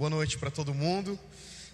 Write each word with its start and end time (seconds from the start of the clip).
Boa 0.00 0.08
noite 0.08 0.38
para 0.38 0.50
todo 0.50 0.72
mundo. 0.72 1.20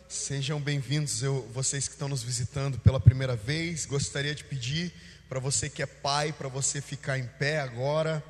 Sejam 0.09 0.61
bem-vindos, 0.61 1.21
vocês 1.55 1.87
que 1.87 1.95
estão 1.95 2.09
nos 2.09 2.25
visitando 2.25 2.77
pela 2.77 2.99
primeira 2.99 3.37
vez. 3.37 3.87
Gostaria 3.87 4.35
de 4.35 4.43
pedir 4.43 4.93
para 5.29 5.39
você 5.39 5.71
que 5.71 5.81
é 5.81 5.87
pai, 5.87 6.33
para 6.33 6.49
você 6.49 6.81
ficar 6.81 7.21
em 7.21 7.27
pé 7.39 7.61
agora. 7.61 8.21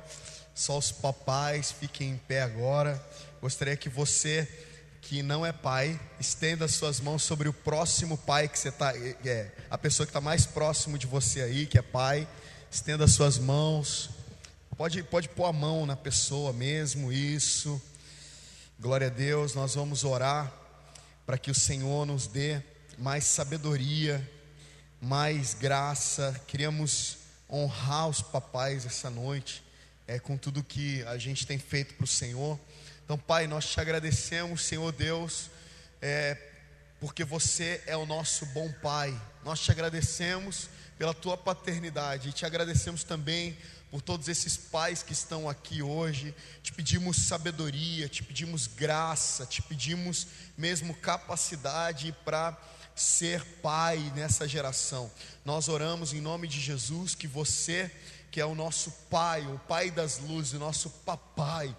Só 0.53 0.77
os 0.77 0.91
papais 0.91 1.71
fiquem 1.71 2.11
em 2.11 2.17
pé 2.17 2.43
agora. 2.43 3.03
Gostaria 3.41 3.75
que 3.75 3.89
você 3.89 4.47
que 5.01 5.23
não 5.23 5.43
é 5.43 5.51
pai, 5.51 5.99
estenda 6.19 6.67
suas 6.67 6.99
mãos 6.99 7.23
sobre 7.23 7.49
o 7.49 7.53
próximo 7.53 8.19
pai 8.19 8.47
que 8.47 8.59
você 8.59 8.69
está, 8.69 8.95
é, 8.95 9.51
a 9.67 9.79
pessoa 9.79 10.05
que 10.05 10.11
está 10.11 10.21
mais 10.21 10.45
próximo 10.45 10.95
de 10.99 11.07
você 11.07 11.41
aí, 11.41 11.65
que 11.65 11.79
é 11.79 11.81
pai. 11.81 12.27
Estenda 12.69 13.07
suas 13.07 13.39
mãos. 13.39 14.11
Pode, 14.77 15.01
pode 15.01 15.27
pôr 15.29 15.45
a 15.45 15.53
mão 15.53 15.87
na 15.87 15.95
pessoa 15.95 16.53
mesmo, 16.53 17.11
isso. 17.11 17.81
Glória 18.79 19.07
a 19.07 19.09
Deus, 19.09 19.55
nós 19.55 19.73
vamos 19.73 20.03
orar 20.03 20.53
para 21.25 21.35
que 21.35 21.49
o 21.49 21.55
Senhor 21.55 22.05
nos 22.05 22.27
dê 22.27 22.61
mais 22.95 23.23
sabedoria, 23.23 24.23
mais 25.01 25.55
graça. 25.55 26.39
Queríamos 26.45 27.17
honrar 27.49 28.07
os 28.07 28.21
papais 28.21 28.85
essa 28.85 29.09
noite, 29.09 29.63
é, 30.05 30.19
com 30.19 30.37
tudo 30.37 30.63
que 30.63 31.01
a 31.05 31.17
gente 31.17 31.47
tem 31.47 31.57
feito 31.57 31.95
para 31.95 32.03
o 32.03 32.07
Senhor. 32.07 32.59
Então, 33.03 33.17
Pai, 33.17 33.47
nós 33.47 33.65
te 33.65 33.81
agradecemos, 33.81 34.61
Senhor 34.61 34.91
Deus, 34.91 35.49
é, 35.99 36.37
porque 36.99 37.23
você 37.23 37.81
é 37.87 37.97
o 37.97 38.05
nosso 38.05 38.45
bom 38.45 38.71
Pai. 38.73 39.19
Nós 39.43 39.59
te 39.59 39.71
agradecemos 39.71 40.69
pela 40.99 41.15
tua 41.15 41.35
paternidade 41.35 42.29
e 42.29 42.31
te 42.31 42.45
agradecemos 42.45 43.03
também 43.03 43.57
por 43.97 44.01
todos 44.03 44.27
esses 44.27 44.55
pais 44.55 45.01
que 45.01 45.11
estão 45.11 45.49
aqui 45.49 45.81
hoje. 45.81 46.31
Te 46.61 46.71
pedimos 46.71 47.17
sabedoria, 47.17 48.07
te 48.07 48.21
pedimos 48.21 48.67
graça, 48.67 49.43
te 49.43 49.59
pedimos 49.59 50.27
mesmo 50.55 50.93
capacidade 50.93 52.15
para 52.23 52.55
ser 52.95 53.43
pai 53.59 53.97
nessa 54.15 54.47
geração. 54.47 55.09
Nós 55.43 55.67
oramos 55.67 56.13
em 56.13 56.21
nome 56.21 56.47
de 56.47 56.61
Jesus 56.61 57.15
que 57.15 57.25
você, 57.25 57.91
que 58.29 58.39
é 58.39 58.45
o 58.45 58.53
nosso 58.53 58.91
pai, 59.09 59.41
o 59.47 59.57
pai 59.67 59.89
das 59.89 60.19
luzes, 60.19 60.53
o 60.53 60.59
nosso 60.59 60.91
papai, 61.03 61.75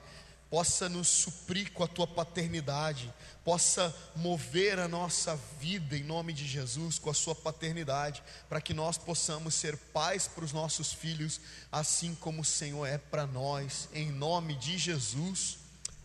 possa 0.51 0.89
nos 0.89 1.09
suprir 1.09 1.73
com 1.73 1.85
a 1.85 1.89
tua 1.89 2.07
paternidade, 2.07 3.13
possa 3.45 3.95
mover 4.17 4.79
a 4.79 4.89
nossa 4.89 5.39
vida 5.61 5.97
em 5.97 6.03
nome 6.03 6.33
de 6.33 6.47
Jesus 6.47 6.99
com 6.99 7.11
a 7.11 7.15
sua 7.15 7.35
paternidade, 7.35 8.23
para 8.49 8.61
que 8.61 8.73
nós 8.73 8.97
possamos 8.97 9.55
ser 9.55 9.77
pais 9.77 10.27
para 10.27 10.45
os 10.45 10.53
nossos 10.53 10.93
filhos, 10.93 11.41
assim 11.71 12.15
como 12.15 12.43
o 12.43 12.45
Senhor 12.45 12.87
é 12.87 12.99
para 12.99 13.27
nós, 13.27 13.89
em 13.93 14.11
nome 14.11 14.55
de 14.55 14.79
Jesus. 14.79 15.59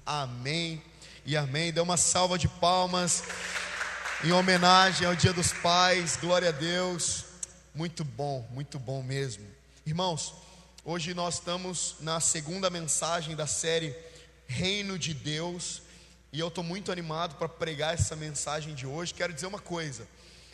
Amém 0.05 0.83
e 1.25 1.37
amém. 1.37 1.71
Dê 1.71 1.79
uma 1.79 1.97
salva 1.97 2.37
de 2.37 2.47
palmas 2.47 3.23
em 4.23 4.31
homenagem 4.31 5.07
ao 5.07 5.15
Dia 5.15 5.33
dos 5.33 5.53
Pais. 5.53 6.17
Glória 6.17 6.49
a 6.49 6.51
Deus. 6.51 7.25
Muito 7.73 8.03
bom, 8.03 8.47
muito 8.51 8.77
bom 8.77 9.01
mesmo. 9.01 9.45
Irmãos, 9.85 10.33
hoje 10.83 11.13
nós 11.13 11.35
estamos 11.35 11.95
na 11.99 12.19
segunda 12.19 12.69
mensagem 12.69 13.35
da 13.35 13.47
série 13.47 13.95
reino 14.53 14.99
de 14.99 15.15
Deus, 15.15 15.81
e 16.31 16.39
eu 16.39 16.47
estou 16.47 16.63
muito 16.63 16.91
animado 16.91 17.35
para 17.37 17.49
pregar 17.49 17.95
essa 17.95 18.15
mensagem 18.15 18.75
de 18.75 18.85
hoje. 18.85 19.11
Quero 19.11 19.33
dizer 19.33 19.47
uma 19.47 19.59
coisa: 19.59 20.07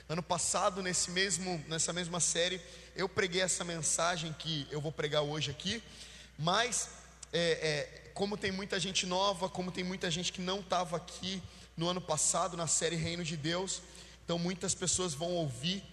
ano 0.07 0.23
passado, 0.23 0.81
nesse 0.81 1.11
mesmo, 1.11 1.61
nessa 1.67 1.91
mesma 1.91 2.21
série, 2.21 2.61
eu 2.95 3.09
preguei 3.09 3.41
essa 3.41 3.65
mensagem 3.65 4.33
que 4.39 4.65
eu 4.71 4.79
vou 4.79 4.91
pregar 4.91 5.21
hoje 5.21 5.51
aqui, 5.51 5.83
mas 6.37 6.89
é, 7.33 7.51
é, 7.71 8.11
como 8.13 8.37
tem 8.37 8.51
muita 8.51 8.79
gente 8.79 9.05
nova, 9.05 9.49
como 9.49 9.69
tem 9.69 9.83
muita 9.83 10.09
gente 10.09 10.31
que 10.31 10.41
não 10.41 10.61
estava 10.61 10.95
aqui 10.95 11.43
no 11.75 11.89
ano 11.89 11.99
passado, 11.99 12.55
na 12.55 12.67
série 12.67 12.95
Reino 12.95 13.23
de 13.23 13.35
Deus, 13.35 13.81
então 14.23 14.39
muitas 14.39 14.73
pessoas 14.73 15.13
vão 15.13 15.31
ouvir 15.33 15.83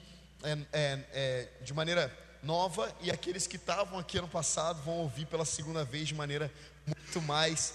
é, 0.44 0.52
é, 0.52 1.04
é 1.12 1.48
de 1.62 1.74
maneira 1.74 2.16
nova, 2.40 2.94
e 3.00 3.10
aqueles 3.10 3.48
que 3.48 3.56
estavam 3.56 3.98
aqui 3.98 4.16
ano 4.16 4.28
passado 4.28 4.80
vão 4.82 4.98
ouvir 4.98 5.26
pela 5.26 5.44
segunda 5.44 5.84
vez 5.84 6.06
de 6.06 6.14
maneira 6.14 6.52
muito 6.86 7.20
mais 7.20 7.74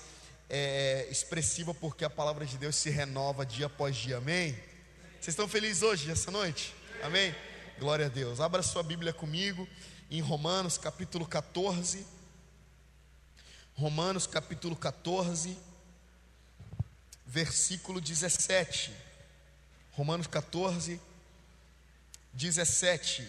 é, 0.54 1.08
expressiva, 1.10 1.74
porque 1.74 2.04
a 2.04 2.10
palavra 2.10 2.46
de 2.46 2.58
Deus 2.58 2.76
se 2.76 2.90
renova 2.90 3.46
dia 3.46 3.68
após 3.68 3.96
dia, 3.96 4.18
amém? 4.18 4.52
Vocês 5.14 5.30
estão 5.30 5.48
felizes 5.48 5.82
hoje, 5.82 6.12
essa 6.12 6.30
noite? 6.30 6.76
Amém? 7.02 7.34
Glória 7.80 8.08
a 8.08 8.10
Deus. 8.10 8.42
Abra 8.42 8.62
sua 8.62 8.84
Bíblia 8.84 9.14
comigo 9.14 9.66
em 10.10 10.20
Romanos 10.20 10.78
capítulo 10.78 11.26
14. 11.26 12.06
Romanos 13.76 14.28
capítulo 14.28 14.76
14, 14.76 15.58
versículo 17.26 18.02
17. 18.02 18.92
Romanos 19.94 20.28
14, 20.28 21.00
17. 22.34 23.26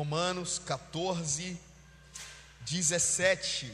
Romanos 0.00 0.58
14, 0.58 1.60
17. 2.62 3.70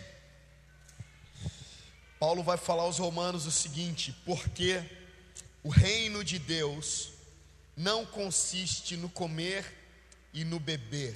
Paulo 2.18 2.42
vai 2.42 2.56
falar 2.56 2.82
aos 2.82 2.98
Romanos 2.98 3.46
o 3.46 3.52
seguinte: 3.52 4.12
porque 4.24 4.82
o 5.62 5.68
reino 5.68 6.24
de 6.24 6.40
Deus 6.40 7.12
não 7.76 8.04
consiste 8.04 8.96
no 8.96 9.08
comer 9.08 9.72
e 10.34 10.44
no 10.44 10.58
beber, 10.58 11.14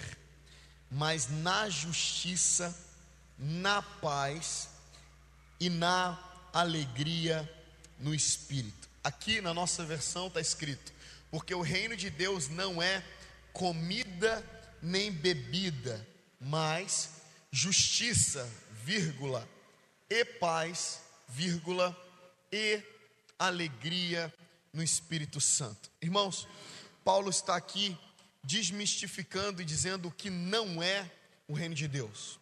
mas 0.89 1.29
na 1.29 1.69
justiça, 1.69 2.73
na 3.37 3.83
paz 3.83 4.69
e 5.59 5.69
na 5.69 6.17
alegria 6.53 7.53
no 7.99 8.15
espírito. 8.15 8.89
Aqui 9.03 9.41
na 9.41 9.53
nossa 9.53 9.85
versão 9.85 10.29
está 10.29 10.41
escrito: 10.41 10.93
porque 11.33 11.53
o 11.53 11.63
reino 11.63 11.97
de 11.97 12.11
Deus 12.11 12.49
não 12.49 12.81
é 12.81 13.03
comida 13.53 14.41
e 14.55 14.60
nem 14.83 15.11
bebida, 15.11 16.07
mas 16.41 17.11
justiça, 17.51 18.49
vírgula, 18.85 19.49
e 20.09 20.25
paz, 20.25 21.01
vírgula, 21.29 21.97
e 22.53 22.83
alegria 23.39 24.33
no 24.73 24.83
Espírito 24.83 25.41
Santo. 25.41 25.91
Irmãos, 26.01 26.47
Paulo 27.05 27.31
está 27.31 27.57
aqui 27.57 27.97
desmistificando 28.43 29.61
e 29.61 29.65
dizendo 29.65 30.09
o 30.09 30.13
que 30.13 30.31
não 30.31 30.83
é 30.83 31.11
o 31.47 31.53
reino 31.53 31.75
de 31.75 31.87
Deus. 31.87 32.39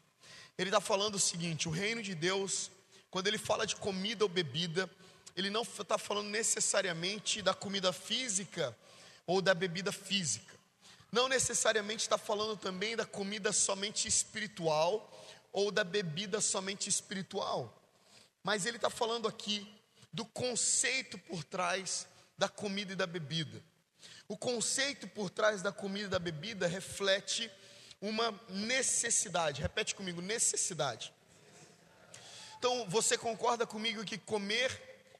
Ele 0.57 0.71
está 0.71 0.81
falando 0.81 1.17
o 1.17 1.21
seguinte: 1.21 1.69
o 1.69 1.73
reino 1.73 2.03
de 2.03 2.15
Deus, 2.15 2.71
quando 3.11 3.27
ele 3.27 3.39
fala 3.39 3.67
de 3.67 3.77
comida 3.77 4.25
ou 4.25 4.29
bebida, 4.29 4.89
ele 5.37 5.51
não 5.51 5.63
está 5.63 5.99
falando 5.99 6.29
necessariamente 6.29 7.43
da 7.43 7.55
comida 7.55 7.93
física 7.93 8.77
ou 9.27 9.41
da 9.41 9.55
bebida 9.55 9.93
física 9.93 10.58
não 11.11 11.29
necessariamente 11.29 12.03
está 12.03 12.19
falando 12.19 12.57
também 12.57 12.97
da 12.97 13.07
comida 13.07 13.53
somente 13.53 14.07
espiritual 14.07 15.11
ou 15.53 15.71
da 15.71 15.85
bebida 15.85 16.41
somente 16.41 16.89
espiritual, 16.89 17.83
mas 18.43 18.67
ele 18.67 18.77
está 18.77 18.91
falando 18.91 19.27
aqui 19.27 19.67
do 20.13 20.25
conceito 20.25 21.19
por 21.19 21.45
trás 21.45 22.07
da 22.37 22.49
comida 22.49 22.93
e 22.93 22.97
da 22.97 23.07
bebida. 23.07 23.63
O 24.29 24.37
conceito 24.37 25.09
por 25.09 25.31
trás 25.31 25.63
da 25.63 25.73
comida 25.73 26.07
e 26.07 26.11
da 26.11 26.19
bebida 26.19 26.67
reflete 26.67 27.51
uma 28.01 28.39
necessidade. 28.49 29.63
Repete 29.63 29.95
comigo: 29.95 30.21
necessidade. 30.21 31.13
Então, 32.59 32.89
você 32.89 33.17
concorda 33.17 33.67
comigo 33.67 34.05
que 34.05 34.19
comer 34.19 34.71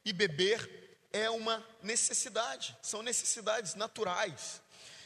e 0.03 0.13
beber 0.13 0.97
é 1.11 1.29
uma 1.29 1.65
necessidade, 1.81 2.77
são 2.81 3.01
necessidades 3.01 3.75
naturais. 3.75 4.61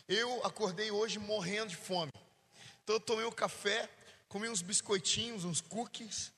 Eu 0.07 0.45
acordei 0.45 0.91
hoje 0.91 1.17
morrendo 1.17 1.69
de 1.69 1.77
fome. 1.77 2.11
Então 2.83 2.97
eu 2.97 2.99
tomei 2.99 3.25
um 3.25 3.31
café, 3.31 3.89
comi 4.27 4.49
uns 4.49 4.61
biscoitinhos, 4.61 5.45
uns 5.45 5.61
cookies. 5.61 6.33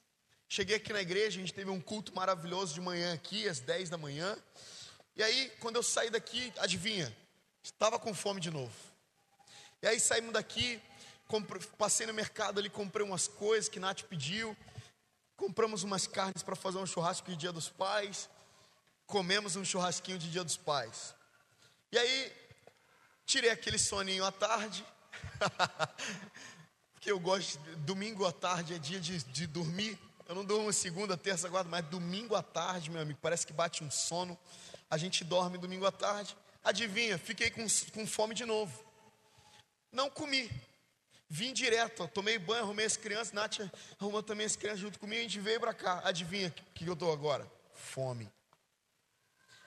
Cheguei 0.48 0.76
aqui 0.76 0.94
na 0.94 1.02
igreja, 1.02 1.38
a 1.38 1.42
gente 1.42 1.54
teve 1.54 1.72
um 1.72 1.82
culto 1.82 2.14
maravilhoso 2.14 2.76
de 2.76 2.82
manhã 2.82 3.14
aqui, 3.14 3.50
às 3.50 3.60
10 3.60 3.90
da 3.90 3.98
manhã. 3.98 4.38
E 5.16 5.24
aí, 5.24 5.52
quando 5.60 5.78
eu 5.78 5.84
saí 5.84 6.12
daqui, 6.12 6.54
adivinha? 6.58 7.16
Estava 7.64 7.98
com 7.98 8.14
fome 8.14 8.40
de 8.40 8.52
novo. 8.52 8.74
E 9.82 9.88
aí 9.88 10.00
saímos 10.00 10.34
daqui, 10.34 10.80
passei 11.78 12.06
no 12.06 12.14
mercado 12.14 12.60
ali, 12.60 12.70
comprei 12.70 13.04
umas 13.04 13.28
coisas 13.28 13.68
que 13.68 13.80
Nath 13.80 14.04
pediu. 14.04 14.56
Compramos 15.36 15.82
umas 15.82 16.06
carnes 16.06 16.44
para 16.44 16.56
fazer 16.56 16.78
um 16.78 16.86
churrasco 16.86 17.32
de 17.32 17.36
Dia 17.36 17.52
dos 17.52 17.68
Pais. 17.68 18.30
Comemos 19.08 19.56
um 19.56 19.66
churrasquinho 19.66 20.20
de 20.20 20.30
Dia 20.30 20.44
dos 20.44 20.56
Pais. 20.56 21.16
E 21.92 21.98
aí, 21.98 22.45
Tirei 23.26 23.50
aquele 23.50 23.80
soninho 23.80 24.24
à 24.24 24.32
tarde, 24.32 24.86
porque 26.94 27.12
eu 27.12 27.20
gosto, 27.20 27.58
de, 27.60 27.76
domingo 27.78 28.26
à 28.26 28.32
tarde 28.32 28.76
é 28.76 28.78
dia 28.78 29.00
de, 29.00 29.24
de 29.24 29.48
dormir. 29.48 29.98
Eu 30.28 30.36
não 30.36 30.46
durmo 30.46 30.72
segunda, 30.72 31.18
terça, 31.18 31.50
quarta, 31.50 31.70
mas 31.70 31.86
domingo 31.86 32.36
à 32.36 32.44
tarde, 32.44 32.90
meu 32.90 33.02
amigo, 33.02 33.20
parece 33.22 33.46
que 33.46 33.54
bate 33.54 33.84
um 33.84 33.90
sono. 33.90 34.38
a 34.90 34.98
gente 34.98 35.24
dorme 35.24 35.58
domingo 35.58 35.86
à 35.86 35.92
tarde. 35.92 36.36
Adivinha, 36.64 37.18
fiquei 37.18 37.50
com, 37.50 37.66
com 37.94 38.08
fome 38.08 38.34
de 38.34 38.46
novo. 38.46 38.84
Não 39.92 40.10
comi. 40.10 40.50
Vim 41.28 41.54
direto, 41.54 42.04
ó, 42.04 42.08
tomei 42.08 42.38
banho, 42.38 42.64
arrumei 42.64 42.86
as 42.86 42.96
crianças, 42.96 43.34
Nath 43.34 43.60
arrumou 44.00 44.22
também 44.22 44.46
as 44.46 44.56
crianças 44.56 44.80
junto 44.80 45.00
comigo, 45.00 45.20
a 45.20 45.24
gente 45.24 45.40
veio 45.40 45.60
para 45.60 45.74
cá. 45.74 46.02
Adivinha 46.04 46.50
o 46.50 46.52
que, 46.52 46.64
que 46.74 46.88
eu 46.88 46.94
estou 46.94 47.12
agora? 47.12 47.52
Fome. 47.74 48.30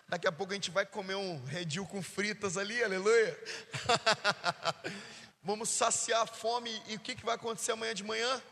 Daqui 0.08 0.26
a 0.26 0.32
pouco 0.32 0.52
a 0.52 0.54
gente 0.54 0.70
vai 0.70 0.86
comer 0.86 1.16
um 1.16 1.44
redil 1.44 1.86
com 1.86 2.02
fritas 2.02 2.56
ali, 2.56 2.82
aleluia. 2.82 3.38
Vamos 5.42 5.68
saciar 5.68 6.22
a 6.22 6.26
fome 6.26 6.70
e 6.86 6.96
o 6.96 7.00
que, 7.00 7.14
que 7.14 7.24
vai 7.24 7.34
acontecer 7.34 7.72
amanhã 7.72 7.94
de 7.94 8.02
manhã? 8.02 8.42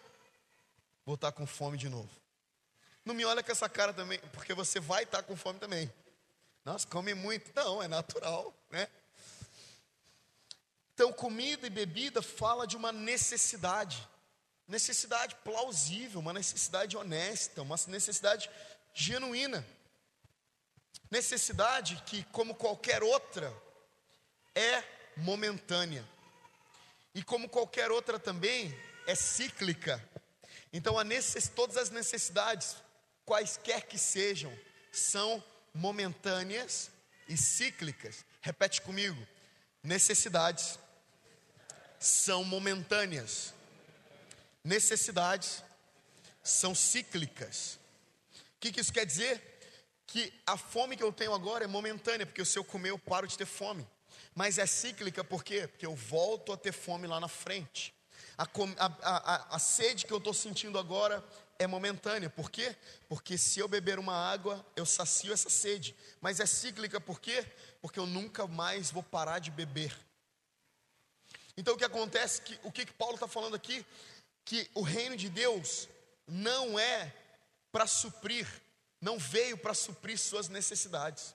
Vou 1.07 1.15
estar 1.15 1.33
com 1.33 1.47
fome 1.47 1.79
de 1.79 1.89
novo. 1.89 2.11
Não 3.07 3.15
me 3.15 3.25
olha 3.25 3.43
com 3.43 3.51
essa 3.51 3.71
cara 3.71 3.95
também, 3.95 4.19
porque 4.35 4.53
você 4.53 4.79
vai 4.79 5.05
estar 5.05 5.23
com 5.23 5.35
fome 5.35 5.59
também. 5.59 5.91
Nossa, 6.63 6.87
come 6.89 7.15
muito. 7.15 7.51
Não, 7.55 7.83
é 7.83 7.89
natural, 7.89 8.53
né? 8.71 8.89
Então, 10.93 11.11
comida 11.13 11.67
e 11.67 11.71
bebida 11.71 12.21
fala 12.21 12.67
de 12.67 12.77
uma 12.77 12.93
necessidade. 12.93 14.07
Necessidade 14.69 15.37
plausível, 15.37 16.21
uma 16.21 16.33
necessidade 16.33 16.97
honesta, 16.97 17.63
uma 17.63 17.77
necessidade 17.87 18.51
genuína. 18.93 19.65
Necessidade 21.11 22.03
que, 22.07 22.25
como 22.25 22.55
qualquer 22.55 23.03
outra, 23.03 23.53
é 24.55 24.83
momentânea. 25.17 26.05
E 27.15 27.23
como 27.23 27.49
qualquer 27.49 27.91
outra 27.91 28.19
também, 28.19 28.77
é 29.07 29.15
cíclica. 29.15 30.03
Então, 30.73 31.01
necess... 31.05 31.49
todas 31.49 31.77
as 31.77 31.91
necessidades, 31.91 32.77
quaisquer 33.25 33.87
que 33.87 33.99
sejam, 33.99 34.53
são 34.93 35.43
momentâneas 35.73 36.91
e 37.29 37.37
cíclicas. 37.37 38.25
Repete 38.41 38.83
comigo: 38.83 39.27
necessidades 39.83 40.79
são 41.99 42.45
momentâneas, 42.45 43.55
necessidades 44.63 45.63
são 46.43 46.75
cíclicas. 46.75 47.79
O 48.57 48.61
que, 48.61 48.73
que 48.73 48.81
isso 48.81 48.93
quer 48.93 49.07
dizer? 49.07 49.56
Que 50.07 50.33
a 50.47 50.57
fome 50.57 50.97
que 50.97 51.03
eu 51.03 51.13
tenho 51.13 51.35
agora 51.35 51.65
é 51.65 51.67
momentânea, 51.67 52.25
porque 52.25 52.45
se 52.45 52.59
eu 52.59 52.65
comer 52.65 52.91
eu 52.91 52.99
paro 52.99 53.27
de 53.27 53.37
ter 53.37 53.47
fome. 53.47 53.87
Mas 54.35 54.59
é 54.59 54.67
cíclica 54.67 55.25
por 55.25 55.43
quê? 55.43 55.67
Porque 55.67 55.87
eu 55.87 55.95
volto 55.95 56.53
a 56.53 56.57
ter 56.57 56.73
fome 56.73 57.07
lá 57.07 57.19
na 57.19 57.29
frente. 57.29 57.95
A, 58.39 58.45
a, 58.45 58.87
a, 59.03 59.57
a 59.57 59.59
sede 59.59 60.05
que 60.05 60.13
eu 60.13 60.19
estou 60.19 60.35
sentindo 60.35 60.79
agora 60.79 61.25
é 61.59 61.67
momentânea. 61.67 62.29
Por 62.29 62.51
quê? 62.51 62.77
Porque 63.09 63.39
se 63.39 63.59
eu 63.61 63.67
beber 63.67 63.99
uma 63.99 64.15
água, 64.15 64.65
eu 64.77 64.85
sacio 64.85 65.33
essa 65.33 65.49
sede. 65.49 65.97
Mas 66.21 66.39
é 66.39 66.47
cíclica 66.47 67.01
por 67.01 67.21
quê? 67.21 67.45
Porque 67.81 67.99
eu 67.99 68.07
nunca 68.07 68.47
mais 68.47 68.91
vou 68.91 69.03
parar 69.03 69.39
de 69.39 69.51
beber. 69.51 69.97
Então 71.57 71.75
o 71.75 71.79
que 71.79 71.85
acontece? 71.85 72.43
Que, 72.43 72.59
o 72.63 72.71
que, 72.71 72.85
que 72.85 72.93
Paulo 72.93 73.15
está 73.15 73.27
falando 73.27 73.57
aqui? 73.57 73.85
Que 74.45 74.71
o 74.75 74.83
reino 74.83 75.17
de 75.17 75.31
Deus 75.31 75.89
não 76.27 76.79
é 76.79 77.13
para 77.73 77.87
suprir 77.87 78.47
não 79.01 79.19
veio 79.19 79.57
para 79.57 79.75
suprir 79.75 80.19
suas 80.19 80.49
necessidades. 80.49 81.35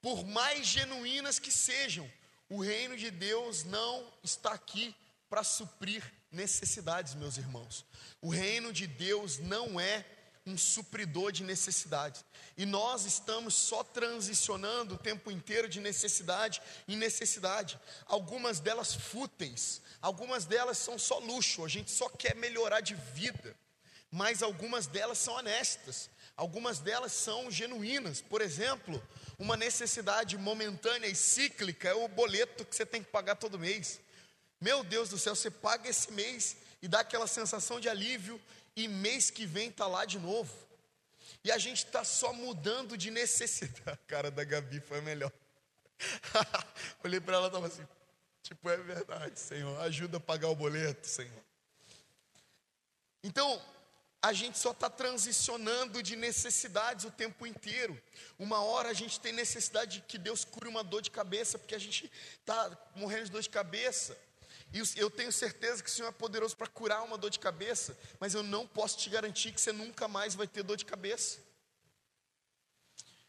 Por 0.00 0.24
mais 0.24 0.66
genuínas 0.66 1.38
que 1.38 1.50
sejam, 1.50 2.10
o 2.48 2.62
reino 2.62 2.96
de 2.96 3.10
Deus 3.10 3.64
não 3.64 4.12
está 4.22 4.52
aqui 4.52 4.94
para 5.28 5.42
suprir 5.42 6.02
necessidades, 6.30 7.14
meus 7.14 7.36
irmãos. 7.36 7.84
O 8.20 8.30
reino 8.30 8.72
de 8.72 8.86
Deus 8.86 9.38
não 9.38 9.80
é 9.80 10.04
um 10.44 10.58
supridor 10.58 11.30
de 11.30 11.44
necessidades. 11.44 12.24
E 12.56 12.66
nós 12.66 13.04
estamos 13.04 13.54
só 13.54 13.84
transicionando 13.84 14.94
o 14.94 14.98
tempo 14.98 15.30
inteiro 15.30 15.68
de 15.68 15.80
necessidade 15.80 16.60
em 16.88 16.96
necessidade. 16.96 17.78
Algumas 18.06 18.58
delas 18.58 18.92
fúteis, 18.92 19.80
algumas 20.00 20.44
delas 20.44 20.78
são 20.78 20.98
só 20.98 21.18
luxo, 21.18 21.64
a 21.64 21.68
gente 21.68 21.90
só 21.90 22.08
quer 22.08 22.34
melhorar 22.34 22.80
de 22.80 22.94
vida. 22.94 23.56
Mas 24.10 24.42
algumas 24.42 24.86
delas 24.86 25.18
são 25.18 25.34
honestas. 25.34 26.10
Algumas 26.36 26.78
delas 26.78 27.12
são 27.12 27.50
genuínas. 27.50 28.20
Por 28.20 28.40
exemplo, 28.40 29.02
uma 29.38 29.56
necessidade 29.56 30.36
momentânea 30.38 31.08
e 31.08 31.14
cíclica 31.14 31.88
é 31.88 31.94
o 31.94 32.08
boleto 32.08 32.64
que 32.64 32.74
você 32.74 32.86
tem 32.86 33.02
que 33.02 33.10
pagar 33.10 33.36
todo 33.36 33.58
mês. 33.58 34.00
Meu 34.60 34.82
Deus 34.84 35.08
do 35.08 35.18
céu, 35.18 35.34
você 35.34 35.50
paga 35.50 35.88
esse 35.88 36.12
mês 36.12 36.56
e 36.80 36.88
dá 36.88 37.00
aquela 37.00 37.26
sensação 37.26 37.78
de 37.78 37.88
alívio, 37.88 38.40
e 38.74 38.88
mês 38.88 39.30
que 39.30 39.46
vem 39.46 39.68
está 39.68 39.86
lá 39.86 40.04
de 40.04 40.18
novo. 40.18 40.52
E 41.44 41.50
a 41.50 41.58
gente 41.58 41.84
está 41.84 42.04
só 42.04 42.32
mudando 42.32 42.96
de 42.96 43.10
necessidade. 43.10 43.82
A 43.86 43.96
cara 43.96 44.30
da 44.30 44.44
Gabi 44.44 44.80
foi 44.80 45.00
melhor. 45.00 45.32
Olhei 47.04 47.20
para 47.20 47.36
ela 47.36 47.46
e 47.46 47.48
estava 47.48 47.66
assim: 47.66 47.86
tipo, 48.42 48.68
é 48.68 48.76
verdade, 48.76 49.38
Senhor, 49.38 49.78
ajuda 49.82 50.16
a 50.16 50.20
pagar 50.20 50.48
o 50.48 50.56
boleto, 50.56 51.06
Senhor. 51.06 51.42
Então, 53.22 53.60
a 54.22 54.32
gente 54.32 54.56
só 54.56 54.70
está 54.70 54.88
transicionando 54.88 56.00
de 56.00 56.14
necessidades 56.14 57.04
o 57.04 57.10
tempo 57.10 57.44
inteiro. 57.44 58.00
Uma 58.38 58.62
hora 58.62 58.88
a 58.88 58.92
gente 58.92 59.18
tem 59.18 59.32
necessidade 59.32 59.98
de 59.98 60.06
que 60.06 60.16
Deus 60.16 60.44
cure 60.44 60.68
uma 60.68 60.84
dor 60.84 61.02
de 61.02 61.10
cabeça, 61.10 61.58
porque 61.58 61.74
a 61.74 61.78
gente 61.78 62.10
está 62.38 62.70
morrendo 62.94 63.24
de 63.24 63.32
dor 63.32 63.42
de 63.42 63.50
cabeça. 63.50 64.16
E 64.72 64.80
eu 64.96 65.10
tenho 65.10 65.32
certeza 65.32 65.82
que 65.82 65.90
o 65.90 65.92
Senhor 65.92 66.08
é 66.08 66.12
poderoso 66.12 66.56
para 66.56 66.68
curar 66.68 67.02
uma 67.02 67.18
dor 67.18 67.30
de 67.30 67.40
cabeça, 67.40 67.98
mas 68.20 68.32
eu 68.32 68.44
não 68.44 68.64
posso 68.64 68.96
te 68.96 69.10
garantir 69.10 69.50
que 69.50 69.60
você 69.60 69.72
nunca 69.72 70.06
mais 70.06 70.36
vai 70.36 70.46
ter 70.46 70.62
dor 70.62 70.76
de 70.76 70.84
cabeça. 70.84 71.40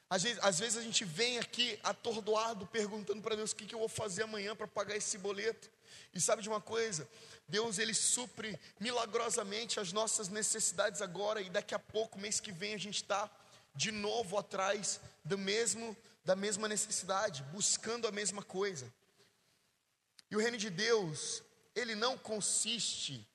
Às 0.08 0.22
vezes, 0.22 0.40
às 0.44 0.60
vezes 0.60 0.78
a 0.78 0.82
gente 0.82 1.04
vem 1.04 1.40
aqui 1.40 1.80
atordoado, 1.84 2.68
perguntando 2.68 3.20
para 3.20 3.36
Deus 3.36 3.52
o 3.52 3.56
que, 3.56 3.66
que 3.66 3.74
eu 3.74 3.80
vou 3.80 3.90
fazer 3.90 4.24
amanhã 4.24 4.56
para 4.56 4.68
pagar 4.68 4.96
esse 4.96 5.18
boleto. 5.18 5.72
E 6.14 6.22
sabe 6.22 6.44
de 6.44 6.50
uma 6.50 6.62
coisa? 6.62 7.10
Deus 7.48 7.78
ele 7.78 7.94
supre 7.94 8.58
milagrosamente 8.80 9.80
as 9.80 9.92
nossas 9.92 10.30
necessidades 10.30 11.02
agora 11.02 11.42
e 11.42 11.50
daqui 11.50 11.76
a 11.76 11.80
pouco, 11.80 12.20
mês 12.20 12.40
que 12.40 12.52
vem, 12.52 12.74
a 12.74 12.80
gente 12.80 13.04
está 13.04 13.30
de 13.76 13.92
novo 13.92 14.38
atrás 14.38 15.00
do 15.24 15.38
mesmo 15.38 15.96
da 16.26 16.36
mesma 16.36 16.70
necessidade, 16.70 17.44
buscando 17.52 18.08
a 18.08 18.12
mesma 18.12 18.42
coisa. 18.42 18.92
E 20.32 20.36
o 20.38 20.40
reino 20.40 20.58
de 20.58 20.70
Deus, 20.70 21.44
ele 21.76 21.96
não 21.96 22.18
consiste 22.18 23.28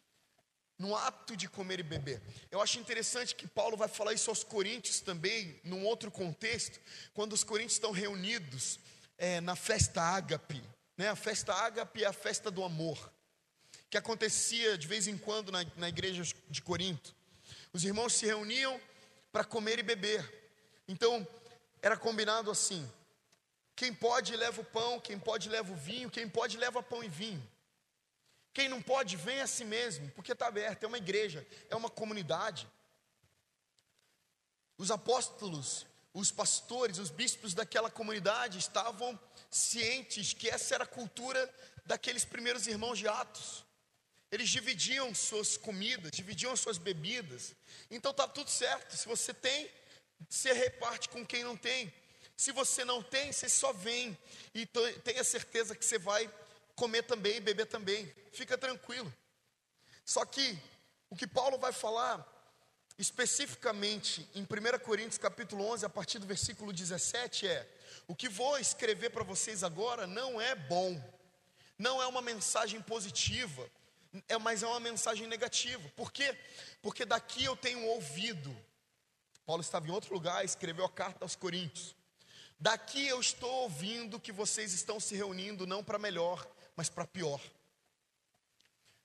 no 0.79 0.97
ato 0.97 1.37
de 1.37 1.49
comer 1.49 1.81
e 1.81 1.83
beber. 1.83 2.23
Eu 2.51 2.63
acho 2.63 2.79
interessante 2.79 3.35
que 3.35 3.47
Paulo 3.47 3.77
vai 3.77 3.89
falar 3.89 4.15
isso 4.15 4.31
aos 4.31 4.43
coríntios 4.43 5.01
também, 5.01 5.61
num 5.65 5.85
outro 5.85 6.11
contexto, 6.11 6.81
quando 7.13 7.35
os 7.35 7.45
coríntios 7.45 7.75
estão 7.75 7.91
reunidos 7.91 8.79
é, 9.19 9.41
na 9.41 9.55
festa 9.55 10.01
ágape. 10.01 10.63
Né? 10.97 11.09
A 11.09 11.17
festa 11.17 11.53
ágape 11.53 12.05
é 12.05 12.07
a 12.07 12.13
festa 12.13 12.51
do 12.51 12.65
amor 12.65 13.13
que 13.91 13.97
acontecia 13.97 14.77
de 14.77 14.87
vez 14.87 15.07
em 15.07 15.17
quando 15.17 15.51
na, 15.51 15.65
na 15.77 15.89
igreja 15.89 16.23
de 16.49 16.63
Corinto. 16.63 17.15
Os 17.73 17.85
irmãos 17.85 18.13
se 18.15 18.27
reuniam 18.27 18.81
para 19.33 19.45
comer 19.45 19.79
e 19.79 19.83
beber. 19.83 20.23
Então, 20.87 21.27
era 21.81 21.97
combinado 21.97 22.51
assim: 22.51 22.91
quem 23.75 23.95
pode 23.95 24.35
leva 24.37 24.61
o 24.61 24.65
pão, 24.65 25.01
quem 25.01 25.19
pode 25.19 25.49
leva 25.49 25.73
o 25.73 25.77
vinho, 25.77 26.11
quem 26.11 26.29
pode 26.29 26.57
leva 26.57 26.83
pão 26.83 27.03
e 27.03 27.09
vinho. 27.09 27.43
Quem 28.53 28.69
não 28.69 28.83
pode, 28.83 29.17
vem 29.17 29.41
a 29.41 29.47
si 29.47 29.65
mesmo, 29.65 30.11
porque 30.13 30.33
está 30.33 30.49
aberto, 30.49 30.83
é 30.83 30.87
uma 30.87 30.99
igreja, 30.99 31.47
é 31.71 31.77
uma 31.77 31.89
comunidade. 31.89 32.67
Os 34.77 34.91
apóstolos, 34.91 35.87
os 36.13 36.33
pastores, 36.33 36.99
os 36.99 37.11
bispos 37.11 37.55
daquela 37.55 37.91
comunidade 37.91 38.59
estavam 38.59 39.19
cientes 39.51 40.33
que 40.33 40.49
essa 40.49 40.75
era 40.75 40.85
a 40.85 40.89
cultura 40.89 41.49
daqueles 41.87 42.25
primeiros 42.25 42.67
irmãos 42.67 42.99
de 42.99 43.07
Atos. 43.07 43.65
Eles 44.31 44.51
dividiam 44.51 45.15
suas 45.15 45.57
comidas, 45.57 46.11
dividiam 46.13 46.55
suas 46.55 46.77
bebidas. 46.77 47.55
Então 47.91 48.11
está 48.11 48.29
tudo 48.29 48.51
certo. 48.51 48.97
Se 48.97 49.07
você 49.07 49.33
tem, 49.33 49.71
você 50.29 50.53
reparte 50.53 51.09
com 51.09 51.25
quem 51.25 51.43
não 51.43 51.57
tem. 51.57 51.93
Se 52.37 52.53
você 52.53 52.85
não 52.85 53.03
tem, 53.03 53.33
você 53.33 53.49
só 53.49 53.73
vem 53.73 54.17
e 54.55 54.67
tenha 55.03 55.25
certeza 55.25 55.75
que 55.75 55.85
você 55.85 55.99
vai 55.99 56.31
comer 56.77 57.03
também 57.03 57.37
e 57.37 57.41
beber 57.41 57.67
também. 57.67 58.13
Fica 58.33 58.57
tranquilo. 58.57 59.13
Só 60.05 60.25
que 60.25 60.59
o 61.11 61.17
que 61.17 61.27
Paulo 61.27 61.59
vai 61.59 61.73
falar 61.73 62.27
especificamente 62.99 64.29
em 64.35 64.43
1 64.43 64.79
Coríntios 64.85 65.19
capítulo 65.19 65.65
11, 65.65 65.87
a 65.87 65.89
partir 65.89 66.19
do 66.19 66.27
versículo 66.27 66.73
17 66.73 67.47
é: 67.47 67.69
o 68.07 68.15
que 68.15 68.29
vou 68.29 68.59
escrever 68.59 69.11
para 69.11 69.25
vocês 69.25 69.65
agora 69.65 70.07
não 70.07 70.41
é 70.41 70.55
bom. 70.55 71.03
Não 71.79 72.03
é 72.03 72.07
uma 72.07 72.21
mensagem 72.21 72.81
positiva, 72.83 73.69
é, 74.29 74.39
mas 74.39 74.63
é 74.63 74.67
uma 74.67 74.81
mensagem 74.81 75.27
negativa. 75.27 75.89
Por 75.97 76.13
quê? 76.13 76.37
Porque 76.83 77.05
daqui 77.05 77.45
eu 77.45 77.57
tenho 77.57 77.85
ouvido. 77.85 78.57
Paulo 79.45 79.63
estava 79.63 79.87
em 79.87 79.91
outro 79.91 80.13
lugar, 80.13 80.45
escreveu 80.45 80.85
a 80.85 80.91
carta 80.91 81.25
aos 81.25 81.35
Coríntios. 81.35 81.95
Daqui 82.61 83.07
eu 83.07 83.21
estou 83.21 83.51
ouvindo 83.63 84.19
que 84.19 84.33
vocês 84.33 84.73
estão 84.73 84.99
se 84.99 85.15
reunindo 85.15 85.67
não 85.67 85.85
para 85.85 85.99
melhor, 85.99 86.47
mas 86.75 86.89
para 86.89 87.07
pior. 87.07 87.41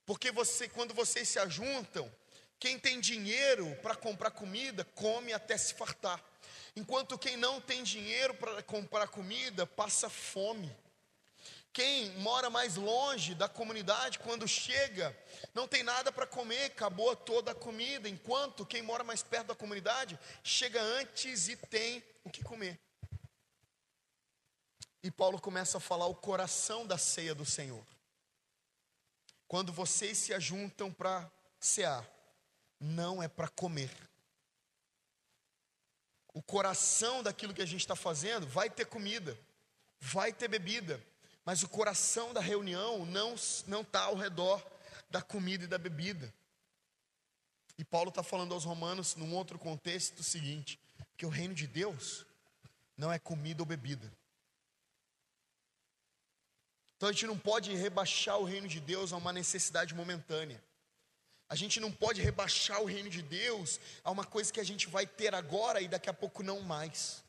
Porque 0.05 0.31
você, 0.31 0.67
quando 0.67 0.93
vocês 0.93 1.29
se 1.29 1.39
ajuntam, 1.39 2.11
quem 2.59 2.79
tem 2.79 2.99
dinheiro 2.99 3.75
para 3.81 3.95
comprar 3.95 4.31
comida, 4.31 4.83
come 4.95 5.33
até 5.33 5.57
se 5.57 5.73
fartar. 5.73 6.23
Enquanto 6.75 7.17
quem 7.17 7.37
não 7.37 7.61
tem 7.61 7.83
dinheiro 7.83 8.33
para 8.33 8.63
comprar 8.63 9.07
comida 9.07 9.67
passa 9.67 10.09
fome. 10.09 10.75
Quem 11.73 12.11
mora 12.19 12.51
mais 12.51 12.75
longe 12.75 13.33
da 13.33 13.49
comunidade, 13.49 14.19
quando 14.19 14.47
chega, 14.47 15.17
não 15.55 15.67
tem 15.67 15.81
nada 15.81 16.11
para 16.11 16.27
comer, 16.27 16.65
acabou 16.65 17.15
toda 17.15 17.51
a 17.51 17.55
comida. 17.55 18.07
Enquanto 18.07 18.63
quem 18.63 18.83
mora 18.83 19.03
mais 19.03 19.23
perto 19.23 19.47
da 19.47 19.55
comunidade 19.55 20.19
chega 20.43 20.79
antes 20.79 21.47
e 21.47 21.55
tem 21.55 22.03
o 22.23 22.29
que 22.29 22.43
comer. 22.43 22.79
E 25.01 25.09
Paulo 25.09 25.41
começa 25.41 25.79
a 25.79 25.81
falar 25.81 26.05
o 26.05 26.13
coração 26.13 26.85
da 26.85 26.97
ceia 26.97 27.33
do 27.33 27.43
Senhor. 27.43 27.83
Quando 29.47 29.73
vocês 29.73 30.15
se 30.19 30.31
ajuntam 30.31 30.93
para 30.93 31.29
cear, 31.59 32.07
não 32.79 33.21
é 33.21 33.27
para 33.27 33.47
comer. 33.47 33.91
O 36.35 36.41
coração 36.41 37.23
daquilo 37.23 37.53
que 37.53 37.63
a 37.63 37.65
gente 37.65 37.81
está 37.81 37.95
fazendo 37.95 38.45
vai 38.45 38.69
ter 38.69 38.85
comida, 38.85 39.37
vai 39.99 40.31
ter 40.31 40.47
bebida, 40.47 41.03
mas 41.45 41.63
o 41.63 41.69
coração 41.69 42.33
da 42.33 42.39
reunião 42.39 43.05
não 43.05 43.35
está 43.35 44.01
ao 44.01 44.15
redor 44.15 44.65
da 45.09 45.21
comida 45.21 45.65
e 45.65 45.67
da 45.67 45.77
bebida. 45.77 46.33
E 47.77 47.83
Paulo 47.83 48.09
está 48.09 48.23
falando 48.23 48.53
aos 48.53 48.63
romanos, 48.63 49.15
num 49.15 49.35
outro 49.35 49.59
contexto, 49.59 50.19
o 50.19 50.23
seguinte: 50.23 50.79
que 51.17 51.25
o 51.25 51.29
reino 51.29 51.53
de 51.53 51.67
Deus 51.67 52.25
não 52.97 53.11
é 53.11 53.19
comida 53.19 53.61
ou 53.61 53.65
bebida. 53.65 54.11
Então 56.95 57.09
a 57.09 57.11
gente 57.11 57.27
não 57.27 57.37
pode 57.37 57.75
rebaixar 57.75 58.37
o 58.39 58.45
reino 58.45 58.67
de 58.67 58.79
Deus 58.79 59.11
a 59.11 59.17
uma 59.17 59.33
necessidade 59.33 59.93
momentânea. 59.93 60.63
A 61.49 61.55
gente 61.55 61.79
não 61.79 61.91
pode 61.91 62.21
rebaixar 62.21 62.81
o 62.81 62.85
reino 62.85 63.09
de 63.09 63.21
Deus 63.21 63.79
a 64.03 64.09
uma 64.09 64.23
coisa 64.23 64.51
que 64.51 64.59
a 64.59 64.63
gente 64.63 64.87
vai 64.87 65.05
ter 65.05 65.35
agora 65.35 65.81
e 65.81 65.87
daqui 65.87 66.09
a 66.09 66.13
pouco 66.13 66.41
não 66.41 66.61
mais. 66.61 67.23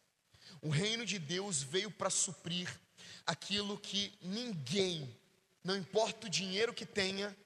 O 0.62 0.68
reino 0.68 1.04
de 1.04 1.18
Deus 1.18 1.62
veio 1.62 1.90
para 1.90 2.08
suprir 2.08 2.68
aquilo 3.26 3.78
que 3.78 4.12
ninguém, 4.20 5.14
não 5.62 5.76
importa 5.76 6.26
o 6.26 6.30
dinheiro 6.30 6.74
que 6.74 6.86
tenha, 6.86 7.36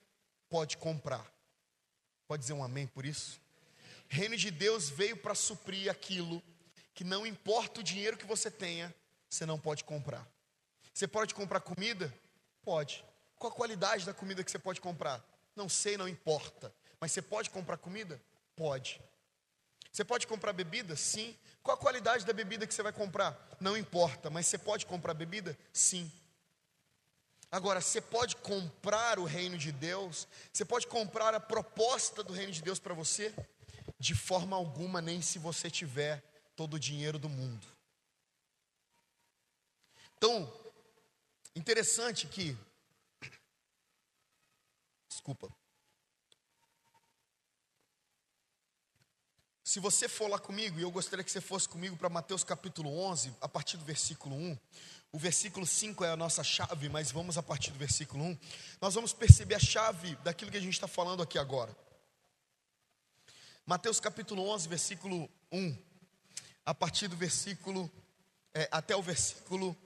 pode 0.48 0.76
comprar. 0.76 1.24
Pode 2.26 2.42
dizer 2.42 2.52
um 2.52 2.64
amém 2.64 2.86
por 2.86 3.06
isso? 3.06 3.40
O 4.10 4.14
reino 4.14 4.36
de 4.36 4.50
Deus 4.50 4.88
veio 4.88 5.16
para 5.16 5.34
suprir 5.34 5.90
aquilo 5.90 6.42
que 6.94 7.04
não 7.04 7.26
importa 7.26 7.80
o 7.80 7.82
dinheiro 7.82 8.16
que 8.16 8.26
você 8.26 8.50
tenha, 8.50 8.94
você 9.28 9.46
não 9.46 9.58
pode 9.58 9.84
comprar. 9.84 10.26
Você 10.92 11.06
pode 11.06 11.34
comprar 11.34 11.60
comida? 11.60 12.12
Pode. 12.62 13.04
Qual 13.36 13.52
a 13.52 13.54
qualidade 13.54 14.04
da 14.04 14.12
comida 14.12 14.42
que 14.42 14.50
você 14.50 14.58
pode 14.58 14.80
comprar? 14.80 15.24
Não 15.54 15.68
sei, 15.68 15.96
não 15.96 16.08
importa. 16.08 16.74
Mas 17.00 17.12
você 17.12 17.22
pode 17.22 17.50
comprar 17.50 17.76
comida? 17.76 18.20
Pode. 18.56 19.00
Você 19.92 20.04
pode 20.04 20.26
comprar 20.26 20.52
bebida? 20.52 20.96
Sim. 20.96 21.36
Qual 21.68 21.76
a 21.76 21.78
qualidade 21.78 22.24
da 22.24 22.32
bebida 22.32 22.66
que 22.66 22.72
você 22.72 22.82
vai 22.82 22.94
comprar? 22.94 23.38
Não 23.60 23.76
importa, 23.76 24.30
mas 24.30 24.46
você 24.46 24.56
pode 24.56 24.86
comprar 24.86 25.12
bebida? 25.12 25.54
Sim. 25.70 26.10
Agora, 27.52 27.82
você 27.82 28.00
pode 28.00 28.36
comprar 28.36 29.18
o 29.18 29.26
reino 29.26 29.58
de 29.58 29.70
Deus? 29.70 30.26
Você 30.50 30.64
pode 30.64 30.86
comprar 30.86 31.34
a 31.34 31.40
proposta 31.40 32.24
do 32.24 32.32
reino 32.32 32.52
de 32.52 32.62
Deus 32.62 32.78
para 32.78 32.94
você? 32.94 33.34
De 33.98 34.14
forma 34.14 34.56
alguma, 34.56 35.02
nem 35.02 35.20
se 35.20 35.38
você 35.38 35.70
tiver 35.70 36.24
todo 36.56 36.72
o 36.72 36.80
dinheiro 36.80 37.18
do 37.18 37.28
mundo. 37.28 37.66
Então, 40.16 40.50
interessante 41.54 42.26
que. 42.28 42.56
Desculpa. 45.06 45.54
Se 49.68 49.80
você 49.80 50.08
for 50.08 50.30
lá 50.30 50.38
comigo, 50.38 50.78
e 50.78 50.82
eu 50.82 50.90
gostaria 50.90 51.22
que 51.22 51.30
você 51.30 51.42
fosse 51.42 51.68
comigo 51.68 51.94
para 51.94 52.08
Mateus 52.08 52.42
capítulo 52.42 52.88
11, 53.00 53.34
a 53.38 53.46
partir 53.46 53.76
do 53.76 53.84
versículo 53.84 54.34
1. 54.34 54.58
O 55.12 55.18
versículo 55.18 55.66
5 55.66 56.06
é 56.06 56.08
a 56.08 56.16
nossa 56.16 56.42
chave, 56.42 56.88
mas 56.88 57.12
vamos 57.12 57.36
a 57.36 57.42
partir 57.42 57.70
do 57.70 57.78
versículo 57.78 58.24
1. 58.24 58.38
Nós 58.80 58.94
vamos 58.94 59.12
perceber 59.12 59.56
a 59.56 59.58
chave 59.58 60.16
daquilo 60.24 60.50
que 60.50 60.56
a 60.56 60.60
gente 60.60 60.72
está 60.72 60.88
falando 60.88 61.22
aqui 61.22 61.38
agora. 61.38 61.76
Mateus 63.66 64.00
capítulo 64.00 64.48
11, 64.48 64.66
versículo 64.68 65.28
1. 65.52 65.76
A 66.64 66.74
partir 66.74 67.06
do 67.06 67.16
versículo, 67.18 67.92
é, 68.54 68.66
até 68.72 68.96
o 68.96 69.02
versículo, 69.02 69.76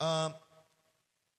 ah, 0.00 0.36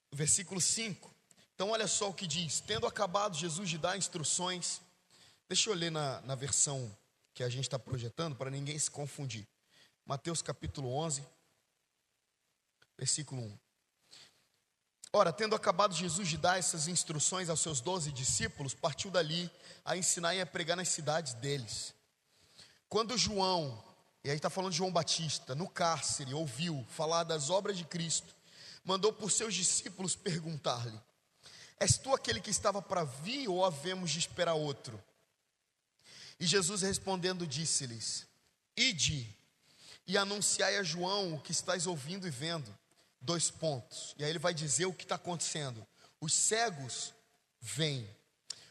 versículo 0.10 0.62
5. 0.62 1.13
Então, 1.53 1.72
olha 1.72 1.86
só 1.86 2.08
o 2.08 2.13
que 2.13 2.25
diz: 2.25 2.62
Tendo 2.62 2.88
acabado 2.88 3.36
Jesus 3.36 3.70
de 3.70 3.77
dar 3.77 3.98
instruções, 3.98 4.79
deixa 5.50 5.70
eu 5.70 5.74
ler 5.74 5.91
na, 5.91 6.22
na 6.22 6.36
versão 6.36 6.98
que 7.39 7.43
a 7.46 7.48
gente 7.48 7.63
está 7.63 7.79
projetando 7.79 8.36
para 8.36 8.50
ninguém 8.50 8.77
se 8.77 8.91
confundir. 8.91 9.48
Mateus 10.05 10.41
capítulo 10.41 10.91
11, 10.91 11.25
versículo 12.98 13.41
1. 13.41 13.60
Ora, 15.13 15.31
tendo 15.31 15.55
acabado 15.55 15.96
Jesus 15.96 16.27
de 16.27 16.38
dar 16.38 16.60
essas 16.60 16.89
instruções 16.89 17.48
aos 17.48 17.62
seus 17.62 17.79
doze 17.79 18.12
discípulos, 18.12 18.74
partiu 18.74 19.10
dali 19.10 19.50
a 19.86 19.96
ensinar 19.96 20.36
e 20.36 20.41
a 20.41 20.46
pregar 20.46 20.75
nas 20.75 20.89
cidades 20.89 21.34
deles. 21.36 21.96
Quando 22.89 23.17
João, 23.17 23.81
e 24.22 24.29
aí 24.29 24.36
está 24.36 24.50
falando 24.50 24.72
de 24.72 24.77
João 24.77 24.91
Batista, 24.91 25.55
no 25.55 25.69
cárcere, 25.69 26.34
ouviu 26.34 26.86
falar 26.89 27.24
das 27.24 27.50
obras 27.50 27.77
de 27.77 27.86
Cristo, 27.86 28.36
mandou 28.84 29.13
por 29.13 29.31
seus 29.31 29.55
discípulos 29.55 30.13
perguntar-lhe: 30.13 31.00
És 31.79 31.98
tu 31.98 32.13
aquele 32.13 32.41
que 32.41 32.51
estava 32.51 32.81
para 32.81 33.05
vir 33.05 33.48
ou 33.48 33.63
havemos 33.63 34.12
de 34.12 34.19
esperar 34.19 34.55
outro? 34.55 35.01
E 36.39 36.46
Jesus 36.46 36.81
respondendo 36.81 37.46
disse-lhes: 37.46 38.27
Ide 38.75 39.36
e 40.08 40.17
anunciai 40.17 40.77
a 40.77 40.84
João 40.84 41.36
o 41.36 41.41
que 41.41 41.51
estáis 41.51 41.86
ouvindo 41.86 42.27
e 42.27 42.31
vendo. 42.31 42.75
Dois 43.22 43.51
pontos. 43.51 44.15
E 44.17 44.24
aí 44.24 44.29
ele 44.29 44.39
vai 44.39 44.53
dizer 44.53 44.86
o 44.86 44.93
que 44.93 45.03
está 45.03 45.15
acontecendo. 45.15 45.86
Os 46.22 46.34
cegos 46.34 47.13
vêm, 47.60 48.10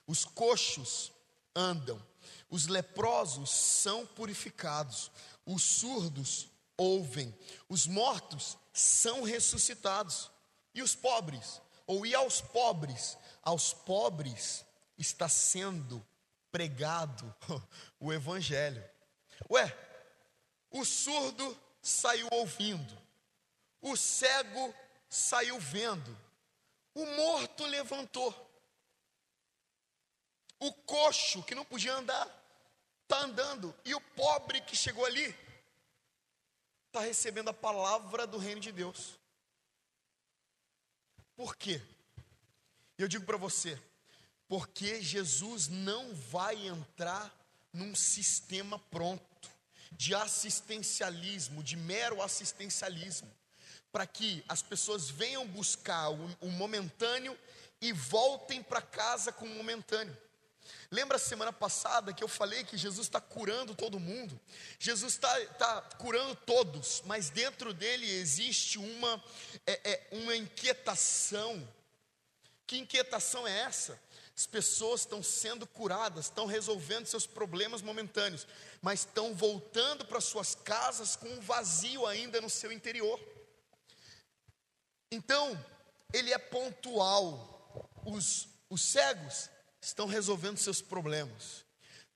os 0.06 0.24
coxos 0.24 1.12
andam, 1.54 2.02
os 2.48 2.66
leprosos 2.66 3.50
são 3.50 4.06
purificados, 4.06 5.10
os 5.44 5.62
surdos 5.62 6.48
ouvem, 6.76 7.34
os 7.68 7.86
mortos 7.86 8.56
são 8.72 9.22
ressuscitados, 9.22 10.30
e 10.74 10.82
os 10.82 10.94
pobres, 10.94 11.60
ou 11.86 12.06
e 12.06 12.14
aos 12.14 12.40
pobres, 12.40 13.18
aos 13.42 13.72
pobres 13.72 14.64
está 14.96 15.28
sendo 15.28 16.04
pregado 16.58 17.32
o 18.00 18.12
Evangelho. 18.12 18.84
Ué, 19.48 19.64
o 20.72 20.84
surdo 20.84 21.56
saiu 21.80 22.26
ouvindo, 22.32 23.00
o 23.80 23.96
cego 23.96 24.74
saiu 25.08 25.56
vendo, 25.60 26.18
o 26.96 27.06
morto 27.06 27.64
levantou, 27.64 28.34
o 30.58 30.72
coxo 30.72 31.44
que 31.44 31.54
não 31.54 31.64
podia 31.64 31.94
andar 31.94 32.26
está 33.04 33.20
andando, 33.20 33.72
e 33.84 33.94
o 33.94 34.00
pobre 34.00 34.60
que 34.62 34.74
chegou 34.74 35.04
ali 35.04 35.32
está 36.88 37.02
recebendo 37.02 37.50
a 37.50 37.54
palavra 37.54 38.26
do 38.26 38.36
reino 38.36 38.60
de 38.60 38.72
Deus. 38.72 39.16
Por 41.36 41.54
quê? 41.54 41.80
Eu 42.98 43.06
digo 43.06 43.24
para 43.24 43.36
você, 43.36 43.80
porque 44.48 45.02
Jesus 45.02 45.68
não 45.68 46.14
vai 46.14 46.66
entrar 46.66 47.32
num 47.72 47.94
sistema 47.94 48.78
pronto 48.78 49.28
de 49.92 50.14
assistencialismo, 50.14 51.62
de 51.62 51.76
mero 51.76 52.22
assistencialismo, 52.22 53.30
para 53.92 54.06
que 54.06 54.42
as 54.48 54.62
pessoas 54.62 55.10
venham 55.10 55.46
buscar 55.46 56.10
o, 56.10 56.36
o 56.40 56.48
momentâneo 56.48 57.38
e 57.80 57.92
voltem 57.92 58.62
para 58.62 58.82
casa 58.82 59.30
com 59.30 59.44
o 59.44 59.54
momentâneo. 59.54 60.16
Lembra 60.90 61.16
a 61.16 61.20
semana 61.20 61.52
passada 61.52 62.12
que 62.12 62.24
eu 62.24 62.28
falei 62.28 62.64
que 62.64 62.76
Jesus 62.76 63.06
está 63.06 63.20
curando 63.20 63.74
todo 63.74 64.00
mundo? 64.00 64.38
Jesus 64.78 65.14
está 65.14 65.40
tá 65.54 65.82
curando 65.98 66.34
todos, 66.34 67.02
mas 67.04 67.30
dentro 67.30 67.74
dele 67.74 68.10
existe 68.10 68.78
uma, 68.78 69.22
é, 69.66 69.90
é, 69.92 70.08
uma 70.12 70.34
inquietação. 70.34 71.66
Que 72.66 72.78
inquietação 72.78 73.46
é 73.46 73.60
essa? 73.60 74.00
As 74.38 74.46
pessoas 74.46 75.00
estão 75.00 75.20
sendo 75.20 75.66
curadas, 75.66 76.26
estão 76.26 76.46
resolvendo 76.46 77.06
seus 77.06 77.26
problemas 77.26 77.82
momentâneos, 77.82 78.46
mas 78.80 79.00
estão 79.00 79.34
voltando 79.34 80.04
para 80.04 80.20
suas 80.20 80.54
casas 80.54 81.16
com 81.16 81.28
um 81.28 81.40
vazio 81.40 82.06
ainda 82.06 82.40
no 82.40 82.48
seu 82.48 82.70
interior. 82.70 83.18
Então, 85.10 85.58
ele 86.14 86.32
é 86.32 86.38
pontual. 86.38 87.90
Os, 88.06 88.46
os 88.70 88.80
cegos 88.80 89.50
estão 89.80 90.06
resolvendo 90.06 90.56
seus 90.56 90.80
problemas, 90.80 91.64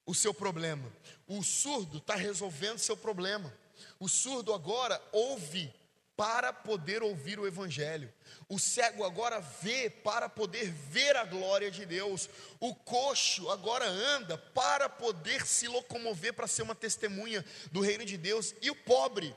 o 0.07 0.15
seu 0.15 0.33
problema. 0.33 0.93
O 1.27 1.43
surdo 1.43 1.99
está 1.99 2.15
resolvendo 2.15 2.79
seu 2.79 2.97
problema. 2.97 3.53
O 3.99 4.09
surdo 4.09 4.55
agora 4.55 5.03
ouve 5.11 5.75
para 6.17 6.53
poder 6.53 7.03
ouvir 7.03 7.39
o 7.39 7.47
Evangelho. 7.47 8.13
O 8.49 8.59
cego 8.59 9.05
agora 9.05 9.41
vê 9.41 9.89
para 9.89 10.29
poder 10.29 10.71
ver 10.71 11.17
a 11.17 11.25
glória 11.25 11.71
de 11.71 11.87
Deus. 11.87 12.29
O 12.61 12.75
coxo 12.75 13.51
agora 13.51 13.87
anda 13.87 14.37
para 14.37 14.89
poder 14.89 15.47
se 15.47 15.67
locomover 15.67 16.35
para 16.35 16.47
ser 16.47 16.63
uma 16.63 16.75
testemunha 16.75 17.45
do 17.71 17.81
reino 17.81 18.05
de 18.05 18.17
Deus. 18.17 18.55
E 18.61 18.71
o 18.71 18.75
pobre, 18.75 19.35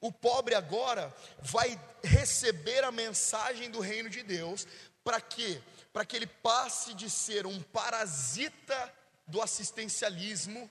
o 0.00 0.10
pobre 0.10 0.54
agora 0.54 1.14
vai 1.40 1.78
receber 2.02 2.84
a 2.84 2.92
mensagem 2.92 3.70
do 3.70 3.80
reino 3.80 4.08
de 4.08 4.22
Deus. 4.22 4.66
Para 5.04 5.20
quê? 5.20 5.60
Para 5.92 6.04
que 6.04 6.16
ele 6.16 6.26
passe 6.26 6.94
de 6.94 7.10
ser 7.10 7.46
um 7.46 7.60
parasita 7.60 8.94
do 9.26 9.42
assistencialismo, 9.42 10.70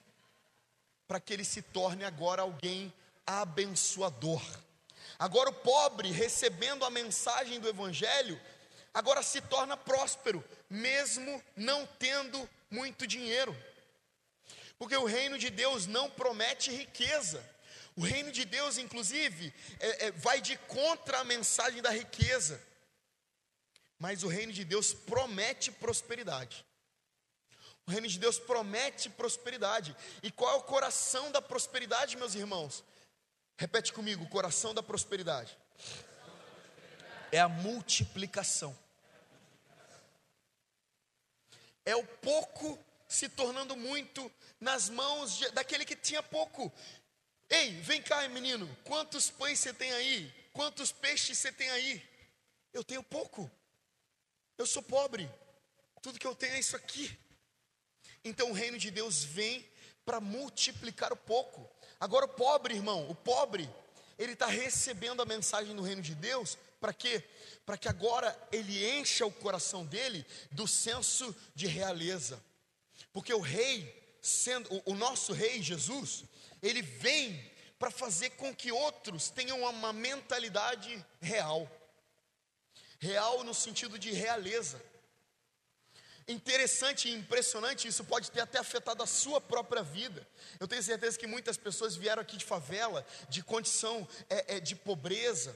para 1.07 1.19
que 1.19 1.31
ele 1.31 1.45
se 1.45 1.61
torne 1.61 2.03
agora 2.03 2.41
alguém 2.41 2.91
abençoador. 3.25 4.41
Agora 5.19 5.49
o 5.49 5.53
pobre, 5.53 6.11
recebendo 6.11 6.85
a 6.85 6.89
mensagem 6.89 7.59
do 7.59 7.67
Evangelho, 7.67 8.39
agora 8.93 9.23
se 9.23 9.41
torna 9.41 9.75
próspero, 9.75 10.43
mesmo 10.69 11.43
não 11.55 11.87
tendo 11.97 12.47
muito 12.69 13.07
dinheiro. 13.07 13.55
Porque 14.77 14.95
o 14.95 15.05
reino 15.05 15.37
de 15.37 15.49
Deus 15.49 15.87
não 15.87 16.09
promete 16.09 16.71
riqueza. 16.71 17.43
O 17.95 18.01
reino 18.01 18.31
de 18.31 18.45
Deus, 18.45 18.77
inclusive, 18.77 19.51
é, 19.79 20.05
é, 20.05 20.11
vai 20.11 20.39
de 20.39 20.55
contra 20.55 21.19
a 21.19 21.23
mensagem 21.23 21.81
da 21.81 21.89
riqueza. 21.89 22.61
Mas 23.97 24.21
o 24.21 24.27
reino 24.27 24.53
de 24.53 24.63
Deus 24.63 24.93
promete 24.93 25.71
prosperidade. 25.71 26.63
O 27.87 27.91
reino 27.91 28.07
de 28.07 28.19
Deus 28.19 28.37
promete 28.37 29.09
prosperidade. 29.09 29.95
E 30.21 30.29
qual 30.29 30.53
é 30.53 30.57
o 30.57 30.63
coração 30.63 31.31
da 31.31 31.41
prosperidade, 31.41 32.17
meus 32.17 32.35
irmãos? 32.35 32.83
Repete 33.57 33.91
comigo: 33.91 34.23
o 34.23 34.29
coração 34.29 34.73
da 34.73 34.83
prosperidade 34.83 35.57
é 37.31 37.39
a 37.39 37.49
multiplicação. 37.49 38.77
É 41.83 41.95
o 41.95 42.05
pouco 42.05 42.77
se 43.07 43.29
tornando 43.29 43.75
muito 43.75 44.31
nas 44.59 44.89
mãos 44.89 45.37
de, 45.37 45.49
daquele 45.51 45.85
que 45.85 45.95
tinha 45.95 46.21
pouco. 46.21 46.71
Ei, 47.49 47.79
vem 47.81 48.01
cá, 48.01 48.27
menino, 48.27 48.67
quantos 48.83 49.29
pães 49.29 49.59
você 49.59 49.73
tem 49.73 49.91
aí? 49.93 50.33
Quantos 50.51 50.91
peixes 50.91 51.37
você 51.37 51.51
tem 51.51 51.69
aí? 51.69 52.03
Eu 52.73 52.83
tenho 52.83 53.01
pouco. 53.01 53.49
Eu 54.57 54.65
sou 54.65 54.83
pobre. 54.83 55.29
Tudo 56.01 56.19
que 56.19 56.27
eu 56.27 56.35
tenho 56.35 56.55
é 56.55 56.59
isso 56.59 56.75
aqui. 56.75 57.17
Então 58.23 58.49
o 58.49 58.53
reino 58.53 58.77
de 58.77 58.91
Deus 58.91 59.23
vem 59.23 59.65
para 60.05 60.19
multiplicar 60.19 61.13
o 61.13 61.17
pouco. 61.17 61.69
Agora, 61.99 62.25
o 62.25 62.29
pobre, 62.29 62.75
irmão, 62.75 63.09
o 63.09 63.15
pobre, 63.15 63.69
ele 64.17 64.33
está 64.33 64.47
recebendo 64.47 65.21
a 65.21 65.25
mensagem 65.25 65.75
do 65.75 65.81
reino 65.81 66.01
de 66.01 66.13
Deus, 66.13 66.57
para 66.79 66.93
quê? 66.93 67.23
Para 67.65 67.77
que 67.77 67.87
agora 67.87 68.37
ele 68.51 68.87
encha 68.99 69.25
o 69.25 69.31
coração 69.31 69.85
dele 69.85 70.25
do 70.51 70.67
senso 70.67 71.35
de 71.55 71.67
realeza, 71.67 72.41
porque 73.11 73.33
o 73.33 73.39
rei, 73.39 74.17
sendo 74.21 74.71
o, 74.73 74.91
o 74.91 74.95
nosso 74.95 75.33
rei 75.33 75.61
Jesus, 75.61 76.23
ele 76.61 76.81
vem 76.81 77.51
para 77.79 77.91
fazer 77.91 78.31
com 78.31 78.55
que 78.55 78.71
outros 78.71 79.29
tenham 79.29 79.61
uma 79.61 79.93
mentalidade 79.93 81.03
real, 81.19 81.69
real 82.99 83.43
no 83.43 83.53
sentido 83.53 83.97
de 83.97 84.11
realeza 84.11 84.81
interessante 86.27 87.07
e 87.07 87.13
impressionante, 87.13 87.87
isso 87.87 88.03
pode 88.03 88.29
ter 88.31 88.41
até 88.41 88.59
afetado 88.59 89.01
a 89.01 89.07
sua 89.07 89.39
própria 89.39 89.81
vida. 89.81 90.27
Eu 90.59 90.67
tenho 90.67 90.83
certeza 90.83 91.17
que 91.17 91.25
muitas 91.25 91.55
pessoas 91.55 91.95
vieram 91.95 92.21
aqui 92.21 92.35
de 92.35 92.45
favela, 92.45 93.05
de 93.29 93.41
condição 93.41 94.07
é, 94.29 94.57
é, 94.57 94.59
de 94.59 94.75
pobreza. 94.75 95.55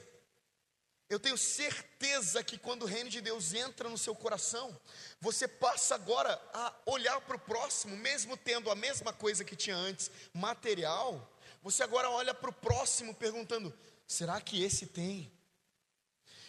Eu 1.10 1.20
tenho 1.20 1.36
certeza 1.36 2.42
que 2.42 2.56
quando 2.56 2.84
o 2.84 2.86
reino 2.86 3.10
de 3.10 3.20
Deus 3.20 3.52
entra 3.52 3.86
no 3.86 3.98
seu 3.98 4.14
coração, 4.14 4.74
você 5.20 5.46
passa 5.46 5.94
agora 5.94 6.40
a 6.54 6.74
olhar 6.86 7.20
para 7.20 7.36
o 7.36 7.40
próximo, 7.40 7.94
mesmo 7.98 8.34
tendo 8.34 8.70
a 8.70 8.74
mesma 8.74 9.12
coisa 9.12 9.44
que 9.44 9.54
tinha 9.54 9.76
antes, 9.76 10.10
material, 10.32 11.30
você 11.62 11.82
agora 11.82 12.08
olha 12.08 12.32
para 12.32 12.48
o 12.48 12.52
próximo 12.52 13.14
perguntando: 13.14 13.72
será 14.06 14.40
que 14.40 14.62
esse 14.62 14.86
tem? 14.86 15.30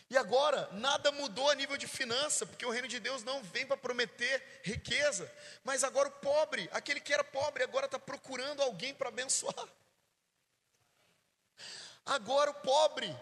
E 0.10 0.18
agora, 0.18 0.70
nada 0.74 1.12
mudou 1.12 1.50
a 1.50 1.56
nível 1.56 1.78
de 1.78 1.88
finança, 1.88 2.46
porque 2.46 2.66
o 2.66 2.70
reino 2.70 2.88
de 2.88 3.00
Deus 3.00 3.24
não 3.24 3.42
vem 3.42 3.66
para 3.66 3.78
prometer 3.78 4.62
riqueza, 4.64 5.32
mas 5.64 5.84
agora 5.84 6.10
o 6.10 6.12
pobre, 6.12 6.70
aquele 6.72 7.00
que 7.00 7.14
era 7.14 7.24
pobre, 7.24 7.64
agora 7.64 7.86
está 7.86 7.98
procurando 7.98 8.62
alguém 8.62 8.94
para 8.94 9.10
abençoar. 9.10 9.68
Agora 12.06 12.52
o 12.52 12.56
pobre, 12.56 13.16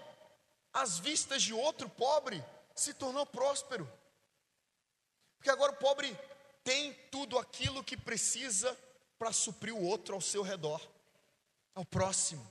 às 0.74 1.00
vistas 1.00 1.44
de 1.44 1.54
outro 1.54 1.88
pobre, 1.88 2.44
se 2.76 2.94
tornou 2.94 3.26
próspero, 3.26 3.90
porque 5.38 5.50
agora 5.50 5.72
o 5.72 5.78
pobre 5.78 6.18
tem 6.64 6.94
tudo 7.12 7.38
aquilo 7.38 7.84
que 7.84 7.98
precisa 7.98 8.78
para 9.18 9.32
suprir 9.32 9.74
o 9.74 9.84
outro 9.84 10.16
ao 10.16 10.22
seu 10.22 10.42
redor, 10.42 10.82
ao 11.74 11.86
próximo. 11.86 12.50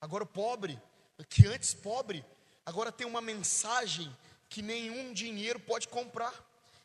Agora 0.00 0.24
o 0.24 0.26
pobre, 0.26 0.80
que 1.28 1.46
antes 1.46 1.72
pobre, 1.72 2.24
agora 2.64 2.92
tem 2.92 3.06
uma 3.06 3.20
mensagem 3.20 4.14
que 4.48 4.62
nenhum 4.62 5.12
dinheiro 5.12 5.58
pode 5.60 5.88
comprar. 5.88 6.34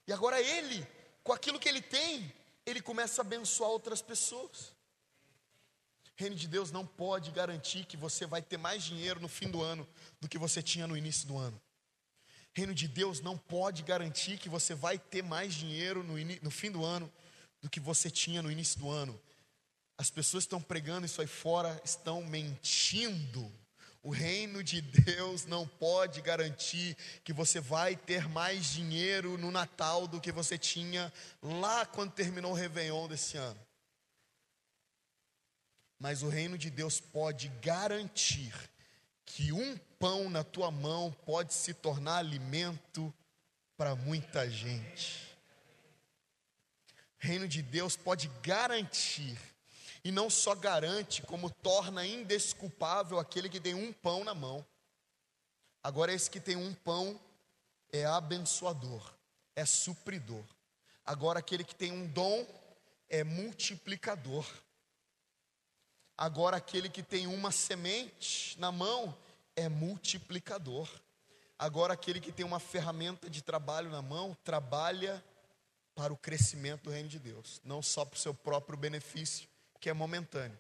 E 0.08 0.14
agora 0.14 0.42
ele, 0.42 0.86
com 1.24 1.32
aquilo 1.32 1.60
que 1.60 1.70
ele 1.70 1.82
tem, 1.82 2.34
ele 2.66 2.82
começa 2.82 3.22
a 3.22 3.26
abençoar 3.26 3.70
outras 3.70 4.02
pessoas. 4.02 4.74
Reino 6.16 6.36
de 6.36 6.48
Deus 6.48 6.72
não 6.72 6.86
pode 6.86 7.32
garantir 7.32 7.86
que 7.86 7.96
você 7.96 8.26
vai 8.26 8.42
ter 8.42 8.58
mais 8.58 8.84
dinheiro 8.84 9.20
no 9.20 9.30
fim 9.30 9.50
do 9.50 9.62
ano 9.62 9.88
do 10.20 10.28
que 10.28 10.38
você 10.38 10.62
tinha 10.62 10.86
no 10.86 10.98
início 10.98 11.28
do 11.28 11.38
ano. 11.38 11.60
Reino 12.54 12.74
de 12.74 12.88
Deus 12.88 13.22
não 13.22 13.38
pode 13.38 13.84
garantir 13.84 14.38
que 14.38 14.50
você 14.50 14.74
vai 14.76 14.98
ter 14.98 15.24
mais 15.24 15.54
dinheiro 15.54 16.04
no, 16.04 16.16
no 16.42 16.52
fim 16.52 16.72
do 16.72 16.84
ano 16.84 17.10
do 17.62 17.70
que 17.70 17.80
você 17.80 18.10
tinha 18.10 18.42
no 18.42 18.52
início 18.52 18.80
do 18.80 18.90
ano. 18.90 19.20
As 19.98 20.10
pessoas 20.10 20.44
estão 20.44 20.62
pregando 20.62 21.06
isso 21.06 21.22
aí 21.22 21.28
fora, 21.28 21.80
estão 21.86 22.22
mentindo. 22.24 23.50
O 24.02 24.12
reino 24.12 24.64
de 24.64 24.82
Deus 24.82 25.46
não 25.46 25.68
pode 25.68 26.22
garantir 26.22 26.96
que 27.24 27.34
você 27.34 27.60
vai 27.60 27.98
ter 27.98 28.30
mais 28.30 28.68
dinheiro 28.68 29.38
no 29.38 29.52
Natal 29.52 30.08
do 30.08 30.22
que 30.22 30.32
você 30.32 30.58
tinha 30.58 31.12
lá 31.42 31.86
quando 31.86 32.14
terminou 32.14 32.52
o 32.52 32.56
Réveillon 32.56 33.08
desse 33.10 33.36
ano. 33.36 33.60
Mas 36.00 36.24
o 36.24 36.30
reino 36.30 36.58
de 36.58 36.70
Deus 36.70 37.02
pode 37.02 37.50
garantir 37.62 38.54
que 39.26 39.52
um 39.52 39.78
pão 40.00 40.30
na 40.30 40.46
tua 40.46 40.72
mão 40.72 41.12
pode 41.26 41.54
se 41.54 41.74
tornar 41.74 42.18
alimento 42.18 43.14
para 43.76 43.96
muita 43.96 44.50
gente. 44.50 45.28
O 47.22 47.28
reino 47.28 47.50
de 47.50 47.62
Deus 47.62 47.98
pode 47.98 48.30
garantir 48.42 49.38
e 50.04 50.12
não 50.12 50.30
só 50.30 50.56
garante, 50.56 51.22
como 51.22 51.50
torna 51.50 52.06
indesculpável 52.06 53.20
aquele 53.20 53.50
que 53.50 53.60
tem 53.60 53.74
um 53.74 53.92
pão 53.92 54.24
na 54.24 54.34
mão. 54.34 54.66
Agora, 55.84 56.14
esse 56.14 56.30
que 56.30 56.40
tem 56.40 56.56
um 56.56 56.74
pão 56.74 57.20
é 57.92 58.06
abençoador, 58.06 59.14
é 59.56 59.66
supridor. 59.66 60.44
Agora, 61.06 61.40
aquele 61.40 61.64
que 61.64 61.76
tem 61.76 61.92
um 61.92 62.08
dom 62.08 62.46
é 63.10 63.24
multiplicador. 63.24 64.46
Agora, 66.18 66.58
aquele 66.58 66.90
que 66.90 67.02
tem 67.02 67.28
uma 67.28 67.52
semente 67.52 68.60
na 68.60 68.72
mão 68.72 69.18
é 69.56 69.68
multiplicador. 69.68 70.88
Agora, 71.58 71.94
aquele 71.94 72.22
que 72.22 72.32
tem 72.32 72.46
uma 72.46 72.60
ferramenta 72.60 73.30
de 73.30 73.42
trabalho 73.42 73.90
na 73.90 74.02
mão 74.02 74.38
trabalha 74.44 75.24
para 75.96 76.14
o 76.14 76.18
crescimento 76.18 76.84
do 76.84 76.92
reino 76.92 77.10
de 77.10 77.20
Deus, 77.20 77.60
não 77.66 77.82
só 77.82 78.06
para 78.06 78.16
o 78.16 78.20
seu 78.20 78.34
próprio 78.34 78.78
benefício, 78.78 79.49
que 79.80 79.90
é 79.90 79.94
momentâneo. 79.94 80.60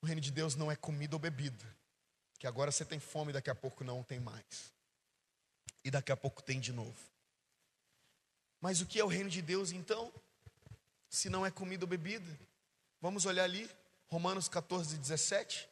O 0.00 0.06
reino 0.06 0.20
de 0.20 0.30
Deus 0.30 0.54
não 0.54 0.70
é 0.70 0.76
comida 0.76 1.16
ou 1.16 1.20
bebida, 1.20 1.64
que 2.38 2.46
agora 2.46 2.70
você 2.70 2.84
tem 2.84 3.00
fome 3.00 3.30
e 3.30 3.32
daqui 3.32 3.50
a 3.50 3.54
pouco 3.54 3.82
não 3.82 4.02
tem 4.02 4.20
mais. 4.20 4.72
E 5.82 5.90
daqui 5.90 6.12
a 6.12 6.16
pouco 6.16 6.42
tem 6.42 6.60
de 6.60 6.72
novo. 6.72 6.98
Mas 8.60 8.80
o 8.80 8.86
que 8.86 8.98
é 8.98 9.04
o 9.04 9.08
reino 9.08 9.28
de 9.28 9.42
Deus 9.42 9.72
então? 9.72 10.12
Se 11.08 11.28
não 11.28 11.44
é 11.44 11.50
comida 11.50 11.84
ou 11.84 11.88
bebida? 11.88 12.38
Vamos 13.00 13.26
olhar 13.26 13.44
ali, 13.44 13.70
Romanos 14.06 14.48
14, 14.48 14.96
17. 14.96 15.68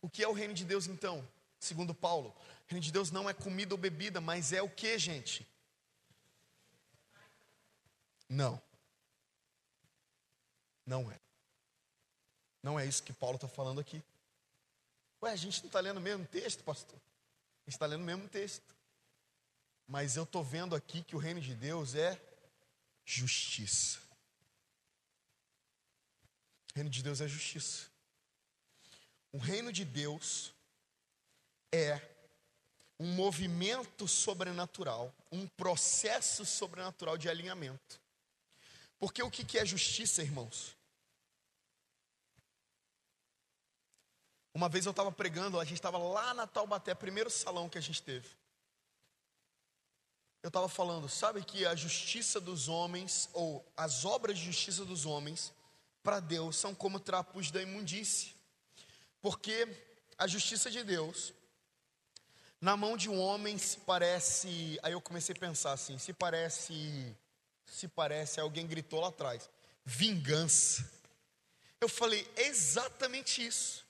O 0.00 0.08
que 0.08 0.22
é 0.22 0.28
o 0.28 0.32
reino 0.32 0.52
de 0.54 0.64
Deus 0.64 0.86
então? 0.86 1.26
Segundo 1.58 1.94
Paulo, 1.94 2.30
o 2.30 2.68
reino 2.68 2.84
de 2.84 2.90
Deus 2.90 3.10
não 3.12 3.30
é 3.30 3.32
comida 3.32 3.74
ou 3.74 3.78
bebida, 3.78 4.20
mas 4.20 4.52
é 4.52 4.60
o 4.60 4.68
que, 4.68 4.98
gente? 4.98 5.46
Não. 8.28 8.60
Não 10.84 11.10
é. 11.10 11.20
Não 12.62 12.78
é 12.78 12.86
isso 12.86 13.02
que 13.02 13.12
Paulo 13.12 13.36
está 13.36 13.48
falando 13.48 13.80
aqui. 13.80 14.02
Ué, 15.22 15.32
a 15.32 15.36
gente 15.36 15.60
não 15.60 15.66
está 15.66 15.80
lendo 15.80 15.98
o 15.98 16.00
mesmo 16.00 16.26
texto, 16.26 16.62
pastor? 16.62 16.96
A 16.96 17.70
gente 17.70 17.74
está 17.74 17.86
lendo 17.86 18.02
o 18.02 18.04
mesmo 18.04 18.28
texto. 18.28 18.74
Mas 19.86 20.16
eu 20.16 20.22
estou 20.22 20.42
vendo 20.42 20.74
aqui 20.74 21.02
que 21.02 21.16
o 21.16 21.18
reino 21.18 21.40
de 21.40 21.54
Deus 21.54 21.94
é 21.94 22.20
justiça. 23.04 23.98
O 26.70 26.74
reino 26.76 26.90
de 26.90 27.02
Deus 27.02 27.20
é 27.20 27.28
justiça. 27.28 27.90
O 29.32 29.38
reino 29.38 29.72
de 29.72 29.84
Deus 29.84 30.52
é 31.72 32.00
um 32.98 33.14
movimento 33.14 34.06
sobrenatural, 34.06 35.12
um 35.30 35.46
processo 35.48 36.44
sobrenatural 36.44 37.18
de 37.18 37.28
alinhamento. 37.28 38.00
Porque 38.98 39.22
o 39.22 39.30
que 39.30 39.58
é 39.58 39.66
justiça, 39.66 40.22
irmãos? 40.22 40.76
Uma 44.54 44.68
vez 44.68 44.84
eu 44.84 44.90
estava 44.90 45.10
pregando, 45.10 45.58
a 45.58 45.64
gente 45.64 45.78
estava 45.78 45.98
lá 45.98 46.34
na 46.34 46.46
Taubaté, 46.46 46.94
primeiro 46.94 47.30
salão 47.30 47.68
que 47.68 47.78
a 47.78 47.80
gente 47.80 48.02
teve. 48.02 48.28
Eu 50.42 50.48
estava 50.48 50.68
falando, 50.68 51.08
sabe 51.08 51.42
que 51.44 51.64
a 51.64 51.74
justiça 51.74 52.40
dos 52.40 52.68
homens, 52.68 53.30
ou 53.32 53.64
as 53.76 54.04
obras 54.04 54.36
de 54.36 54.44
justiça 54.44 54.84
dos 54.84 55.06
homens, 55.06 55.52
para 56.02 56.18
Deus 56.18 56.56
são 56.56 56.74
como 56.74 56.98
trapos 56.98 57.50
da 57.50 57.62
imundície. 57.62 58.34
Porque 59.20 59.68
a 60.18 60.26
justiça 60.26 60.70
de 60.70 60.82
Deus, 60.82 61.32
na 62.60 62.76
mão 62.76 62.96
de 62.96 63.08
um 63.08 63.18
homem, 63.20 63.56
se 63.56 63.78
parece. 63.78 64.78
Aí 64.82 64.92
eu 64.92 65.00
comecei 65.00 65.34
a 65.34 65.38
pensar 65.38 65.72
assim: 65.72 65.96
se 65.96 66.12
parece. 66.12 67.16
Se 67.64 67.86
parece, 67.88 68.40
alguém 68.40 68.66
gritou 68.66 69.00
lá 69.00 69.08
atrás: 69.08 69.48
vingança. 69.84 70.90
Eu 71.80 71.88
falei 71.88 72.28
exatamente 72.36 73.46
isso. 73.46 73.84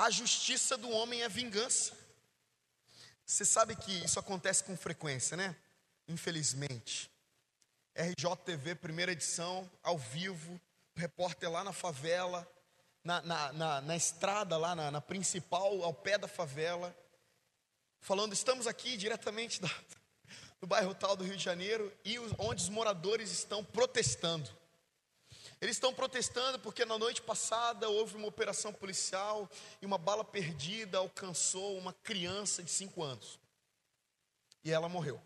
A 0.00 0.08
justiça 0.08 0.78
do 0.78 0.88
homem 0.88 1.20
é 1.20 1.28
vingança. 1.28 1.92
Você 3.22 3.44
sabe 3.44 3.76
que 3.76 3.92
isso 4.02 4.18
acontece 4.18 4.64
com 4.64 4.74
frequência, 4.74 5.36
né? 5.36 5.54
Infelizmente. 6.08 7.10
RJTV, 7.94 8.76
primeira 8.76 9.12
edição, 9.12 9.70
ao 9.82 9.98
vivo, 9.98 10.58
repórter 10.94 11.50
lá 11.50 11.62
na 11.62 11.74
favela, 11.74 12.50
na, 13.04 13.20
na, 13.20 13.52
na, 13.52 13.80
na 13.82 13.94
estrada 13.94 14.56
lá, 14.56 14.74
na, 14.74 14.90
na, 14.90 15.02
principal, 15.02 15.82
ao 15.84 15.92
pé 15.92 16.16
da 16.16 16.26
favela, 16.26 16.96
falando: 18.00 18.32
estamos 18.32 18.66
aqui 18.66 18.96
diretamente 18.96 19.60
da, 19.60 19.68
do 20.62 20.66
bairro 20.66 20.94
tal 20.94 21.14
do 21.14 21.24
Rio 21.24 21.36
de 21.36 21.44
Janeiro, 21.44 21.92
e 22.06 22.18
os, 22.18 22.32
onde 22.38 22.62
os 22.62 22.70
moradores 22.70 23.30
estão 23.30 23.62
protestando. 23.62 24.50
Eles 25.60 25.76
estão 25.76 25.92
protestando 25.92 26.58
porque 26.58 26.86
na 26.86 26.98
noite 26.98 27.20
passada 27.20 27.88
houve 27.88 28.16
uma 28.16 28.26
operação 28.26 28.72
policial 28.72 29.48
e 29.82 29.86
uma 29.86 29.98
bala 29.98 30.24
perdida 30.24 30.98
alcançou 30.98 31.76
uma 31.76 31.92
criança 31.92 32.62
de 32.62 32.70
5 32.70 33.02
anos. 33.02 33.38
E 34.64 34.70
ela 34.70 34.88
morreu. 34.88 35.20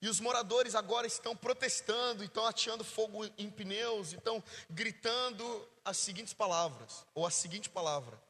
E 0.00 0.08
os 0.08 0.20
moradores 0.20 0.74
agora 0.74 1.06
estão 1.06 1.36
protestando, 1.36 2.24
estão 2.24 2.46
ateando 2.46 2.84
fogo 2.84 3.24
em 3.36 3.50
pneus, 3.50 4.12
estão 4.12 4.42
gritando 4.70 5.68
as 5.84 5.98
seguintes 5.98 6.32
palavras, 6.32 7.04
ou 7.14 7.26
a 7.26 7.30
seguinte 7.30 7.68
palavra: 7.68 8.20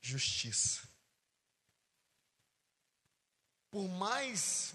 justiça. 0.00 0.88
Por 3.70 3.86
mais 3.86 4.74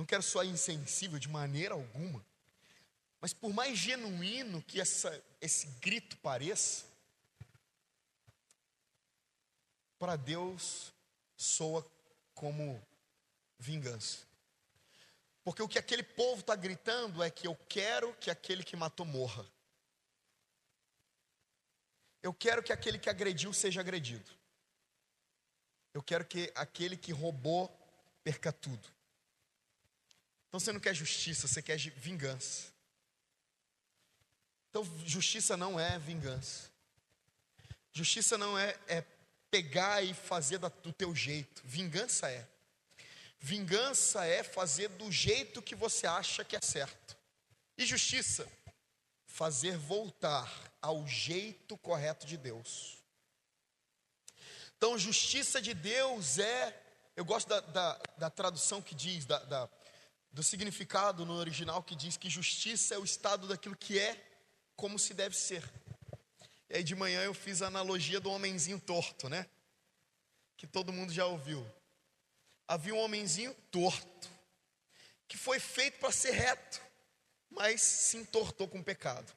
não 0.00 0.06
quero 0.06 0.22
soar 0.22 0.46
insensível 0.46 1.18
de 1.18 1.28
maneira 1.28 1.74
alguma, 1.74 2.24
mas 3.20 3.34
por 3.34 3.52
mais 3.52 3.78
genuíno 3.78 4.62
que 4.62 4.80
essa, 4.80 5.22
esse 5.42 5.66
grito 5.78 6.16
pareça, 6.16 6.86
para 9.98 10.16
Deus 10.16 10.90
soa 11.36 11.86
como 12.32 12.82
vingança. 13.58 14.20
Porque 15.44 15.62
o 15.62 15.68
que 15.68 15.78
aquele 15.78 16.02
povo 16.02 16.40
está 16.40 16.56
gritando 16.56 17.22
é 17.22 17.28
que 17.28 17.46
eu 17.46 17.54
quero 17.68 18.14
que 18.14 18.30
aquele 18.30 18.64
que 18.64 18.76
matou 18.76 19.04
morra. 19.04 19.46
Eu 22.22 22.32
quero 22.32 22.62
que 22.62 22.72
aquele 22.72 22.98
que 22.98 23.10
agrediu 23.10 23.52
seja 23.52 23.80
agredido. 23.80 24.30
Eu 25.92 26.02
quero 26.02 26.24
que 26.24 26.50
aquele 26.54 26.96
que 26.96 27.12
roubou 27.12 27.68
perca 28.24 28.50
tudo. 28.50 28.99
Então 30.50 30.58
você 30.58 30.72
não 30.72 30.80
quer 30.80 30.92
justiça, 30.94 31.46
você 31.46 31.62
quer 31.62 31.78
vingança. 31.78 32.72
Então 34.68 34.84
justiça 35.06 35.56
não 35.56 35.78
é 35.78 35.96
vingança. 36.00 36.68
Justiça 37.92 38.36
não 38.36 38.58
é, 38.58 38.76
é 38.88 39.04
pegar 39.48 40.02
e 40.02 40.12
fazer 40.12 40.58
do 40.58 40.92
teu 40.92 41.14
jeito. 41.14 41.62
Vingança 41.64 42.28
é. 42.28 42.44
Vingança 43.38 44.26
é 44.26 44.42
fazer 44.42 44.88
do 44.88 45.10
jeito 45.10 45.62
que 45.62 45.76
você 45.76 46.08
acha 46.08 46.44
que 46.44 46.56
é 46.56 46.60
certo. 46.60 47.16
E 47.78 47.86
justiça? 47.86 48.46
Fazer 49.26 49.76
voltar 49.76 50.72
ao 50.82 51.06
jeito 51.06 51.78
correto 51.78 52.26
de 52.26 52.36
Deus. 52.36 52.98
Então, 54.76 54.98
justiça 54.98 55.62
de 55.62 55.74
Deus 55.74 56.38
é. 56.38 56.76
Eu 57.14 57.24
gosto 57.24 57.48
da, 57.48 57.60
da, 57.60 58.00
da 58.18 58.30
tradução 58.30 58.80
que 58.82 58.94
diz, 58.94 59.26
da, 59.26 59.38
da, 59.44 59.68
do 60.32 60.42
significado 60.42 61.26
no 61.26 61.34
original 61.34 61.82
que 61.82 61.96
diz 61.96 62.16
que 62.16 62.30
justiça 62.30 62.94
é 62.94 62.98
o 62.98 63.04
estado 63.04 63.48
daquilo 63.48 63.76
que 63.76 63.98
é 63.98 64.24
como 64.76 64.98
se 64.98 65.12
deve 65.12 65.36
ser. 65.36 65.62
E 66.68 66.76
aí 66.76 66.84
de 66.84 66.94
manhã 66.94 67.22
eu 67.22 67.34
fiz 67.34 67.62
a 67.62 67.66
analogia 67.66 68.20
do 68.20 68.30
homenzinho 68.30 68.80
torto, 68.80 69.28
né? 69.28 69.46
Que 70.56 70.66
todo 70.66 70.92
mundo 70.92 71.12
já 71.12 71.26
ouviu. 71.26 71.66
Havia 72.66 72.94
um 72.94 73.00
homenzinho 73.00 73.52
torto, 73.72 74.30
que 75.26 75.36
foi 75.36 75.58
feito 75.58 75.98
para 75.98 76.12
ser 76.12 76.30
reto, 76.30 76.80
mas 77.50 77.82
se 77.82 78.16
entortou 78.16 78.68
com 78.68 78.78
o 78.78 78.84
pecado. 78.84 79.36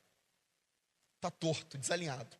Está 1.15 1.32
torto, 1.32 1.77
desalinhado. 1.77 2.38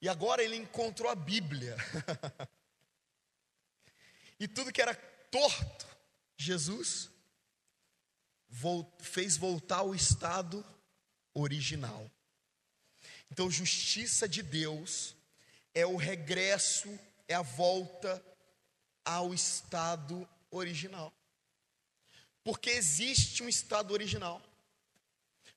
E 0.00 0.08
agora 0.08 0.42
ele 0.42 0.56
encontrou 0.56 1.10
a 1.10 1.14
Bíblia. 1.14 1.76
e 4.40 4.48
tudo 4.48 4.72
que 4.72 4.80
era 4.80 5.11
torto, 5.32 5.86
Jesus 6.36 7.10
fez 9.00 9.36
voltar 9.38 9.78
ao 9.78 9.94
estado 9.94 10.64
original. 11.32 12.08
Então, 13.30 13.50
justiça 13.50 14.28
de 14.28 14.42
Deus 14.42 15.16
é 15.74 15.86
o 15.86 15.96
regresso, 15.96 16.86
é 17.26 17.34
a 17.34 17.40
volta 17.40 18.22
ao 19.02 19.32
estado 19.32 20.28
original. 20.50 21.10
Porque 22.44 22.68
existe 22.68 23.42
um 23.42 23.48
estado 23.48 23.92
original. 23.92 24.42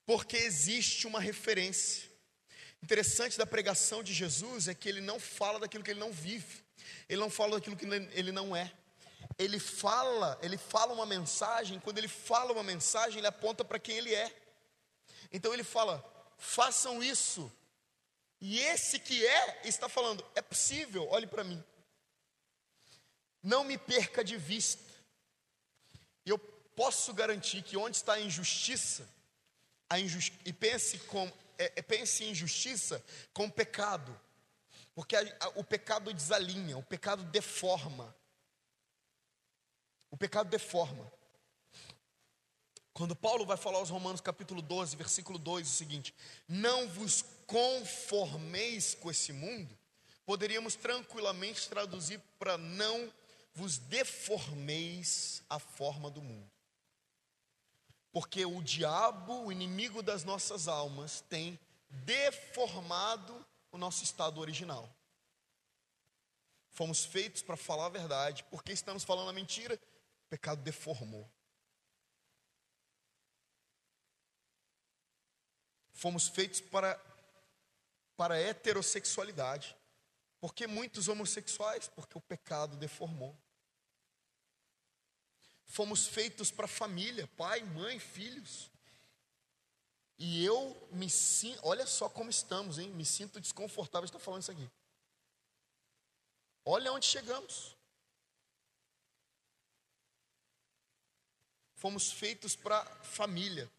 Porque 0.06 0.38
existe 0.38 1.06
uma 1.06 1.20
referência. 1.20 2.10
Interessante 2.82 3.38
da 3.38 3.46
pregação 3.46 4.02
de 4.02 4.14
Jesus 4.14 4.70
é 4.70 4.74
que 4.74 4.88
ele 4.88 5.02
não 5.02 5.20
fala 5.20 5.60
daquilo 5.60 5.84
que 5.84 5.92
ele 5.92 6.00
não 6.00 6.14
vive. 6.14 6.64
Ele 7.10 7.20
não 7.20 7.30
fala 7.30 7.58
daquilo 7.58 7.76
que 7.76 7.86
ele 7.86 8.32
não 8.32 8.56
é 8.56 8.72
ele 9.38 9.60
fala, 9.60 10.38
ele 10.42 10.58
fala 10.58 10.94
uma 10.94 11.06
mensagem, 11.06 11.80
quando 11.80 11.98
ele 11.98 12.08
fala 12.08 12.52
uma 12.54 12.64
mensagem, 12.64 13.20
ele 13.20 13.28
aponta 13.28 13.64
para 13.66 13.80
quem 13.80 13.98
ele 13.98 14.14
é. 14.14 14.36
Então 15.32 15.54
ele 15.54 15.64
fala: 15.64 16.04
façam 16.38 17.04
isso. 17.04 17.52
E 18.40 18.60
esse 18.60 19.00
que 19.00 19.26
é, 19.26 19.62
está 19.68 19.90
falando: 19.90 20.26
é 20.36 20.42
possível, 20.42 21.08
olhe 21.10 21.28
para 21.28 21.44
mim. 21.44 21.64
Não 23.42 23.64
me 23.64 23.78
perca 23.78 24.24
de 24.24 24.38
vista. 24.38 24.84
Eu 26.26 26.38
posso 26.76 27.14
garantir 27.14 27.62
que 27.62 27.78
onde 27.78 27.98
está 27.98 28.14
a 28.14 28.20
injustiça, 28.20 29.08
a 29.90 30.00
injusti 30.00 30.38
e 30.46 30.52
pense, 30.52 30.98
com, 31.00 31.32
é, 31.58 31.74
é, 31.76 31.82
pense 31.82 32.24
em 32.24 32.32
injustiça 32.32 33.04
com 33.34 33.50
pecado. 33.50 34.20
Porque 34.94 35.16
a, 35.16 35.22
a, 35.42 35.50
o 35.50 35.64
pecado 35.64 36.14
desalinha, 36.14 36.78
o 36.78 36.84
pecado 36.84 37.24
deforma. 37.26 38.16
O 40.16 40.18
pecado 40.18 40.50
deforma. 40.50 41.12
Quando 42.94 43.14
Paulo 43.14 43.46
vai 43.46 43.58
falar 43.58 43.80
aos 43.80 43.90
Romanos 43.90 44.22
capítulo 44.22 44.62
12, 44.62 44.96
versículo 44.96 45.38
2, 45.38 45.68
o 45.68 45.70
seguinte: 45.70 46.16
Não 46.48 46.88
vos 46.88 47.22
conformeis 47.46 48.96
com 48.96 49.12
esse 49.12 49.34
mundo, 49.34 49.78
poderíamos 50.26 50.76
tranquilamente 50.76 51.68
traduzir 51.68 52.22
para 52.40 52.58
não 52.58 53.14
vos 53.54 53.78
deformeis 53.78 55.44
a 55.50 55.60
forma 55.60 56.10
do 56.10 56.22
mundo. 56.22 56.50
Porque 58.14 58.46
o 58.46 58.64
diabo, 58.64 59.48
o 59.48 59.52
inimigo 59.52 60.02
das 60.02 60.24
nossas 60.24 60.70
almas, 60.70 61.26
tem 61.28 61.60
deformado 61.90 63.46
o 63.70 63.78
nosso 63.78 64.02
estado 64.06 64.40
original. 64.40 64.90
Fomos 66.72 67.04
feitos 67.04 67.42
para 67.42 67.58
falar 67.58 67.88
a 67.88 67.90
verdade, 67.90 68.46
porque 68.50 68.72
estamos 68.72 69.04
falando 69.04 69.30
a 69.30 69.34
mentira, 69.34 69.78
o 70.26 70.30
pecado 70.30 70.62
deformou. 70.64 71.32
Fomos 75.94 76.28
feitos 76.28 76.60
para, 76.60 77.00
para 78.18 78.36
a 78.36 78.40
heterossexualidade. 78.40 79.76
Por 80.40 80.54
que 80.54 80.68
muitos 80.68 81.08
homossexuais? 81.08 81.88
Porque 81.88 82.18
o 82.18 82.22
pecado 82.22 82.76
deformou. 82.76 83.38
Fomos 85.66 86.08
feitos 86.08 86.52
para 86.52 86.68
família, 86.68 87.28
pai, 87.38 87.64
mãe, 87.64 88.00
filhos. 88.00 88.70
E 90.18 90.44
eu 90.44 90.88
me 90.92 91.10
sinto, 91.10 91.60
olha 91.64 91.86
só 91.86 92.10
como 92.10 92.30
estamos, 92.30 92.78
hein? 92.78 92.90
Me 92.92 93.06
sinto 93.06 93.40
desconfortável 93.40 94.06
de 94.06 94.10
estar 94.10 94.20
falando 94.20 94.42
isso 94.42 94.52
aqui. 94.52 94.70
Olha 96.64 96.92
onde 96.92 97.06
chegamos. 97.06 97.75
Fomos 101.86 102.12
feitos 102.12 102.56
para 102.56 102.84
família. 103.04 103.72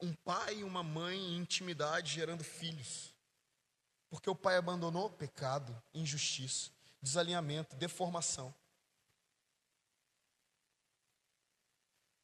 Um 0.00 0.14
pai 0.14 0.60
e 0.60 0.64
uma 0.64 0.82
mãe 0.82 1.18
em 1.18 1.36
intimidade 1.36 2.14
gerando 2.14 2.42
filhos. 2.42 3.14
Porque 4.08 4.30
o 4.30 4.34
pai 4.34 4.56
abandonou 4.56 5.10
pecado, 5.10 5.70
injustiça, 5.92 6.70
desalinhamento, 7.02 7.76
deformação. 7.76 8.54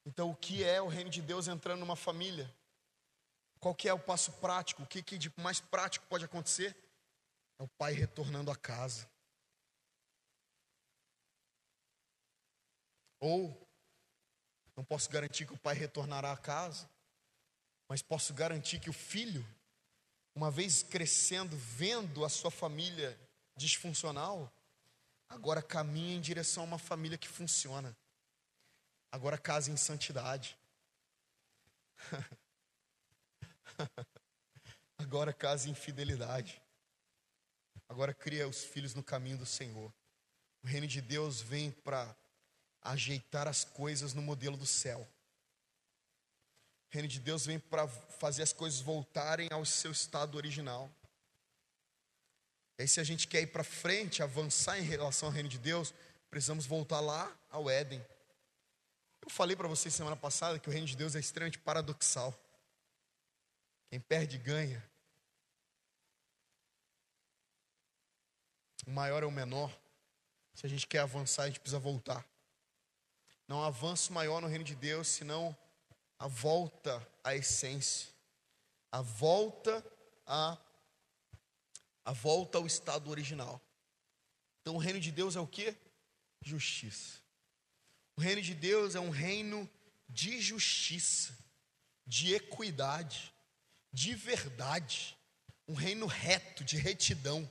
Então, 0.07 0.31
o 0.31 0.35
que 0.35 0.65
é 0.65 0.81
o 0.81 0.89
reino 0.89 1.11
de 1.11 1.21
Deus 1.21 1.47
entrando 1.47 1.81
numa 1.81 1.95
família? 1.95 2.51
Qual 3.61 3.75
que 3.75 3.91
é 3.91 3.93
o 3.93 4.01
passo 4.01 4.33
prático? 4.33 4.83
O 4.83 4.87
que, 4.87 5.03
que 5.03 5.19
de 5.19 5.31
mais 5.37 5.61
prático 5.61 6.07
pode 6.07 6.25
acontecer? 6.25 6.75
É 7.59 7.63
o 7.63 7.69
pai 7.69 7.93
retornando 7.93 8.51
a 8.51 8.57
casa. 8.57 9.07
Ou, 13.21 13.66
não 14.77 14.85
posso 14.85 15.11
garantir 15.11 15.47
que 15.47 15.55
o 15.55 15.59
pai 15.59 15.75
retornará 15.75 16.31
a 16.31 16.37
casa, 16.37 16.89
mas 17.89 18.03
posso 18.03 18.35
garantir 18.35 18.79
que 18.79 18.91
o 18.91 18.93
filho, 18.93 19.45
uma 20.35 20.51
vez 20.51 20.83
crescendo, 20.83 21.57
vendo 21.57 22.25
a 22.25 22.29
sua 22.29 22.51
família 22.51 23.19
disfuncional, 23.57 24.53
agora 25.29 25.63
caminha 25.63 26.15
em 26.15 26.21
direção 26.21 26.65
a 26.65 26.67
uma 26.67 26.79
família 26.79 27.17
que 27.17 27.29
funciona. 27.29 27.97
Agora 29.11 29.39
casa 29.39 29.71
em 29.71 29.77
santidade. 29.77 30.59
agora 34.99 35.33
casa 35.33 35.71
em 35.71 35.75
fidelidade. 35.75 36.61
Agora 37.89 38.13
cria 38.13 38.47
os 38.47 38.63
filhos 38.63 38.95
no 38.95 39.03
caminho 39.03 39.39
do 39.39 39.47
Senhor. 39.47 39.91
O 40.63 40.67
reino 40.67 40.87
de 40.87 41.01
Deus 41.01 41.41
vem 41.41 41.71
para 41.71 42.15
ajeitar 42.91 43.49
as 43.49 43.65
coisas 43.65 44.15
no 44.15 44.23
modelo 44.23 44.57
do 44.57 44.67
céu. 44.67 45.07
O 46.89 46.95
reino 46.95 47.09
de 47.09 47.21
Deus 47.21 47.45
vem 47.45 47.59
para 47.59 47.87
fazer 47.89 48.43
as 48.43 48.53
coisas 48.53 48.81
voltarem 48.81 49.49
ao 49.51 49.65
seu 49.65 49.91
estado 49.91 50.37
original. 50.37 50.91
E 52.79 52.83
aí, 52.83 52.89
se 52.89 53.01
a 53.01 53.05
gente 53.05 53.27
quer 53.27 53.43
ir 53.43 53.49
para 53.49 53.65
frente, 53.65 54.23
avançar 54.23 54.79
em 54.79 54.83
relação 54.83 55.29
ao 55.29 55.33
reino 55.33 55.49
de 55.49 55.59
Deus, 55.59 55.93
precisamos 56.31 56.67
voltar 56.67 57.01
lá 57.01 57.35
ao 57.51 57.69
Éden. 57.69 58.05
Eu 59.23 59.31
falei 59.31 59.57
para 59.57 59.67
vocês 59.67 59.93
semana 59.95 60.17
passada 60.17 60.59
que 60.59 60.69
o 60.69 60.73
reino 60.73 60.87
de 60.87 60.97
Deus 60.97 61.17
é 61.17 61.19
extremamente 61.19 61.59
paradoxal. 61.59 62.39
Quem 63.91 63.99
perde, 63.99 64.39
ganha. 64.39 64.83
O 68.87 68.91
maior 68.91 69.23
é 69.23 69.27
o 69.27 69.31
menor. 69.31 69.77
Se 70.55 70.65
a 70.65 70.69
gente 70.69 70.87
quer 70.87 71.01
avançar, 71.01 71.45
a 71.45 71.47
gente 71.49 71.61
precisa 71.61 71.79
voltar. 71.79 72.25
Não 73.49 73.63
há 73.63 73.69
avanço 73.69 74.13
maior 74.13 74.41
no 74.41 74.49
reino 74.49 74.65
de 74.65 74.75
Deus 74.75 75.09
senão 75.09 75.57
a 76.19 76.27
volta 76.27 77.07
à 77.23 77.35
essência, 77.35 78.09
a 78.91 79.01
volta 79.01 79.85
a 80.27 80.59
a 82.05 82.13
volta 82.13 82.59
ao 82.59 82.67
estado 82.67 83.11
original. 83.11 83.61
Então 84.61 84.77
o 84.77 84.79
reino 84.79 85.01
de 85.01 85.11
Deus 85.11 85.35
é 85.35 85.41
o 85.41 85.47
que? 85.47 85.77
Justiça. 86.41 87.19
O 88.17 88.21
reino 88.21 88.41
de 88.41 88.55
Deus 88.55 88.95
é 88.95 89.01
um 89.01 89.11
reino 89.11 89.69
de 90.09 90.41
justiça, 90.41 91.37
de 92.07 92.35
equidade, 92.35 93.35
de 93.93 94.15
verdade, 94.15 95.17
um 95.69 95.75
reino 95.75 96.07
reto, 96.07 96.65
de 96.65 96.77
retidão. 96.77 97.51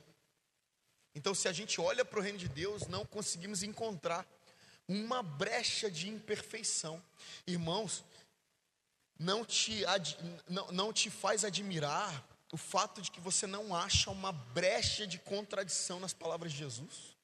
Então, 1.14 1.34
se 1.34 1.48
a 1.48 1.52
gente 1.52 1.80
olha 1.80 2.04
para 2.04 2.18
o 2.18 2.22
reino 2.22 2.38
de 2.38 2.48
Deus, 2.48 2.86
não 2.86 3.04
conseguimos 3.04 3.62
encontrar 3.62 4.26
uma 4.88 5.22
brecha 5.22 5.90
de 5.90 6.08
imperfeição. 6.08 7.02
Irmãos, 7.46 8.04
não 9.18 9.44
te, 9.44 9.82
não, 10.48 10.66
não 10.68 10.92
te 10.92 11.10
faz 11.10 11.44
admirar 11.44 12.24
o 12.52 12.56
fato 12.56 13.02
de 13.02 13.10
que 13.10 13.20
você 13.20 13.46
não 13.46 13.74
acha 13.74 14.10
uma 14.10 14.32
brecha 14.32 15.06
de 15.06 15.18
contradição 15.18 15.98
nas 15.98 16.12
palavras 16.12 16.52
de 16.52 16.58
Jesus? 16.58 17.16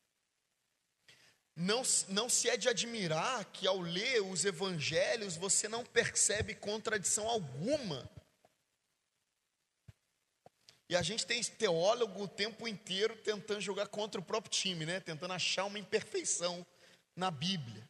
Não, 1.55 1.83
não 2.09 2.29
se 2.29 2.48
é 2.48 2.57
de 2.57 2.68
admirar 2.68 3.44
que 3.46 3.66
ao 3.66 3.79
ler 3.79 4.22
os 4.22 4.44
evangelhos 4.44 5.37
você 5.37 5.68
não 5.68 5.85
percebe 5.85 6.55
contradição 6.55 7.29
alguma. 7.29 8.11
E 10.88 10.96
a 10.96 11.03
gente 11.03 11.27
tem 11.27 11.42
teólogo 11.42 12.22
o 12.22 12.29
tempo 12.29 12.66
inteiro 12.66 13.16
tentando 13.16 13.61
jogar 13.61 13.87
contra 13.88 14.20
o 14.20 14.25
próprio 14.25 14.51
time, 14.51 14.85
né? 14.85 15.01
Tentando 15.01 15.33
achar 15.33 15.64
uma 15.64 15.79
imperfeição 15.79 16.66
na 17.14 17.31
Bíblia. 17.31 17.88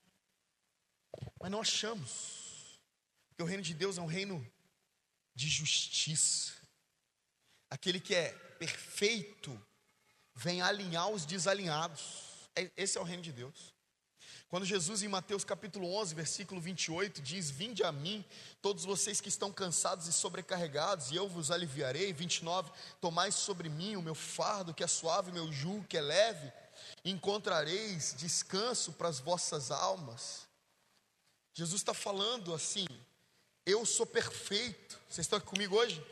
Mas 1.41 1.51
não 1.51 1.61
achamos. 1.61 2.81
Porque 3.29 3.43
o 3.43 3.47
reino 3.47 3.63
de 3.63 3.75
Deus 3.75 3.99
é 3.99 4.01
um 4.01 4.07
reino 4.07 4.47
de 5.35 5.49
justiça. 5.49 6.53
Aquele 7.71 8.01
que 8.01 8.15
é 8.15 8.33
perfeito 8.59 9.61
vem 10.35 10.61
alinhar 10.61 11.09
os 11.09 11.25
desalinhados. 11.25 12.49
É, 12.55 12.71
esse 12.77 12.99
é 12.99 13.01
o 13.01 13.05
reino 13.05 13.23
de 13.23 13.33
Deus. 13.33 13.73
Quando 14.49 14.67
Jesus, 14.67 15.03
em 15.03 15.09
Mateus 15.09 15.45
capítulo 15.45 15.91
11, 15.95 16.15
versículo 16.15 16.61
28, 16.61 17.23
diz: 17.23 17.51
Vinde 17.51 17.83
a 17.83 17.91
mim, 17.91 18.23
todos 18.61 18.85
vocês 18.85 19.19
que 19.19 19.31
estão 19.31 19.51
cansados 19.51 20.07
e 20.07 20.13
sobrecarregados, 20.13 21.11
e 21.11 21.17
eu 21.17 21.27
vos 21.27 21.51
aliviarei. 21.51 22.13
29, 22.13 22.71
tomai 23.01 23.33
sobre 23.33 23.71
mim 23.71 23.97
o 23.97 24.03
meu 24.03 24.15
fardo, 24.15 24.75
que 24.75 24.85
é 24.85 24.87
suave, 24.87 25.33
meu 25.33 25.51
jugo, 25.51 25.85
que 25.85 25.97
é 25.97 26.03
leve 26.03 26.53
encontrareis 27.05 28.15
descanso 28.17 28.93
para 28.93 29.09
as 29.09 29.19
vossas 29.19 29.71
almas. 29.71 30.47
Jesus 31.53 31.81
está 31.81 31.93
falando 31.93 32.55
assim: 32.55 32.87
eu 33.65 33.85
sou 33.87 34.07
perfeito. 34.07 35.01
Vocês 35.09 35.25
estão 35.25 35.39
aqui 35.39 35.47
comigo 35.47 35.77
hoje? 35.77 36.05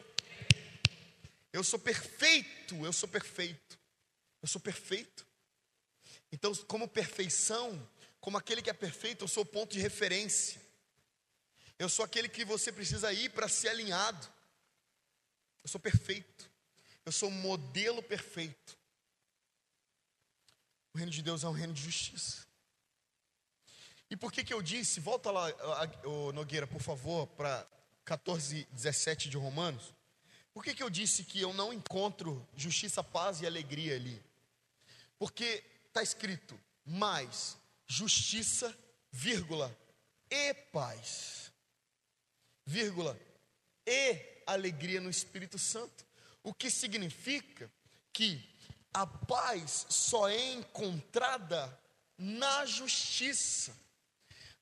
Eu 1.53 1.65
sou 1.65 1.79
perfeito, 1.79 2.77
eu 2.85 2.93
sou 2.93 3.09
perfeito, 3.09 3.79
eu 4.41 4.47
sou 4.47 4.61
perfeito. 4.61 5.27
Então, 6.31 6.55
como 6.67 6.87
perfeição, 6.87 7.89
como 8.21 8.39
aquele 8.39 8.63
que 8.63 8.71
é 8.71 8.75
perfeito, 8.75 9.25
eu 9.25 9.29
sou 9.29 9.43
o 9.43 9.47
ponto 9.47 9.73
de 9.73 9.81
referência. 9.81 10.61
Eu 11.77 11.89
sou 11.89 12.05
aquele 12.05 12.29
que 12.29 12.45
você 12.45 12.71
precisa 12.71 13.13
ir 13.13 13.31
para 13.31 13.49
ser 13.49 13.69
alinhado. 13.69 14.29
Eu 15.65 15.69
sou 15.69 15.81
perfeito. 15.81 16.49
Eu 17.05 17.11
sou 17.11 17.29
o 17.29 17.33
modelo 17.33 18.03
perfeito. 18.03 18.79
O 20.93 20.99
reino 20.99 21.13
de 21.13 21.23
Deus 21.23 21.45
é 21.45 21.49
um 21.49 21.53
reino 21.53 21.73
de 21.73 21.83
justiça. 21.83 22.47
E 24.11 24.17
por 24.17 24.33
que 24.33 24.43
que 24.43 24.53
eu 24.53 24.61
disse, 24.61 24.99
volta 24.99 25.31
lá, 25.31 25.47
o 26.05 26.33
Nogueira, 26.33 26.67
por 26.67 26.81
favor, 26.81 27.27
para 27.29 27.67
14, 28.05 28.67
17 28.73 29.29
de 29.29 29.37
Romanos. 29.37 29.95
Por 30.53 30.65
que 30.65 30.75
que 30.75 30.83
eu 30.83 30.91
disse 30.91 31.23
que 31.23 31.41
eu 31.41 31.53
não 31.55 31.73
encontro 31.73 32.45
justiça, 32.57 33.05
paz 33.05 33.41
e 33.41 33.47
alegria 33.47 33.95
ali? 33.95 34.21
Porque 35.17 35.63
está 35.87 36.03
escrito, 36.03 36.59
mais 36.85 37.57
justiça, 37.87 38.77
vírgula, 39.13 39.73
e 40.29 40.53
paz, 40.55 41.53
vírgula, 42.67 43.17
e 43.87 44.43
alegria 44.45 45.01
no 45.01 45.09
Espírito 45.09 45.57
Santo. 45.57 46.05
O 46.43 46.53
que 46.53 46.69
significa 46.69 47.71
que 48.13 48.50
a 48.93 49.07
paz 49.07 49.87
só 49.89 50.29
é 50.29 50.53
encontrada 50.53 51.79
na 52.19 52.67
justiça. 52.67 53.77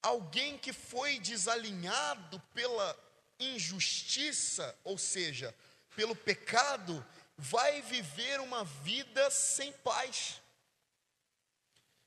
Alguém 0.03 0.57
que 0.59 0.73
foi 0.73 1.19
desalinhado 1.19 2.41
pela 2.55 2.97
injustiça, 3.39 4.77
ou 4.85 4.97
seja, 4.97 5.55
pelo 5.97 6.15
pecado, 6.15 7.05
vai 7.37 7.83
viver 7.83 8.41
uma 8.41 8.65
vida 8.65 9.31
sem 9.31 9.73
paz. 9.73 10.41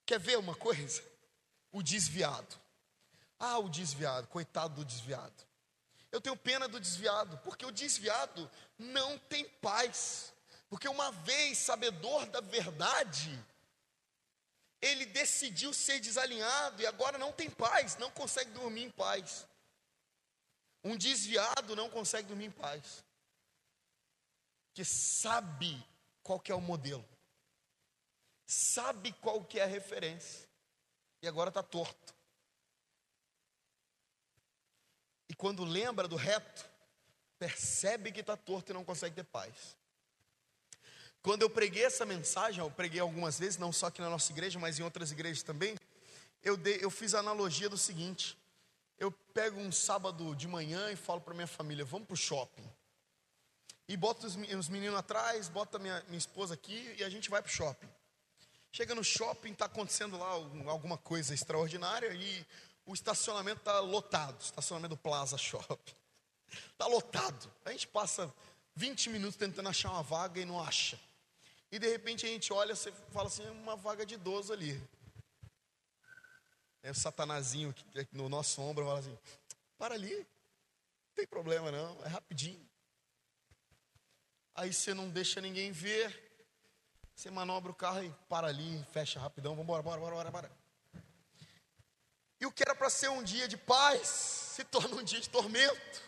Quer 0.06 0.20
ver 0.20 0.38
uma 0.38 0.56
coisa? 0.56 1.04
O 1.72 1.82
desviado. 1.82 2.60
Ah, 3.40 3.58
o 3.58 3.70
desviado, 3.70 4.28
coitado 4.28 4.76
do 4.76 4.86
desviado. 4.86 5.52
Eu 6.12 6.20
tenho 6.20 6.36
pena 6.36 6.68
do 6.68 6.80
desviado, 6.80 7.38
porque 7.40 7.66
o 7.66 7.72
desviado 7.72 8.50
não 8.78 9.18
tem 9.18 9.46
paz. 9.46 10.34
Porque 10.72 10.88
uma 10.88 11.12
vez 11.12 11.58
sabedor 11.58 12.26
da 12.28 12.40
verdade, 12.40 13.38
ele 14.82 15.06
decidiu 15.06 15.74
ser 15.74 16.00
desalinhado 16.00 16.82
e 16.82 16.88
agora 16.88 17.18
não 17.18 17.34
tem 17.34 17.50
paz, 17.50 17.98
não 17.98 18.10
consegue 18.10 18.52
dormir 18.52 18.84
em 18.84 18.90
paz. 18.90 19.46
Um 20.82 20.96
desviado 20.96 21.76
não 21.76 21.90
consegue 21.90 22.30
dormir 22.30 22.46
em 22.46 22.52
paz. 22.52 23.04
Que 24.74 24.86
sabe 24.86 25.86
qual 26.24 26.40
que 26.40 26.54
é 26.54 26.56
o 26.56 26.62
modelo. 26.62 27.06
Sabe 28.48 29.12
qual 29.12 29.44
que 29.44 29.60
é 29.60 29.64
a 29.64 29.68
referência. 29.68 30.48
E 31.22 31.28
agora 31.28 31.50
está 31.50 31.62
torto. 31.62 32.16
E 35.28 35.36
quando 35.36 35.66
lembra 35.66 36.08
do 36.08 36.16
reto, 36.16 36.66
percebe 37.38 38.10
que 38.10 38.22
está 38.22 38.38
torto 38.38 38.72
e 38.72 38.74
não 38.74 38.86
consegue 38.86 39.16
ter 39.18 39.26
paz. 39.26 39.81
Quando 41.22 41.44
eu 41.44 41.50
preguei 41.50 41.86
essa 41.86 42.06
mensagem, 42.06 42.64
eu 42.64 42.72
preguei 42.72 43.00
algumas 43.00 43.38
vezes, 43.38 43.58
não 43.58 43.72
só 43.72 43.88
aqui 43.88 44.02
na 44.02 44.10
nossa 44.10 44.32
igreja, 44.32 44.58
mas 44.58 44.80
em 44.80 44.84
outras 44.84 45.12
igrejas 45.12 45.44
também, 45.44 45.76
eu, 46.44 46.58
dei, 46.58 46.80
eu 46.82 46.90
fiz 46.90 47.14
a 47.14 47.20
analogia 47.20 47.70
do 47.70 47.78
seguinte: 47.78 48.38
eu 48.98 49.12
pego 49.12 49.60
um 49.60 49.72
sábado 49.72 50.36
de 50.36 50.48
manhã 50.48 50.92
e 50.92 50.96
falo 50.96 51.22
para 51.22 51.34
minha 51.34 51.48
família, 51.48 51.86
vamos 51.86 52.08
para 52.08 52.16
o 52.16 52.18
shopping. 52.18 52.68
E 53.88 53.96
boto 53.96 54.26
os, 54.26 54.36
os 54.36 54.70
meninos 54.70 54.98
atrás, 54.98 55.48
bota 55.48 55.78
minha, 55.78 56.04
minha 56.08 56.18
esposa 56.18 56.54
aqui 56.56 56.96
e 56.98 57.04
a 57.04 57.10
gente 57.10 57.30
vai 57.30 57.42
para 57.42 57.50
o 57.50 57.54
shopping. 57.54 57.90
Chega 58.72 58.96
no 58.96 59.04
shopping, 59.04 59.52
está 59.52 59.66
acontecendo 59.66 60.18
lá 60.18 60.30
alguma 60.72 60.98
coisa 60.98 61.34
extraordinária 61.34 62.14
e 62.14 62.46
o 62.86 62.94
estacionamento 62.94 63.60
está 63.60 63.80
lotado, 63.80 64.42
estacionamento 64.42 64.96
do 64.96 64.98
Plaza 64.98 65.38
Shopping. 65.38 65.94
Está 66.72 66.88
lotado. 66.88 67.52
A 67.66 67.72
gente 67.72 67.88
passa 67.88 68.34
20 68.76 69.10
minutos 69.10 69.36
tentando 69.36 69.70
achar 69.70 69.92
uma 69.92 70.02
vaga 70.02 70.40
e 70.40 70.46
não 70.46 70.60
acha. 70.60 70.98
E 71.72 71.80
de 71.80 71.88
repente 71.88 72.26
a 72.26 72.30
gente 72.30 72.52
olha 72.52 72.74
e 72.74 72.76
fala 72.76 73.28
assim, 73.28 73.46
é 73.46 73.52
uma 73.52 73.76
vaga 73.76 74.06
de 74.06 74.16
idoso 74.16 74.52
ali. 74.52 74.82
É 76.84 76.92
o 76.92 76.96
satanazinho 76.96 77.74
no 78.12 78.28
nosso 78.28 78.62
ombro 78.62 78.86
fala 78.86 79.00
assim, 79.00 79.18
para 79.78 79.96
ali, 79.96 80.16
não 80.16 81.16
tem 81.16 81.28
problema 81.28 81.72
não, 81.72 82.04
é 82.04 82.08
rapidinho. 82.08 82.70
Aí 84.54 84.74
você 84.74 84.94
não 84.94 85.10
deixa 85.10 85.40
ninguém 85.40 85.72
ver, 85.72 86.32
você 87.16 87.32
manobra 87.32 87.72
o 87.72 87.76
carro 87.76 88.04
e 88.04 88.12
para 88.28 88.48
ali, 88.48 88.84
fecha 88.92 89.20
rapidão, 89.20 89.54
vamos 89.54 89.64
embora, 89.64 89.82
bora, 89.82 90.02
bora, 90.02 90.16
bora, 90.16 90.32
bora. 90.32 90.52
E 92.40 92.46
o 92.46 92.52
que 92.52 92.64
era 92.64 92.76
para 92.76 92.90
ser 92.90 93.10
um 93.10 93.24
dia 93.24 93.48
de 93.48 93.56
paz 93.56 94.08
se 94.08 94.64
torna 94.66 94.96
um 94.96 95.04
dia 95.04 95.22
de 95.22 95.30
tormento, 95.30 96.02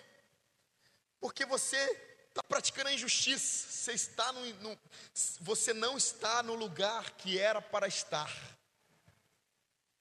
porque 1.19 1.45
você 1.45 2.12
está 2.33 2.41
praticando 2.41 2.89
a 2.89 2.93
injustiça, 2.93 3.69
você, 3.69 3.93
está 3.93 4.33
no, 4.33 4.43
no, 4.55 4.79
você 5.39 5.71
não 5.71 5.95
está 5.95 6.41
no 6.41 6.55
lugar 6.55 7.11
que 7.11 7.37
era 7.37 7.61
para 7.61 7.87
estar. 7.87 8.27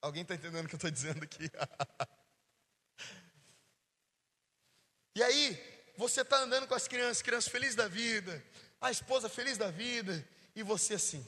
Alguém 0.01 0.23
está 0.23 0.35
entendendo 0.35 0.65
o 0.65 0.69
que 0.69 0.75
eu 0.75 0.79
estou 0.79 0.91
dizendo 0.91 1.23
aqui? 1.23 1.45
e 5.15 5.23
aí, 5.23 5.93
você 5.99 6.23
está 6.23 6.39
andando 6.39 6.67
com 6.67 6.75
as 6.75 6.89
crianças, 6.89 7.21
crianças 7.21 7.53
felizes 7.53 7.77
da 7.77 7.87
vida, 7.87 8.43
a 8.81 8.91
esposa 8.91 9.29
feliz 9.29 9.59
da 9.59 9.71
vida, 9.71 10.27
e 10.57 10.63
você 10.63 10.95
assim. 10.95 11.25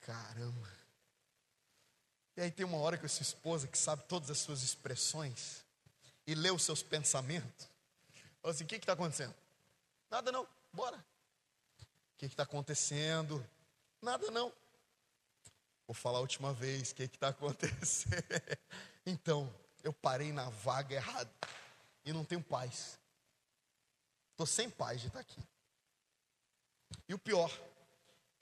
Caramba. 0.00 0.74
E 2.38 2.40
aí 2.40 2.50
tem 2.50 2.64
uma 2.64 2.78
hora 2.78 2.96
que 2.96 3.04
a 3.04 3.08
sua 3.08 3.22
esposa, 3.22 3.68
que 3.68 3.76
sabe 3.76 4.02
todas 4.08 4.30
as 4.30 4.38
suas 4.38 4.62
expressões, 4.62 5.65
e 6.26 6.34
lê 6.34 6.50
os 6.50 6.62
seus 6.62 6.82
pensamentos, 6.82 7.68
fala 8.42 8.54
assim: 8.54 8.64
o 8.64 8.66
que 8.66 8.76
está 8.76 8.92
acontecendo? 8.92 9.34
Nada 10.10 10.32
não, 10.32 10.46
bora. 10.72 10.96
O 10.96 12.18
que 12.18 12.26
está 12.26 12.42
acontecendo? 12.42 13.46
Nada 14.00 14.30
não. 14.30 14.52
Vou 15.86 15.94
falar 15.94 16.18
a 16.18 16.22
última 16.22 16.52
vez, 16.52 16.90
o 16.90 16.94
que 16.94 17.04
está 17.04 17.28
acontecendo? 17.30 18.24
então, 19.04 19.52
eu 19.82 19.92
parei 19.92 20.32
na 20.32 20.48
vaga 20.48 20.94
errada 20.94 21.30
e 22.04 22.12
não 22.12 22.24
tenho 22.24 22.42
paz. 22.42 22.98
Estou 24.32 24.46
sem 24.46 24.68
paz 24.68 25.00
de 25.00 25.06
estar 25.06 25.20
aqui. 25.20 25.40
E 27.08 27.14
o 27.14 27.18
pior 27.18 27.50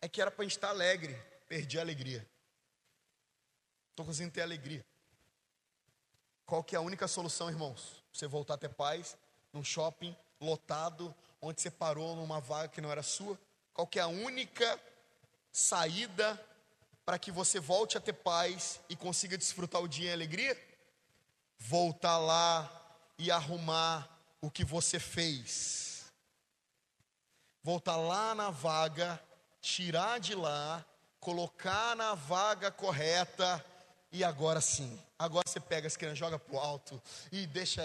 é 0.00 0.08
que 0.08 0.20
era 0.20 0.30
para 0.30 0.42
a 0.42 0.44
gente 0.44 0.56
estar 0.56 0.70
alegre, 0.70 1.14
perdi 1.48 1.78
a 1.78 1.82
alegria. 1.82 2.26
Estou 3.90 4.04
conseguindo 4.04 4.32
ter 4.32 4.42
alegria. 4.42 4.84
Qual 6.46 6.62
que 6.62 6.74
é 6.74 6.78
a 6.78 6.82
única 6.82 7.08
solução, 7.08 7.48
irmãos? 7.48 8.02
Você 8.12 8.26
voltar 8.26 8.54
a 8.54 8.58
ter 8.58 8.68
paz 8.68 9.16
num 9.52 9.64
shopping 9.64 10.16
lotado, 10.40 11.14
onde 11.40 11.60
você 11.60 11.70
parou 11.70 12.16
numa 12.16 12.40
vaga 12.40 12.68
que 12.68 12.80
não 12.80 12.90
era 12.90 13.02
sua? 13.02 13.38
Qual 13.72 13.86
que 13.86 13.98
é 13.98 14.02
a 14.02 14.08
única 14.08 14.80
saída 15.52 16.40
para 17.04 17.18
que 17.18 17.30
você 17.30 17.58
volte 17.60 17.96
a 17.96 18.00
ter 18.00 18.12
paz 18.12 18.80
e 18.88 18.96
consiga 18.96 19.38
desfrutar 19.38 19.82
o 19.82 19.88
dia 19.88 20.10
em 20.10 20.12
alegria? 20.12 20.60
Voltar 21.58 22.18
lá 22.18 22.70
e 23.18 23.30
arrumar 23.30 24.08
o 24.40 24.50
que 24.50 24.64
você 24.64 24.98
fez 24.98 25.94
voltar 27.64 27.96
lá 27.96 28.34
na 28.34 28.50
vaga, 28.50 29.18
tirar 29.62 30.20
de 30.20 30.34
lá, 30.34 30.84
colocar 31.18 31.96
na 31.96 32.14
vaga 32.14 32.70
correta 32.70 33.64
e 34.12 34.22
agora 34.22 34.60
sim. 34.60 35.00
Agora 35.24 35.44
você 35.48 35.58
pega 35.58 35.86
as 35.86 35.96
crianças, 35.96 36.18
joga 36.18 36.38
pro 36.38 36.58
alto 36.58 37.00
e 37.32 37.46
deixa 37.46 37.82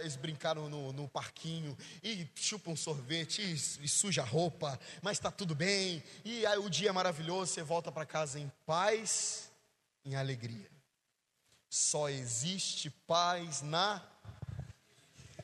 eles 0.00 0.16
brincaram 0.16 0.70
no, 0.70 0.90
no 0.90 1.06
parquinho 1.06 1.76
e 2.02 2.26
chupa 2.34 2.70
um 2.70 2.76
sorvete 2.76 3.42
e, 3.42 3.84
e 3.84 3.88
suja 3.88 4.22
a 4.22 4.24
roupa, 4.24 4.80
mas 5.02 5.18
está 5.18 5.30
tudo 5.30 5.54
bem. 5.54 6.02
E 6.24 6.46
aí 6.46 6.58
o 6.58 6.70
dia 6.70 6.88
é 6.88 6.92
maravilhoso, 6.92 7.52
você 7.52 7.62
volta 7.62 7.92
para 7.92 8.06
casa 8.06 8.40
em 8.40 8.50
paz, 8.64 9.52
em 10.02 10.16
alegria. 10.16 10.70
Só 11.68 12.08
existe 12.08 12.88
paz 12.88 13.60
na 13.60 14.02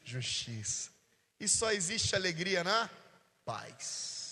justiça. 0.02 0.90
E 1.38 1.46
só 1.46 1.70
existe 1.72 2.16
alegria 2.16 2.64
na 2.64 2.88
paz. 3.44 4.23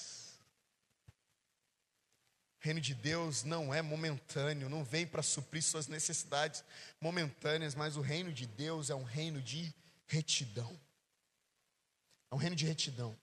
O 2.63 2.65
reino 2.65 2.81
de 2.81 2.95
Deus 2.95 3.43
não 3.43 3.75
é 3.75 3.83
momentâneo, 3.83 4.69
não 4.69 4.85
vem 4.85 5.05
para 5.05 5.21
suprir 5.21 5.65
suas 5.65 5.89
necessidades 5.89 6.63
momentâneas, 7.01 7.75
mas 7.75 7.97
o 7.97 8.01
reino 8.01 8.33
de 8.33 8.47
Deus 8.47 8.89
é 8.89 8.95
um 8.95 9.03
reino 9.03 9.43
de 9.43 9.75
retidão. 10.07 10.81
É 12.31 12.35
um 12.37 12.39
reino 12.39 12.55
de 12.55 12.65
retidão. 12.65 13.19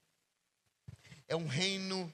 É 1.26 1.34
um 1.34 1.46
reino 1.46 2.12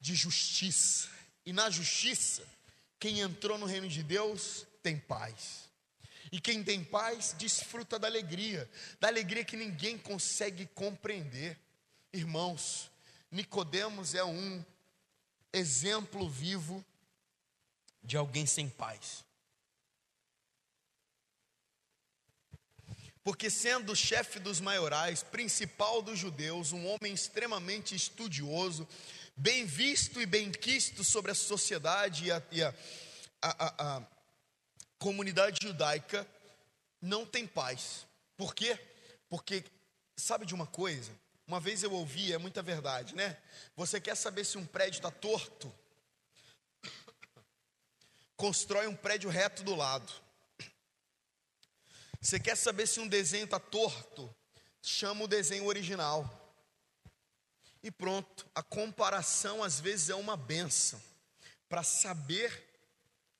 de 0.00 0.14
justiça. 0.14 1.10
E 1.44 1.52
na 1.52 1.68
justiça, 1.68 2.42
quem 2.98 3.20
entrou 3.20 3.58
no 3.58 3.66
reino 3.66 3.86
de 3.86 4.02
Deus 4.02 4.66
tem 4.82 4.98
paz. 4.98 5.68
E 6.32 6.40
quem 6.40 6.64
tem 6.64 6.82
paz 6.82 7.34
desfruta 7.36 7.98
da 7.98 8.08
alegria, 8.08 8.66
da 8.98 9.08
alegria 9.08 9.44
que 9.44 9.58
ninguém 9.58 9.98
consegue 9.98 10.64
compreender. 10.68 11.58
Irmãos, 12.14 12.90
Nicodemos 13.30 14.14
é 14.14 14.24
um 14.24 14.64
exemplo 15.52 16.28
vivo 16.28 16.84
de 18.02 18.16
alguém 18.16 18.46
sem 18.46 18.68
paz. 18.68 19.24
Porque 23.22 23.50
sendo 23.50 23.94
chefe 23.94 24.38
dos 24.38 24.58
maiorais, 24.58 25.22
principal 25.22 26.00
dos 26.00 26.18
judeus, 26.18 26.72
um 26.72 26.86
homem 26.86 27.12
extremamente 27.12 27.94
estudioso, 27.94 28.88
bem 29.36 29.66
visto 29.66 30.20
e 30.20 30.26
bem 30.26 30.50
quisto 30.50 31.04
sobre 31.04 31.32
a 31.32 31.34
sociedade 31.34 32.24
e 32.24 32.32
a, 32.32 32.42
e 32.50 32.62
a, 32.62 32.74
a, 33.42 33.96
a 33.98 34.06
comunidade 34.98 35.58
judaica, 35.62 36.26
não 37.02 37.26
tem 37.26 37.46
paz. 37.46 38.06
Por 38.36 38.54
quê? 38.54 38.78
Porque 39.28 39.62
sabe 40.16 40.46
de 40.46 40.54
uma 40.54 40.66
coisa? 40.66 41.12
Uma 41.48 41.58
vez 41.58 41.82
eu 41.82 41.90
ouvi, 41.90 42.30
é 42.30 42.36
muita 42.36 42.60
verdade, 42.62 43.14
né? 43.14 43.40
Você 43.74 43.98
quer 43.98 44.14
saber 44.14 44.44
se 44.44 44.58
um 44.58 44.66
prédio 44.66 44.98
está 44.98 45.10
torto? 45.10 45.74
Constrói 48.36 48.86
um 48.86 48.94
prédio 48.94 49.30
reto 49.30 49.62
do 49.62 49.74
lado. 49.74 50.12
Você 52.20 52.38
quer 52.38 52.54
saber 52.54 52.86
se 52.86 53.00
um 53.00 53.08
desenho 53.08 53.46
está 53.46 53.58
torto? 53.58 54.32
Chama 54.82 55.24
o 55.24 55.26
desenho 55.26 55.64
original. 55.64 56.54
E 57.82 57.90
pronto, 57.90 58.46
a 58.54 58.62
comparação 58.62 59.64
às 59.64 59.80
vezes 59.80 60.10
é 60.10 60.14
uma 60.14 60.36
benção 60.36 61.02
para 61.66 61.82
saber 61.82 62.62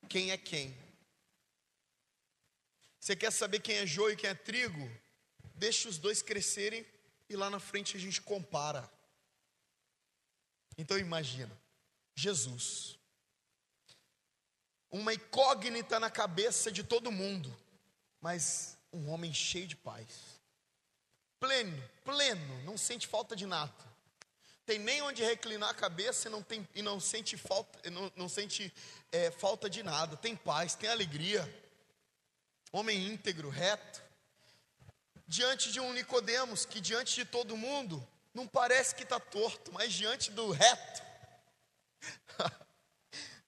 quem 0.08 0.30
é 0.30 0.38
quem. 0.38 0.74
Você 2.98 3.14
quer 3.14 3.32
saber 3.32 3.60
quem 3.60 3.76
é 3.76 3.86
joio 3.86 4.14
e 4.14 4.16
quem 4.16 4.30
é 4.30 4.34
trigo? 4.34 4.90
Deixa 5.56 5.90
os 5.90 5.98
dois 5.98 6.22
crescerem 6.22 6.86
e 7.28 7.36
lá 7.36 7.50
na 7.50 7.60
frente 7.60 7.96
a 7.96 8.00
gente 8.00 8.20
compara. 8.22 8.88
Então 10.76 10.98
imagina, 10.98 11.56
Jesus, 12.14 12.98
uma 14.90 15.12
incógnita 15.12 16.00
na 16.00 16.10
cabeça 16.10 16.70
de 16.70 16.82
todo 16.82 17.12
mundo, 17.12 17.54
mas 18.20 18.78
um 18.92 19.10
homem 19.10 19.34
cheio 19.34 19.66
de 19.66 19.76
paz, 19.76 20.40
pleno, 21.38 21.82
pleno, 22.04 22.62
não 22.64 22.78
sente 22.78 23.06
falta 23.06 23.36
de 23.36 23.44
nada, 23.44 23.74
tem 24.64 24.78
nem 24.78 25.02
onde 25.02 25.22
reclinar 25.22 25.70
a 25.70 25.74
cabeça 25.74 26.28
e 26.28 26.30
não, 26.30 26.42
tem, 26.42 26.66
e 26.74 26.82
não 26.82 27.00
sente 27.00 27.36
falta, 27.36 27.90
não, 27.90 28.12
não 28.14 28.28
sente 28.28 28.72
é, 29.10 29.30
falta 29.30 29.68
de 29.68 29.82
nada, 29.82 30.16
tem 30.16 30.36
paz, 30.36 30.74
tem 30.74 30.88
alegria, 30.88 31.42
homem 32.70 33.06
íntegro, 33.06 33.48
reto, 33.48 34.02
diante 35.28 35.70
de 35.70 35.78
um 35.78 35.92
Nicodemos 35.92 36.64
que 36.64 36.80
diante 36.80 37.14
de 37.14 37.24
todo 37.24 37.56
mundo 37.56 38.06
não 38.32 38.48
parece 38.48 38.94
que 38.94 39.02
está 39.02 39.20
torto, 39.20 39.70
mas 39.72 39.92
diante 39.92 40.30
do 40.32 40.50
reto 40.50 41.02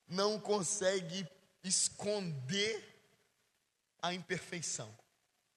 não 0.06 0.38
consegue 0.38 1.26
esconder 1.64 2.86
a 4.02 4.12
imperfeição, 4.12 4.94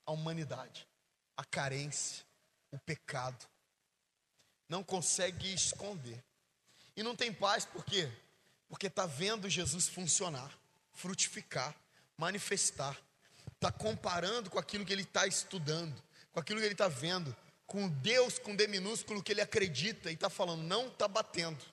a 0.05 0.11
humanidade. 0.11 0.87
a 1.35 1.43
carência, 1.43 2.23
o 2.71 2.77
pecado. 2.77 3.47
Não 4.69 4.83
consegue 4.83 5.51
esconder. 5.51 6.23
E 6.95 7.01
não 7.01 7.15
tem 7.15 7.33
paz, 7.33 7.65
por 7.65 7.83
quê? 7.83 8.07
Porque 8.69 8.85
está 8.85 9.07
vendo 9.07 9.49
Jesus 9.49 9.87
funcionar, 9.87 10.55
frutificar, 10.91 11.75
manifestar. 12.15 12.95
Está 13.53 13.71
comparando 13.71 14.49
com 14.49 14.59
aquilo 14.59 14.85
que 14.85 14.93
ele 14.93 15.01
está 15.01 15.25
estudando, 15.25 16.03
com 16.33 16.39
aquilo 16.39 16.59
que 16.59 16.65
ele 16.65 16.73
está 16.73 16.87
vendo, 16.87 17.33
com 17.65 17.87
Deus 17.87 18.37
com 18.39 18.55
D 18.55 18.67
minúsculo 18.67 19.23
que 19.23 19.31
ele 19.31 19.41
acredita 19.41 20.09
e 20.09 20.15
está 20.15 20.29
falando, 20.29 20.63
não 20.63 20.87
está 20.87 21.07
batendo. 21.07 21.63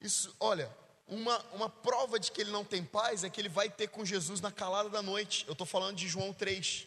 Isso, 0.00 0.34
olha, 0.40 0.74
uma, 1.06 1.38
uma 1.52 1.68
prova 1.68 2.18
de 2.18 2.32
que 2.32 2.40
ele 2.40 2.50
não 2.50 2.64
tem 2.64 2.82
paz 2.82 3.22
é 3.22 3.30
que 3.30 3.40
ele 3.40 3.48
vai 3.48 3.68
ter 3.68 3.88
com 3.88 4.04
Jesus 4.04 4.40
na 4.40 4.50
calada 4.50 4.88
da 4.88 5.02
noite. 5.02 5.44
Eu 5.46 5.52
estou 5.52 5.66
falando 5.66 5.96
de 5.96 6.08
João 6.08 6.32
3. 6.32 6.86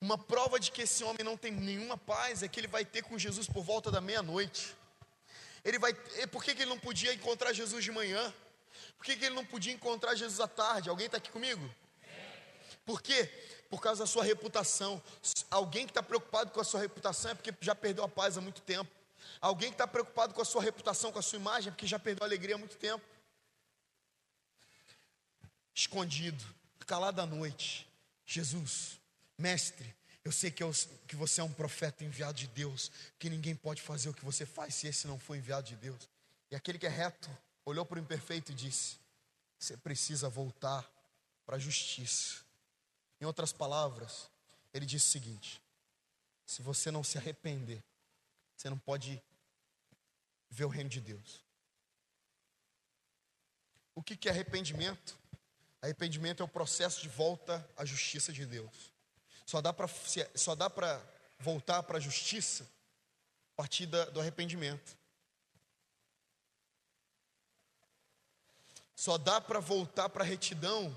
Uma 0.00 0.16
prova 0.16 0.60
de 0.60 0.70
que 0.70 0.82
esse 0.82 1.02
homem 1.02 1.24
não 1.24 1.36
tem 1.36 1.50
nenhuma 1.50 1.98
paz 1.98 2.42
é 2.42 2.48
que 2.48 2.60
ele 2.60 2.68
vai 2.68 2.84
ter 2.84 3.02
com 3.02 3.18
Jesus 3.18 3.48
por 3.48 3.64
volta 3.64 3.90
da 3.90 4.00
meia-noite. 4.00 4.74
Ele 5.64 5.78
vai, 5.78 5.92
por 6.30 6.42
que, 6.42 6.54
que 6.54 6.62
ele 6.62 6.70
não 6.70 6.78
podia 6.78 7.12
encontrar 7.12 7.52
Jesus 7.52 7.84
de 7.84 7.90
manhã? 7.90 8.32
Por 8.96 9.04
que, 9.04 9.16
que 9.16 9.24
ele 9.24 9.34
não 9.34 9.44
podia 9.44 9.72
encontrar 9.72 10.14
Jesus 10.14 10.40
à 10.40 10.48
tarde? 10.48 10.88
Alguém 10.88 11.06
está 11.06 11.18
aqui 11.18 11.30
comigo? 11.30 11.68
Por 12.84 13.02
quê? 13.02 13.26
Por 13.68 13.80
causa 13.80 14.04
da 14.04 14.06
sua 14.06 14.24
reputação. 14.24 15.02
Alguém 15.50 15.86
que 15.86 15.90
está 15.90 16.02
preocupado 16.02 16.50
com 16.50 16.60
a 16.60 16.64
sua 16.64 16.80
reputação 16.80 17.30
é 17.30 17.34
porque 17.34 17.52
já 17.60 17.74
perdeu 17.74 18.04
a 18.04 18.08
paz 18.08 18.36
há 18.36 18.40
muito 18.40 18.62
tempo. 18.62 18.90
Alguém 19.40 19.68
que 19.68 19.74
está 19.74 19.86
preocupado 19.86 20.34
com 20.34 20.42
a 20.42 20.44
sua 20.44 20.62
reputação, 20.62 21.12
com 21.12 21.18
a 21.18 21.22
sua 21.22 21.38
imagem, 21.38 21.68
é 21.68 21.70
porque 21.70 21.86
já 21.86 21.98
perdeu 21.98 22.24
a 22.24 22.26
alegria 22.26 22.56
há 22.56 22.58
muito 22.58 22.76
tempo. 22.76 23.04
Escondido, 25.74 26.44
calado 26.86 27.20
à 27.20 27.26
noite. 27.26 27.88
Jesus, 28.26 28.98
mestre, 29.38 29.94
eu 30.24 30.30
sei 30.30 30.50
que, 30.50 30.62
eu, 30.62 30.70
que 31.06 31.16
você 31.16 31.40
é 31.40 31.44
um 31.44 31.52
profeta 31.52 32.04
enviado 32.04 32.34
de 32.34 32.46
Deus, 32.48 32.90
que 33.18 33.30
ninguém 33.30 33.54
pode 33.54 33.80
fazer 33.80 34.08
o 34.08 34.14
que 34.14 34.24
você 34.24 34.44
faz 34.44 34.74
se 34.74 34.86
esse 34.86 35.06
não 35.06 35.18
for 35.18 35.34
enviado 35.36 35.68
de 35.68 35.76
Deus. 35.76 36.08
E 36.50 36.56
aquele 36.56 36.78
que 36.78 36.86
é 36.86 36.90
reto 36.90 37.30
olhou 37.64 37.86
para 37.86 37.98
o 37.98 38.02
imperfeito 38.02 38.52
e 38.52 38.54
disse: 38.54 38.98
Você 39.58 39.76
precisa 39.76 40.28
voltar 40.28 40.88
para 41.46 41.56
a 41.56 41.58
justiça. 41.58 42.40
Em 43.20 43.24
outras 43.26 43.52
palavras, 43.52 44.30
ele 44.72 44.86
disse 44.86 45.06
o 45.06 45.10
seguinte: 45.10 45.62
Se 46.46 46.62
você 46.62 46.90
não 46.90 47.04
se 47.04 47.18
arrepender, 47.18 47.82
você 48.56 48.70
não 48.70 48.78
pode 48.78 49.22
ver 50.48 50.64
o 50.64 50.68
reino 50.68 50.90
de 50.90 51.00
Deus. 51.00 51.44
O 53.94 54.02
que 54.02 54.28
é 54.28 54.32
arrependimento? 54.32 55.18
Arrependimento 55.82 56.42
é 56.42 56.44
o 56.44 56.48
processo 56.48 57.00
de 57.00 57.08
volta 57.08 57.66
à 57.76 57.84
justiça 57.84 58.32
de 58.32 58.46
Deus. 58.46 58.92
Só 59.46 59.60
dá 59.60 59.72
para 60.70 61.02
voltar 61.38 61.82
para 61.82 61.98
a 61.98 62.00
justiça 62.00 62.64
a 63.52 63.56
partir 63.56 63.86
do 63.86 64.20
arrependimento. 64.20 64.96
Só 68.94 69.16
dá 69.16 69.40
para 69.40 69.60
voltar 69.60 70.08
para 70.10 70.22
a 70.22 70.26
retidão 70.26 70.94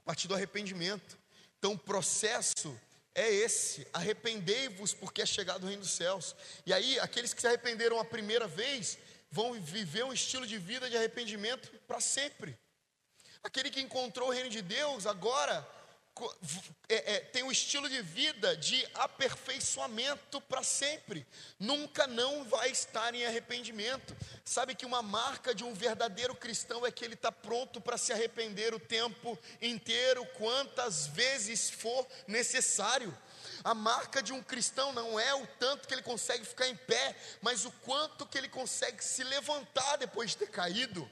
a 0.00 0.04
partir 0.06 0.26
do 0.26 0.34
arrependimento. 0.34 1.21
Então, 1.62 1.74
o 1.74 1.78
processo 1.78 2.76
é 3.14 3.32
esse: 3.32 3.86
arrependei-vos, 3.92 4.92
porque 4.92 5.22
é 5.22 5.26
chegado 5.26 5.62
o 5.62 5.66
reino 5.68 5.82
dos 5.82 5.92
céus. 5.92 6.34
E 6.66 6.72
aí, 6.72 6.98
aqueles 6.98 7.32
que 7.32 7.40
se 7.40 7.46
arrependeram 7.46 8.00
a 8.00 8.04
primeira 8.04 8.48
vez 8.48 8.98
vão 9.30 9.52
viver 9.52 10.04
um 10.04 10.12
estilo 10.12 10.44
de 10.44 10.58
vida 10.58 10.90
de 10.90 10.96
arrependimento 10.96 11.70
para 11.86 12.00
sempre. 12.00 12.58
Aquele 13.44 13.70
que 13.70 13.80
encontrou 13.80 14.28
o 14.28 14.32
reino 14.32 14.50
de 14.50 14.60
Deus 14.60 15.06
agora 15.06 15.64
é, 16.88 17.14
é, 17.14 17.20
tem 17.20 17.42
um 17.42 17.50
estilo 17.50 17.88
de 17.88 18.02
vida 18.02 18.56
de 18.56 18.86
aperfeiçoamento 18.94 20.40
para 20.42 20.62
sempre, 20.62 21.26
nunca 21.58 22.06
não 22.06 22.44
vai 22.44 22.70
estar 22.70 23.14
em 23.14 23.24
arrependimento. 23.24 24.14
Sabe 24.44 24.74
que 24.74 24.84
uma 24.84 25.02
marca 25.02 25.54
de 25.54 25.64
um 25.64 25.72
verdadeiro 25.72 26.34
cristão 26.34 26.84
é 26.84 26.90
que 26.90 27.04
ele 27.04 27.14
está 27.14 27.32
pronto 27.32 27.80
para 27.80 27.96
se 27.96 28.12
arrepender 28.12 28.74
o 28.74 28.80
tempo 28.80 29.38
inteiro, 29.60 30.24
quantas 30.36 31.06
vezes 31.06 31.70
for 31.70 32.06
necessário. 32.26 33.16
A 33.64 33.74
marca 33.74 34.22
de 34.22 34.32
um 34.32 34.42
cristão 34.42 34.92
não 34.92 35.18
é 35.18 35.34
o 35.34 35.46
tanto 35.58 35.88
que 35.88 35.94
ele 35.94 36.02
consegue 36.02 36.44
ficar 36.44 36.68
em 36.68 36.76
pé, 36.76 37.16
mas 37.40 37.64
o 37.64 37.70
quanto 37.70 38.26
que 38.26 38.36
ele 38.36 38.48
consegue 38.48 39.02
se 39.02 39.24
levantar 39.24 39.96
depois 39.96 40.30
de 40.30 40.38
ter 40.38 40.50
caído. 40.50 41.10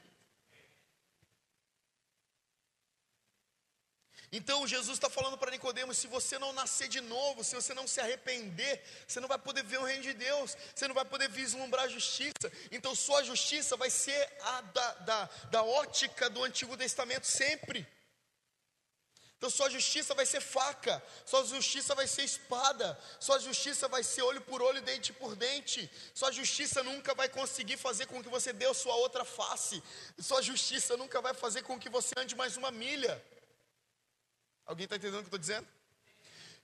Então 4.33 4.67
Jesus 4.67 4.97
está 4.97 5.11
falando 5.11 5.37
para 5.37 5.51
Nicodemos: 5.51 5.99
se 5.99 6.07
você 6.07 6.39
não 6.39 6.53
nascer 6.53 6.89
de 6.89 7.01
novo, 7.01 7.43
se 7.43 7.55
você 7.55 7.75
não 7.75 7.87
se 7.87 8.01
arrepender, 8.01 8.83
você 9.07 9.19
não 9.19 9.29
vai 9.29 9.39
poder 9.39 9.65
ver 9.65 9.79
o 9.79 9.85
reino 9.85 10.05
de 10.05 10.13
Deus, 10.13 10.57
você 10.75 10.87
não 10.87 10.95
vai 10.95 11.05
poder 11.05 11.29
vislumbrar 11.29 11.85
a 11.85 11.89
justiça. 11.89 12.51
Então 12.71 12.95
sua 12.95 13.25
justiça 13.25 13.77
vai 13.77 13.91
ser 13.91 14.21
a 14.43 14.61
da, 14.61 14.95
da, 14.95 15.31
da 15.51 15.63
ótica 15.65 16.31
do 16.31 16.45
Antigo 16.45 16.77
Testamento 16.77 17.27
sempre. 17.27 17.87
Então 19.37 19.49
sua 19.49 19.71
justiça 19.71 20.15
vai 20.15 20.27
ser 20.27 20.43
faca, 20.43 21.03
sua 21.25 21.43
justiça 21.47 21.95
vai 21.95 22.07
ser 22.07 22.25
espada, 22.25 22.97
sua 23.19 23.39
justiça 23.39 23.89
vai 23.89 24.05
ser 24.05 24.21
olho 24.21 24.43
por 24.43 24.61
olho, 24.61 24.83
dente 24.83 25.15
por 25.15 25.35
dente. 25.35 25.91
Sua 26.15 26.31
justiça 26.31 26.83
nunca 26.83 27.15
vai 27.15 27.29
conseguir 27.29 27.79
fazer 27.79 28.07
com 28.07 28.23
que 28.23 28.29
você 28.29 28.53
dê 28.53 28.67
a 28.67 28.75
sua 28.75 28.95
outra 28.97 29.25
face. 29.25 29.83
Sua 30.21 30.43
justiça 30.43 30.95
nunca 30.97 31.23
vai 31.23 31.33
fazer 31.35 31.63
com 31.63 31.81
que 31.81 31.89
você 31.89 32.13
ande 32.19 32.37
mais 32.37 32.59
uma 32.59 32.71
milha. 32.71 33.21
Alguém 34.71 34.85
está 34.85 34.95
entendendo 34.95 35.19
o 35.19 35.23
que 35.25 35.35
eu 35.35 35.37
estou 35.37 35.39
dizendo? 35.41 35.67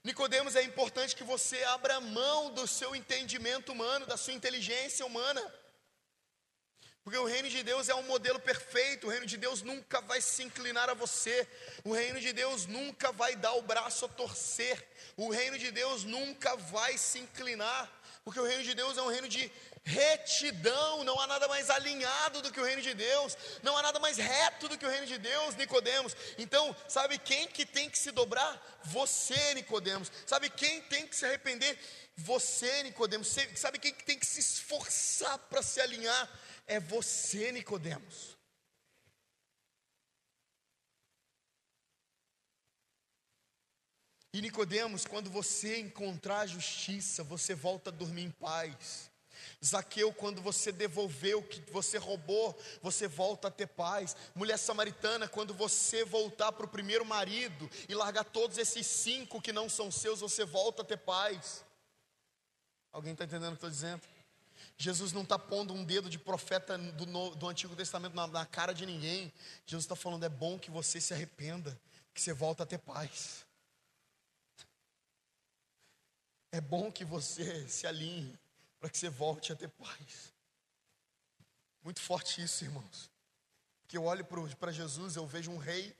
Nicodemos, 0.01 0.55
é 0.55 0.63
importante 0.63 1.13
que 1.13 1.25
você 1.25 1.61
abra 1.65 1.99
mão 1.99 2.53
do 2.53 2.65
seu 2.65 2.95
entendimento 2.95 3.73
humano, 3.73 4.05
da 4.05 4.15
sua 4.15 4.31
inteligência 4.31 5.05
humana. 5.05 5.41
Porque 7.03 7.19
o 7.19 7.25
reino 7.25 7.49
de 7.49 7.61
Deus 7.63 7.89
é 7.89 7.95
um 7.95 8.03
modelo 8.03 8.39
perfeito, 8.39 9.07
o 9.07 9.09
reino 9.09 9.25
de 9.25 9.35
Deus 9.35 9.61
nunca 9.61 9.99
vai 9.99 10.21
se 10.21 10.41
inclinar 10.41 10.89
a 10.89 10.93
você, 10.93 11.45
o 11.83 11.91
reino 11.91 12.21
de 12.21 12.31
Deus 12.31 12.65
nunca 12.65 13.11
vai 13.11 13.35
dar 13.35 13.51
o 13.55 13.61
braço 13.61 14.05
a 14.05 14.07
torcer, 14.07 14.87
o 15.17 15.29
reino 15.29 15.59
de 15.59 15.69
Deus 15.69 16.05
nunca 16.05 16.55
vai 16.55 16.97
se 16.97 17.19
inclinar, 17.19 17.91
porque 18.23 18.39
o 18.39 18.45
reino 18.45 18.63
de 18.63 18.73
Deus 18.73 18.97
é 18.97 19.01
um 19.01 19.09
reino 19.09 19.27
de 19.27 19.51
retidão, 19.87 21.01
não 21.05 21.17
há 21.17 21.25
nada 21.25 21.47
mais 21.47 21.69
alinhado 21.69 22.41
do 22.41 22.51
que 22.51 22.59
o 22.59 22.63
reino 22.63 22.81
de 22.81 22.93
Deus, 22.93 23.37
não 23.63 23.77
há 23.77 23.81
nada 23.81 23.99
mais 23.99 24.17
reto 24.17 24.67
do 24.67 24.77
que 24.77 24.85
o 24.85 24.89
reino 24.89 25.07
de 25.07 25.17
Deus, 25.17 25.55
Nicodemos. 25.55 26.13
Então, 26.37 26.75
sabe 26.89 27.17
quem 27.17 27.47
que 27.47 27.65
tem 27.65 27.89
que 27.89 27.97
se 27.97 28.11
dobrar? 28.11 28.81
Você, 28.83 29.53
Nicodemos. 29.53 30.11
Sabe 30.25 30.49
quem 30.49 30.81
tem 30.81 31.07
que 31.07 31.15
se 31.15 31.25
arrepender? 31.25 31.79
Você, 32.17 32.83
Nicodemos. 32.83 33.33
Sabe 33.55 33.79
quem 33.79 33.93
que 33.93 34.03
tem 34.03 34.19
que 34.19 34.25
se 34.25 34.41
esforçar 34.41 35.37
para 35.37 35.61
se 35.61 35.79
alinhar? 35.79 36.29
É 36.67 36.81
você, 36.81 37.49
Nicodemos. 37.53 38.35
E 44.33 44.41
Nicodemos, 44.41 45.05
quando 45.05 45.29
você 45.29 45.79
encontrar 45.79 46.39
a 46.39 46.45
justiça, 46.45 47.23
você 47.23 47.55
volta 47.55 47.89
a 47.89 47.93
dormir 47.93 48.23
em 48.23 48.31
paz. 48.31 49.09
Zaqueu, 49.63 50.13
quando 50.13 50.41
você 50.41 50.71
devolveu 50.71 51.39
o 51.39 51.43
que 51.43 51.59
você 51.71 51.97
roubou, 51.97 52.57
você 52.81 53.07
volta 53.07 53.47
a 53.47 53.51
ter 53.51 53.67
paz. 53.67 54.15
Mulher 54.35 54.57
samaritana, 54.57 55.27
quando 55.27 55.53
você 55.53 56.05
voltar 56.05 56.51
para 56.51 56.65
o 56.65 56.69
primeiro 56.69 57.03
marido 57.03 57.69
e 57.89 57.95
largar 57.95 58.23
todos 58.23 58.57
esses 58.57 58.85
cinco 58.85 59.41
que 59.41 59.51
não 59.51 59.67
são 59.67 59.89
seus, 59.89 60.19
você 60.19 60.45
volta 60.45 60.83
a 60.83 60.85
ter 60.85 60.97
paz. 60.97 61.65
Alguém 62.91 63.13
está 63.13 63.25
entendendo 63.25 63.47
o 63.47 63.51
que 63.51 63.57
estou 63.57 63.69
dizendo? 63.69 64.01
Jesus 64.77 65.11
não 65.11 65.23
está 65.23 65.39
pondo 65.39 65.73
um 65.73 65.83
dedo 65.83 66.07
de 66.07 66.19
profeta 66.19 66.77
do, 66.77 67.35
do 67.35 67.49
Antigo 67.49 67.75
Testamento 67.75 68.15
na, 68.15 68.27
na 68.27 68.45
cara 68.45 68.73
de 68.73 68.85
ninguém. 68.85 69.33
Jesus 69.65 69.85
está 69.85 69.95
falando: 69.95 70.23
é 70.23 70.29
bom 70.29 70.59
que 70.59 70.69
você 70.69 71.01
se 71.01 71.15
arrependa, 71.15 71.79
que 72.13 72.21
você 72.21 72.31
volta 72.31 72.61
a 72.61 72.65
ter 72.65 72.77
paz. 72.77 73.43
É 76.51 76.61
bom 76.61 76.91
que 76.91 77.03
você 77.03 77.67
se 77.67 77.87
alinhe 77.87 78.37
para 78.79 78.89
que 78.89 78.97
você 78.97 79.09
volte 79.09 79.51
a 79.51 79.55
ter 79.55 79.69
paz. 79.69 80.33
Muito 81.83 82.01
forte 82.01 82.41
isso, 82.41 82.63
irmãos. 82.63 83.09
Que 83.87 83.97
eu 83.97 84.03
olho 84.03 84.25
para 84.59 84.71
Jesus, 84.71 85.15
eu 85.15 85.25
vejo 85.25 85.51
um 85.51 85.57
rei 85.57 85.95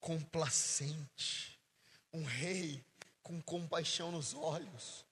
complacente, 0.00 1.60
um 2.12 2.24
rei 2.24 2.82
com 3.22 3.42
compaixão 3.42 4.10
nos 4.10 4.34
olhos, 4.34 5.04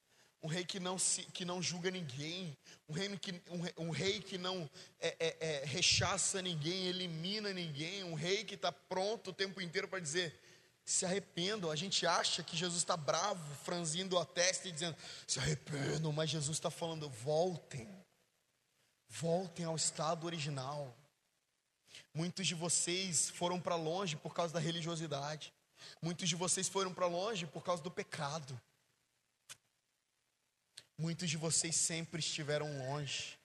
um 0.43 0.47
rei 0.47 0.65
que 0.65 0.79
não, 0.79 0.99
se, 0.99 1.23
que 1.25 1.45
não 1.45 1.63
julga 1.63 1.91
ninguém, 1.91 2.57
um 2.89 2.93
rei 2.93 3.17
que, 3.19 3.33
um, 3.51 3.87
um 3.87 3.91
rei 3.91 4.21
que 4.21 4.39
não 4.39 4.69
é, 5.01 5.17
é, 5.19 5.37
é, 5.41 5.65
rechaça 5.65 6.41
ninguém, 6.43 6.87
elimina 6.87 7.53
ninguém, 7.53 8.05
um 8.05 8.15
rei 8.15 8.45
que 8.45 8.55
está 8.55 8.71
pronto 8.71 9.31
o 9.31 9.33
tempo 9.35 9.61
inteiro 9.61 9.89
para 9.89 10.01
dizer: 10.01 10.39
se 10.85 11.07
arrependam. 11.07 11.71
A 11.71 11.77
gente 11.77 12.07
acha 12.07 12.43
que 12.43 12.57
Jesus 12.57 12.79
está 12.79 12.97
bravo, 12.97 13.55
franzindo 13.65 14.19
a 14.19 14.25
testa 14.25 14.69
e 14.69 14.73
dizendo: 14.73 14.97
se 15.27 15.39
arrependam, 15.39 16.13
mas 16.13 16.31
Jesus 16.31 16.57
está 16.57 16.71
falando: 16.71 17.09
voltem, 17.09 17.89
voltem 19.09 19.65
ao 19.65 19.77
estado 19.77 20.27
original. 20.27 20.95
Muitos 22.13 22.47
de 22.47 22.55
vocês 22.55 23.31
foram 23.31 23.61
para 23.61 23.77
longe 23.77 24.17
por 24.17 24.35
causa 24.35 24.53
da 24.53 24.61
religiosidade. 24.61 25.53
Muitos 26.01 26.29
de 26.29 26.37
vocês 26.37 26.69
foram 26.69 26.93
para 26.93 27.07
longe 27.07 27.47
por 27.47 27.63
causa 27.63 27.83
do 27.83 27.91
pecado. 27.91 28.61
Muitos 30.97 31.29
de 31.29 31.37
vocês 31.37 31.75
sempre 31.75 32.21
estiveram 32.21 32.67
longe 32.87 33.39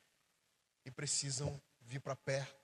e 0.86 0.92
precisam 0.92 1.60
vir 1.82 2.00
para 2.00 2.16
perto. 2.16 2.59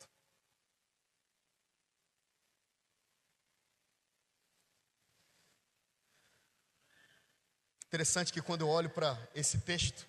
Interessante 7.95 8.33
que 8.33 8.41
quando 8.41 8.59
eu 8.59 8.67
olho 8.67 8.89
para 8.89 9.17
esse 9.33 9.57
texto, 9.59 10.05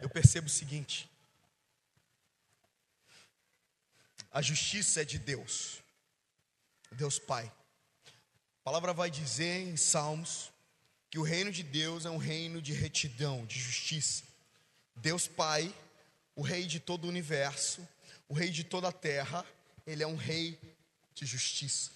eu 0.00 0.10
percebo 0.10 0.48
o 0.48 0.50
seguinte: 0.50 1.08
a 4.32 4.42
justiça 4.42 5.02
é 5.02 5.04
de 5.04 5.16
Deus, 5.16 5.80
Deus 6.90 7.20
Pai. 7.20 7.46
A 8.06 8.64
palavra 8.64 8.92
vai 8.92 9.12
dizer 9.12 9.68
em 9.68 9.76
Salmos 9.76 10.50
que 11.08 11.20
o 11.20 11.22
reino 11.22 11.52
de 11.52 11.62
Deus 11.62 12.04
é 12.04 12.10
um 12.10 12.18
reino 12.18 12.60
de 12.60 12.72
retidão, 12.72 13.46
de 13.46 13.60
justiça. 13.60 14.24
Deus 14.96 15.28
Pai, 15.28 15.72
o 16.34 16.42
rei 16.42 16.66
de 16.66 16.80
todo 16.80 17.04
o 17.04 17.08
universo, 17.08 17.86
o 18.28 18.34
rei 18.34 18.50
de 18.50 18.64
toda 18.64 18.88
a 18.88 18.92
terra, 18.92 19.46
ele 19.86 20.02
é 20.02 20.06
um 20.06 20.16
rei 20.16 20.58
de 21.14 21.24
justiça. 21.24 21.92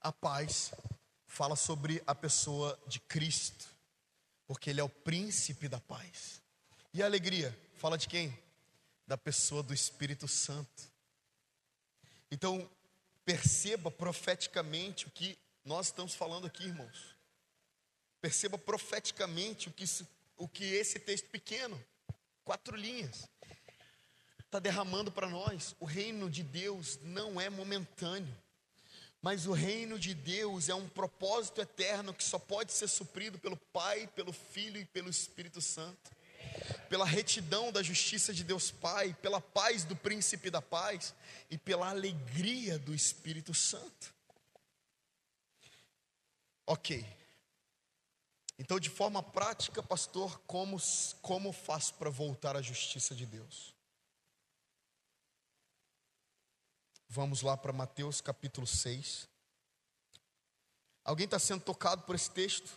A 0.00 0.12
paz 0.12 0.70
fala 1.38 1.54
sobre 1.54 2.02
a 2.04 2.16
pessoa 2.16 2.76
de 2.88 2.98
Cristo, 2.98 3.64
porque 4.44 4.70
ele 4.70 4.80
é 4.80 4.82
o 4.82 4.88
príncipe 4.88 5.68
da 5.68 5.78
paz. 5.78 6.42
E 6.92 7.00
a 7.00 7.06
alegria 7.06 7.56
fala 7.76 7.96
de 7.96 8.08
quem? 8.08 8.36
Da 9.06 9.16
pessoa 9.16 9.62
do 9.62 9.72
Espírito 9.72 10.26
Santo. 10.26 10.90
Então, 12.28 12.68
perceba 13.24 13.88
profeticamente 13.88 15.06
o 15.06 15.10
que 15.12 15.38
nós 15.64 15.86
estamos 15.86 16.12
falando 16.12 16.48
aqui, 16.48 16.64
irmãos. 16.64 17.14
Perceba 18.20 18.58
profeticamente 18.58 19.68
o 19.68 19.72
que, 19.72 19.84
o 20.36 20.48
que 20.48 20.64
esse 20.64 20.98
texto 20.98 21.28
pequeno, 21.28 21.80
quatro 22.44 22.76
linhas, 22.76 23.28
está 24.40 24.58
derramando 24.58 25.12
para 25.12 25.28
nós. 25.28 25.76
O 25.78 25.84
reino 25.84 26.28
de 26.28 26.42
Deus 26.42 26.98
não 27.00 27.40
é 27.40 27.48
momentâneo, 27.48 28.36
mas 29.20 29.46
o 29.46 29.52
reino 29.52 29.98
de 29.98 30.14
Deus 30.14 30.68
é 30.68 30.74
um 30.74 30.88
propósito 30.88 31.60
eterno 31.60 32.14
que 32.14 32.22
só 32.22 32.38
pode 32.38 32.72
ser 32.72 32.88
suprido 32.88 33.38
pelo 33.38 33.56
Pai, 33.56 34.06
pelo 34.08 34.32
Filho 34.32 34.80
e 34.80 34.84
pelo 34.84 35.10
Espírito 35.10 35.60
Santo. 35.60 36.16
Pela 36.88 37.04
retidão 37.04 37.70
da 37.70 37.82
justiça 37.82 38.32
de 38.32 38.42
Deus 38.42 38.70
Pai, 38.70 39.14
pela 39.20 39.40
paz 39.40 39.84
do 39.84 39.94
príncipe 39.94 40.50
da 40.50 40.62
paz 40.62 41.14
e 41.50 41.58
pela 41.58 41.90
alegria 41.90 42.78
do 42.78 42.94
Espírito 42.94 43.52
Santo. 43.52 44.14
Ok, 46.66 47.04
então, 48.58 48.80
de 48.80 48.90
forma 48.90 49.22
prática, 49.22 49.82
pastor, 49.82 50.40
como, 50.40 50.78
como 51.22 51.52
faço 51.52 51.94
para 51.94 52.10
voltar 52.10 52.56
à 52.56 52.62
justiça 52.62 53.14
de 53.14 53.24
Deus? 53.24 53.72
Vamos 57.10 57.40
lá 57.40 57.56
para 57.56 57.72
Mateus 57.72 58.20
capítulo 58.20 58.66
6. 58.66 59.26
Alguém 61.02 61.24
está 61.24 61.38
sendo 61.38 61.62
tocado 61.62 62.02
por 62.02 62.14
esse 62.14 62.30
texto? 62.30 62.70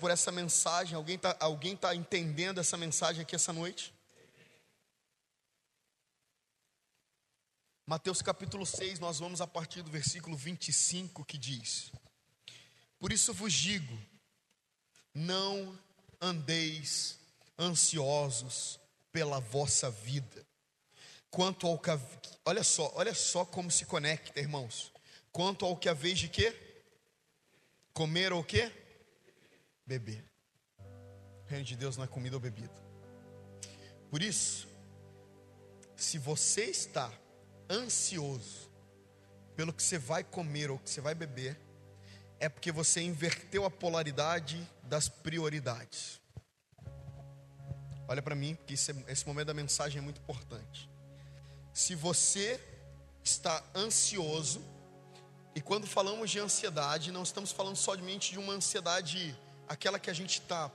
Por 0.00 0.10
essa 0.10 0.32
mensagem? 0.32 0.94
Alguém 0.94 1.16
está 1.16 1.36
alguém 1.38 1.76
tá 1.76 1.94
entendendo 1.94 2.58
essa 2.58 2.78
mensagem 2.78 3.20
aqui 3.20 3.36
essa 3.36 3.52
noite? 3.52 3.92
Mateus 7.84 8.22
capítulo 8.22 8.64
6, 8.64 8.98
nós 8.98 9.18
vamos 9.18 9.42
a 9.42 9.46
partir 9.46 9.82
do 9.82 9.90
versículo 9.90 10.34
25 10.34 11.22
que 11.22 11.36
diz: 11.36 11.92
Por 12.98 13.12
isso 13.12 13.34
vos 13.34 13.52
digo, 13.52 13.98
não 15.12 15.78
andeis 16.18 17.18
ansiosos 17.58 18.80
pela 19.12 19.38
vossa 19.38 19.90
vida. 19.90 20.47
Quanto 21.30 21.66
ao 21.66 21.78
que 21.78 21.90
olha 22.44 22.64
só, 22.64 22.92
olha 22.94 23.14
só 23.14 23.44
como 23.44 23.70
se 23.70 23.84
conecta, 23.84 24.40
irmãos. 24.40 24.92
Quanto 25.30 25.64
ao 25.64 25.76
que 25.76 25.88
a 25.88 25.94
vez 25.94 26.18
de 26.18 26.28
quê? 26.28 26.54
Comer 27.92 28.32
ou 28.32 28.42
quê? 28.42 28.72
Beber. 29.86 30.24
Reino 31.46 31.64
de 31.64 31.76
Deus 31.76 31.96
não 31.96 32.04
é 32.04 32.08
comida 32.08 32.36
ou 32.36 32.40
bebida. 32.40 32.74
Por 34.10 34.22
isso, 34.22 34.68
se 35.96 36.18
você 36.18 36.64
está 36.64 37.12
ansioso 37.68 38.70
pelo 39.54 39.72
que 39.72 39.82
você 39.82 39.98
vai 39.98 40.24
comer 40.24 40.70
ou 40.70 40.78
que 40.78 40.88
você 40.88 41.00
vai 41.00 41.14
beber, 41.14 41.58
é 42.40 42.48
porque 42.48 42.70
você 42.70 43.00
inverteu 43.00 43.64
a 43.64 43.70
polaridade 43.70 44.66
das 44.84 45.08
prioridades. 45.08 46.20
Olha 48.06 48.22
para 48.22 48.34
mim, 48.34 48.54
porque 48.54 48.74
esse, 48.74 48.92
esse 49.06 49.26
momento 49.26 49.48
da 49.48 49.54
mensagem 49.54 49.98
é 49.98 50.00
muito 50.00 50.20
importante. 50.20 50.88
Se 51.78 51.94
você 51.94 52.60
está 53.22 53.62
ansioso, 53.72 54.60
e 55.54 55.60
quando 55.60 55.86
falamos 55.86 56.28
de 56.28 56.40
ansiedade, 56.40 57.12
não 57.12 57.22
estamos 57.22 57.52
falando 57.52 57.76
somente 57.76 58.32
de 58.32 58.38
uma 58.40 58.52
ansiedade, 58.52 59.38
aquela 59.68 59.96
que 59.96 60.10
a 60.10 60.12
gente 60.12 60.40
está 60.40 60.72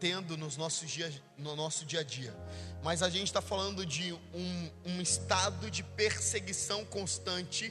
tendo 0.00 0.38
nos 0.38 0.56
nossos 0.56 0.90
dias, 0.90 1.20
no 1.36 1.54
nosso 1.54 1.84
dia 1.84 2.00
a 2.00 2.02
dia, 2.02 2.34
mas 2.82 3.02
a 3.02 3.10
gente 3.10 3.26
está 3.26 3.42
falando 3.42 3.84
de 3.84 4.14
um, 4.14 4.70
um 4.86 5.02
estado 5.02 5.70
de 5.70 5.82
perseguição 5.82 6.82
constante 6.82 7.70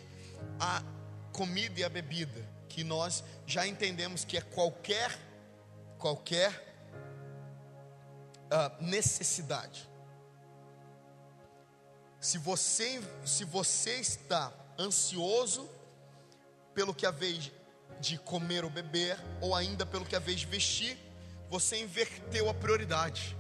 à 0.60 0.84
comida 1.34 1.80
e 1.80 1.84
à 1.84 1.90
bebida 1.90 2.48
que 2.70 2.84
nós 2.84 3.24
já 3.48 3.66
entendemos 3.66 4.24
que 4.24 4.38
é 4.38 4.42
qualquer 4.42 5.18
qualquer 5.98 6.52
uh, 8.52 8.84
necessidade. 8.84 9.90
Se 12.20 12.38
você 12.38 13.02
se 13.26 13.44
você 13.44 13.96
está 13.96 14.52
ansioso 14.78 15.70
pelo 16.74 16.94
que 16.94 17.06
a 17.06 17.12
vez 17.12 17.52
de 18.00 18.18
comer 18.18 18.64
ou 18.64 18.70
beber, 18.70 19.18
ou 19.42 19.56
ainda 19.56 19.86
pelo 19.86 20.06
que 20.06 20.16
a 20.16 20.20
vez 20.20 20.42
de 20.42 20.46
vestir, 20.46 20.98
você 21.50 21.78
inverteu 21.78 22.50
a 22.50 22.54
prioridade. 22.54 23.36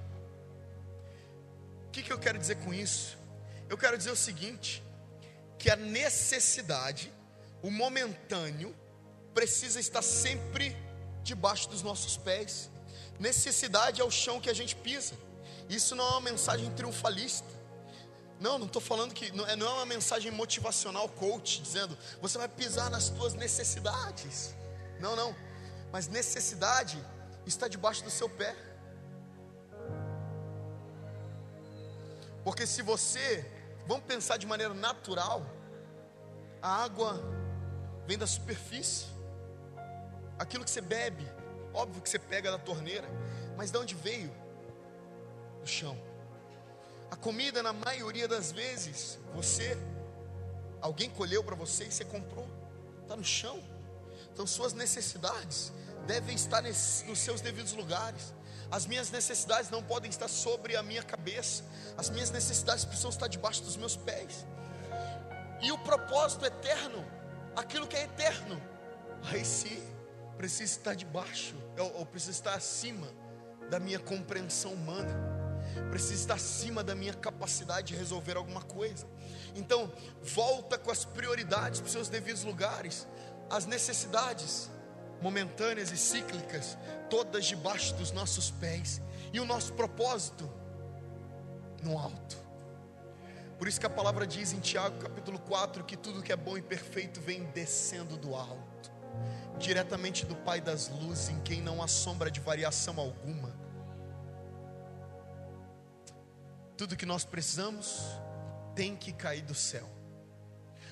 O 1.87 1.91
que, 1.91 2.01
que 2.03 2.11
eu 2.11 2.19
quero 2.19 2.37
dizer 2.37 2.55
com 2.63 2.73
isso? 2.73 3.17
Eu 3.69 3.77
quero 3.77 3.97
dizer 3.97 4.11
o 4.11 4.15
seguinte: 4.15 4.83
que 5.57 5.69
a 5.69 5.75
necessidade, 5.75 7.11
o 7.61 7.69
momentâneo, 7.69 8.75
precisa 9.33 9.79
estar 9.79 10.01
sempre 10.01 10.75
debaixo 11.23 11.69
dos 11.69 11.81
nossos 11.81 12.17
pés. 12.17 12.69
Necessidade 13.19 14.01
é 14.01 14.03
o 14.03 14.11
chão 14.11 14.39
que 14.39 14.49
a 14.49 14.53
gente 14.53 14.75
pisa. 14.75 15.15
Isso 15.69 15.95
não 15.95 16.05
é 16.05 16.11
uma 16.11 16.21
mensagem 16.21 16.71
triunfalista. 16.71 17.56
Não, 18.39 18.59
não 18.59 18.67
estou 18.67 18.81
falando 18.81 19.13
que 19.13 19.31
não 19.35 19.45
é, 19.47 19.55
não 19.55 19.67
é 19.67 19.73
uma 19.73 19.85
mensagem 19.85 20.31
motivacional 20.31 21.09
coach 21.09 21.61
dizendo 21.61 21.97
você 22.21 22.37
vai 22.37 22.47
pisar 22.47 22.89
nas 22.89 23.09
tuas 23.09 23.33
necessidades. 23.33 24.53
Não, 24.99 25.15
não. 25.15 25.35
Mas 25.91 26.07
necessidade 26.07 27.03
está 27.45 27.67
debaixo 27.67 28.03
do 28.03 28.11
seu 28.11 28.29
pé. 28.29 28.55
Porque 32.43 32.65
se 32.65 32.81
você, 32.81 33.45
vamos 33.85 34.05
pensar 34.05 34.37
de 34.37 34.45
maneira 34.45 34.73
natural, 34.73 35.45
a 36.61 36.83
água 36.83 37.19
vem 38.05 38.17
da 38.17 38.27
superfície 38.27 39.07
aquilo 40.37 40.63
que 40.63 40.69
você 40.69 40.81
bebe, 40.81 41.27
óbvio 41.73 42.01
que 42.01 42.09
você 42.09 42.19
pega 42.19 42.51
da 42.51 42.57
torneira, 42.57 43.07
mas 43.55 43.71
de 43.71 43.77
onde 43.77 43.95
veio? 43.95 44.31
Do 45.61 45.67
chão. 45.67 45.97
A 47.09 47.15
comida, 47.15 47.63
na 47.63 47.73
maioria 47.73 48.27
das 48.27 48.51
vezes, 48.51 49.17
você, 49.33 49.77
alguém 50.81 51.09
colheu 51.09 51.43
para 51.43 51.55
você 51.55 51.85
e 51.85 51.91
você 51.91 52.03
comprou, 52.03 52.47
está 53.01 53.15
no 53.15 53.23
chão. 53.23 53.61
Então, 54.33 54.45
suas 54.45 54.73
necessidades 54.73 55.71
devem 56.05 56.35
estar 56.35 56.61
nesse, 56.61 57.05
nos 57.05 57.19
seus 57.19 57.41
devidos 57.41 57.73
lugares. 57.73 58.33
As 58.69 58.85
minhas 58.85 59.09
necessidades 59.09 59.69
não 59.69 59.81
podem 59.81 60.09
estar 60.09 60.27
sobre 60.27 60.75
a 60.75 60.83
minha 60.83 61.01
cabeça, 61.01 61.63
as 61.97 62.09
minhas 62.09 62.29
necessidades 62.29 62.83
precisam 62.83 63.09
estar 63.09 63.27
debaixo 63.27 63.63
dos 63.63 63.77
meus 63.77 63.95
pés. 63.95 64.45
E 65.61 65.71
o 65.71 65.77
propósito 65.79 66.45
eterno, 66.45 67.05
aquilo 67.55 67.87
que 67.87 67.95
é 67.95 68.03
eterno, 68.03 68.61
aí 69.23 69.43
sim 69.45 69.81
precisa 70.37 70.71
estar 70.71 70.93
debaixo, 70.93 71.55
ou, 71.79 71.99
ou 71.99 72.05
precisa 72.05 72.31
estar 72.31 72.53
acima 72.53 73.07
da 73.69 73.79
minha 73.79 73.99
compreensão 73.99 74.73
humana, 74.73 75.36
precisa 75.89 76.13
estar 76.13 76.33
acima 76.35 76.83
da 76.83 76.95
minha 76.95 77.13
capacidade 77.13 77.87
de 77.87 77.95
resolver 77.95 78.37
alguma 78.37 78.61
coisa. 78.61 79.07
Então, 79.55 79.91
volta 80.21 80.77
com 80.77 80.91
as 80.91 81.05
prioridades 81.05 81.79
para 81.79 81.87
os 81.87 81.91
seus 81.91 82.09
devidos 82.09 82.43
lugares, 82.43 83.07
as 83.49 83.65
necessidades 83.65 84.69
momentâneas 85.21 85.91
e 85.91 85.97
cíclicas, 85.97 86.77
todas 87.09 87.45
debaixo 87.45 87.93
dos 87.95 88.11
nossos 88.11 88.51
pés, 88.51 89.01
e 89.33 89.39
o 89.39 89.45
nosso 89.45 89.73
propósito 89.73 90.49
no 91.83 91.97
alto. 91.97 92.37
Por 93.57 93.67
isso 93.67 93.79
que 93.79 93.85
a 93.85 93.89
palavra 93.89 94.27
diz 94.27 94.53
em 94.53 94.59
Tiago 94.59 94.99
capítulo 94.99 95.39
4 95.39 95.83
que 95.83 95.97
tudo 95.97 96.21
que 96.21 96.31
é 96.31 96.35
bom 96.35 96.57
e 96.57 96.61
perfeito 96.61 97.19
vem 97.19 97.43
descendo 97.45 98.15
do 98.15 98.35
alto, 98.35 98.91
diretamente 99.57 100.25
do 100.25 100.35
Pai 100.35 100.61
das 100.61 100.89
luzes, 100.89 101.29
em 101.29 101.39
quem 101.41 101.61
não 101.61 101.81
há 101.81 101.87
sombra 101.87 102.29
de 102.29 102.39
variação 102.39 102.99
alguma. 102.99 103.66
Tudo 106.77 106.95
que 106.95 107.05
nós 107.05 107.25
precisamos 107.25 108.03
tem 108.75 108.95
que 108.95 109.11
cair 109.11 109.41
do 109.41 109.55
céu. 109.55 109.89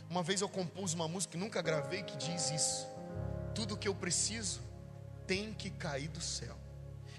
Uma 0.10 0.24
vez 0.24 0.42
eu 0.42 0.50
compus 0.50 0.94
uma 0.94 1.08
música 1.08 1.34
que 1.34 1.38
nunca 1.38 1.62
gravei 1.62 2.04
que 2.04 2.18
diz 2.18 2.50
isso: 2.50 2.88
tudo 3.54 3.78
que 3.78 3.88
eu 3.88 3.94
preciso 3.94 4.62
tem 5.28 5.54
que 5.54 5.70
cair 5.70 6.08
do 6.10 6.22
céu. 6.22 6.58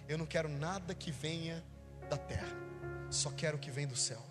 Eu 0.09 0.19
não 0.19 0.27
quero 0.27 0.49
nada 0.49 0.95
que 0.95 1.11
venha 1.11 1.65
da 2.09 2.17
terra, 2.17 2.57
só 3.11 3.31
quero 3.31 3.57
o 3.57 3.61
que 3.61 3.71
vem 3.71 3.87
do 3.87 3.97
céu. 3.97 4.23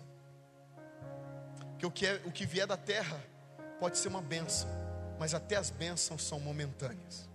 Que 1.78 1.84
o 1.84 1.90
que, 1.90 2.06
é, 2.06 2.22
o 2.24 2.32
que 2.32 2.46
vier 2.46 2.66
da 2.66 2.76
terra 2.76 3.22
pode 3.78 3.98
ser 3.98 4.08
uma 4.08 4.22
bênção, 4.22 4.68
mas 5.18 5.34
até 5.34 5.56
as 5.56 5.70
bênçãos 5.70 6.22
são 6.22 6.40
momentâneas. 6.40 7.28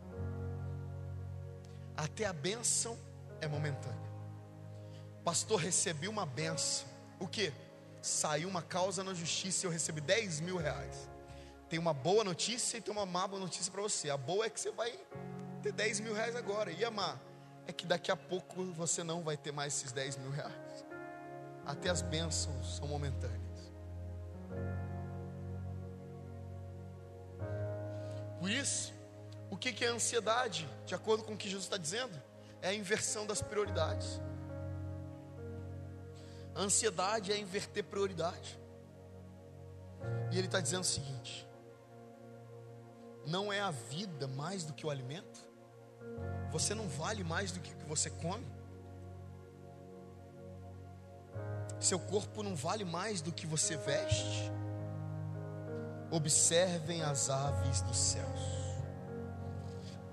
Até 1.96 2.26
a 2.26 2.34
bênção 2.34 2.98
é 3.40 3.48
momentânea. 3.48 4.12
Pastor, 5.24 5.60
recebi 5.60 6.08
uma 6.08 6.26
bênção. 6.26 6.91
O 7.22 7.28
que? 7.28 7.54
Saiu 8.02 8.50
uma 8.50 8.64
causa 8.64 9.04
na 9.04 9.14
justiça 9.14 9.64
e 9.64 9.68
eu 9.68 9.72
recebi 9.72 10.02
10 10.02 10.40
mil 10.40 10.58
reais. 10.58 11.08
Tem 11.70 11.78
uma 11.78 11.94
boa 11.94 12.24
notícia 12.24 12.78
e 12.78 12.82
tem 12.82 12.92
uma 12.92 13.06
má 13.06 13.28
notícia 13.28 13.72
para 13.72 13.84
você. 13.84 14.10
A 14.10 14.18
boa 14.18 14.46
é 14.46 14.50
que 14.50 14.60
você 14.60 14.72
vai 14.72 14.92
ter 15.62 15.72
10 15.72 16.00
mil 16.00 16.16
reais 16.16 16.36
agora. 16.36 16.72
E 16.72 16.84
a 16.84 16.90
má 16.90 17.16
é 17.68 17.72
que 17.72 17.86
daqui 17.86 18.12
a 18.12 18.18
pouco 18.18 18.64
você 18.74 19.04
não 19.04 19.22
vai 19.22 19.38
ter 19.38 19.52
mais 19.52 19.76
esses 19.76 19.92
10 19.92 20.18
mil 20.18 20.32
reais. 20.32 20.84
Até 21.64 21.92
as 21.92 22.02
bênçãos 22.02 22.78
são 22.78 22.88
momentâneas. 22.88 23.40
Por 28.40 28.50
isso, 28.50 28.92
o 29.52 29.56
que 29.56 29.86
é 29.86 29.90
ansiedade? 29.90 30.68
De 30.88 30.96
acordo 30.96 31.24
com 31.24 31.34
o 31.34 31.38
que 31.38 31.48
Jesus 31.48 31.66
está 31.66 31.78
dizendo, 31.78 32.20
é 32.64 32.70
a 32.70 32.74
inversão 32.74 33.28
das 33.28 33.44
prioridades. 33.44 34.20
Ansiedade 36.56 37.32
é 37.32 37.40
inverter 37.40 37.84
prioridade. 37.84 38.60
E 40.32 40.38
ele 40.38 40.48
está 40.48 40.60
dizendo 40.60 40.82
o 40.82 40.86
seguinte: 40.86 41.48
não 43.26 43.52
é 43.52 43.62
a 43.62 43.72
vida 43.72 44.28
mais 44.28 44.64
do 44.64 44.74
que 44.74 44.86
o 44.86 44.90
alimento? 44.90 45.40
Você 46.52 46.74
não 46.74 46.88
vale 46.88 47.24
mais 47.24 47.52
do 47.52 47.60
que 47.60 47.74
o 47.74 47.78
que 47.78 47.86
você 47.86 48.10
come? 48.10 48.46
Seu 51.80 52.00
corpo 52.00 52.44
não 52.44 52.56
vale 52.56 52.84
mais 52.84 53.22
do 53.22 53.32
que 53.32 53.48
você 53.48 53.78
veste? 53.78 54.52
Observem 56.12 57.02
as 57.02 57.30
aves 57.30 57.82
dos 57.82 57.98
céus. 57.98 58.40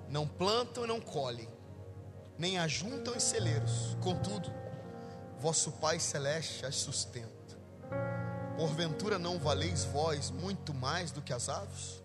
Não 0.09 0.27
plantam 0.27 0.85
e 0.85 0.87
não 0.87 1.01
colhem, 1.01 1.49
nem 2.39 2.59
ajuntam 2.59 3.15
em 3.15 3.21
celeiros. 3.21 3.97
Contudo, 4.01 4.51
vosso 5.39 5.73
Pai 5.73 5.99
celeste 6.01 6.67
as 6.67 6.77
sustenta. 6.77 7.29
Porventura 8.57 9.19
não 9.19 9.39
valeis 9.39 9.85
vós 9.85 10.31
muito 10.31 10.75
mais 10.75 11.11
do 11.13 11.23
que 11.23 11.33
as 11.33 11.49
aves? 11.49 12.03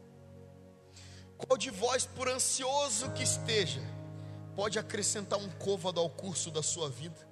Qual 1.38 1.58
de 1.58 1.70
vós, 1.72 2.06
por 2.06 2.30
ansioso 2.30 3.12
que 3.12 3.24
esteja, 3.24 3.82
pode 4.56 4.78
acrescentar 4.78 5.40
um 5.40 5.50
côvado 5.50 6.00
ao 6.00 6.10
curso 6.10 6.52
da 6.52 6.62
sua 6.62 6.90
vida? 6.90 7.28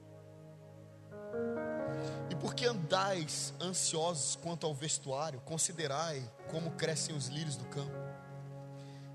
E 2.29 2.35
por 2.35 2.55
que 2.55 2.65
andais 2.65 3.53
ansiosos 3.61 4.35
quanto 4.35 4.65
ao 4.65 4.73
vestuário? 4.73 5.39
Considerai 5.41 6.27
como 6.49 6.71
crescem 6.71 7.15
os 7.15 7.27
lírios 7.27 7.55
do 7.55 7.65
campo. 7.65 7.95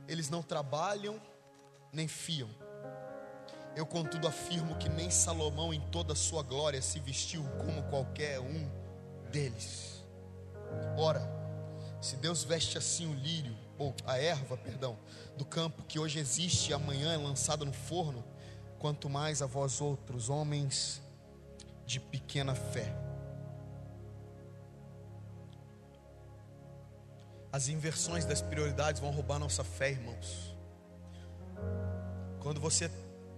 Eles 0.07 0.31
não 0.31 0.43
trabalham 0.43 1.21
nem 1.93 2.07
fiam. 2.07 2.49
Eu, 3.77 3.85
contudo, 3.85 4.27
afirmo 4.27 4.75
que 4.77 4.89
nem 4.89 5.11
Salomão, 5.11 5.75
em 5.75 5.81
toda 5.91 6.15
a 6.15 6.17
sua 6.17 6.43
glória, 6.43 6.81
se 6.81 6.99
vestiu 6.99 7.45
como 7.59 7.83
qualquer 7.91 8.41
um 8.41 8.71
deles. 9.31 10.03
Ora, 10.97 11.21
se 12.01 12.17
Deus 12.17 12.43
veste 12.43 12.79
assim 12.79 13.07
o 13.07 13.15
lírio, 13.15 13.55
ou 13.79 13.95
a 14.07 14.17
erva, 14.17 14.57
perdão, 14.57 14.99
do 15.37 15.45
campo 15.45 15.83
que 15.83 15.99
hoje 15.99 16.19
existe 16.19 16.71
e 16.71 16.73
amanhã 16.73 17.13
é 17.13 17.19
lançada 17.19 17.67
no 17.67 17.73
forno, 17.75 18.25
quanto 18.79 19.11
mais 19.11 19.43
a 19.43 19.47
vós 19.47 19.79
outros, 19.83 20.31
homens 20.31 21.03
de 21.85 22.01
pequena 22.01 22.55
fé. 22.55 22.97
As 27.53 27.69
inversões 27.69 28.25
das 28.25 28.41
prioridades 28.41 29.03
vão 29.03 29.11
roubar 29.11 29.39
nossa 29.39 29.63
fé, 29.63 29.91
irmãos. 29.91 30.57
Quando 32.41 32.59
você 32.59 32.91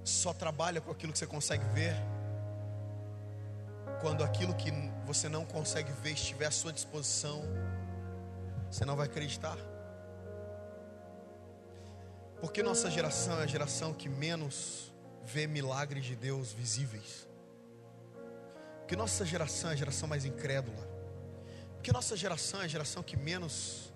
só 0.09 0.33
trabalha 0.33 0.81
com 0.81 0.91
aquilo 0.91 1.13
que 1.13 1.19
você 1.19 1.27
consegue 1.27 1.65
ver, 1.75 1.95
quando 4.01 4.25
aquilo 4.25 4.55
que 4.55 4.71
você 5.05 5.29
não 5.29 5.45
consegue 5.45 5.93
ver 5.93 6.13
estiver 6.13 6.47
à 6.47 6.51
sua 6.51 6.73
disposição, 6.73 7.43
você 8.71 8.85
não 8.85 8.97
vai 8.97 9.07
acreditar. 9.07 9.57
Porque 12.41 12.63
nossa 12.63 12.91
geração 12.91 13.41
é 13.41 13.45
a 13.45 13.47
geração 13.47 13.93
que 13.93 14.09
menos 14.09 14.93
vê 15.25 15.47
milagres 15.47 16.05
de 16.05 16.15
Deus 16.15 16.53
visíveis. 16.53 17.27
Porque 18.81 18.97
nossa 18.97 19.25
geração 19.25 19.71
é 19.71 19.73
a 19.75 19.77
geração 19.77 20.09
mais 20.09 20.25
incrédula. 20.25 20.89
Porque 21.75 21.93
nossa 21.93 22.17
geração 22.17 22.63
é 22.63 22.65
a 22.65 22.69
geração 22.69 23.03
que 23.03 23.17
menos 23.17 23.93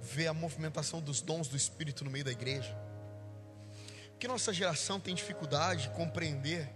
vê 0.00 0.26
a 0.26 0.32
movimentação 0.32 1.00
dos 1.00 1.20
dons 1.20 1.48
do 1.48 1.56
Espírito 1.56 2.04
no 2.04 2.10
meio 2.10 2.24
da 2.24 2.30
igreja. 2.30 2.76
Porque 4.20 4.28
nossa 4.28 4.52
geração 4.52 5.00
tem 5.00 5.14
dificuldade 5.14 5.84
de 5.84 5.90
compreender 5.96 6.70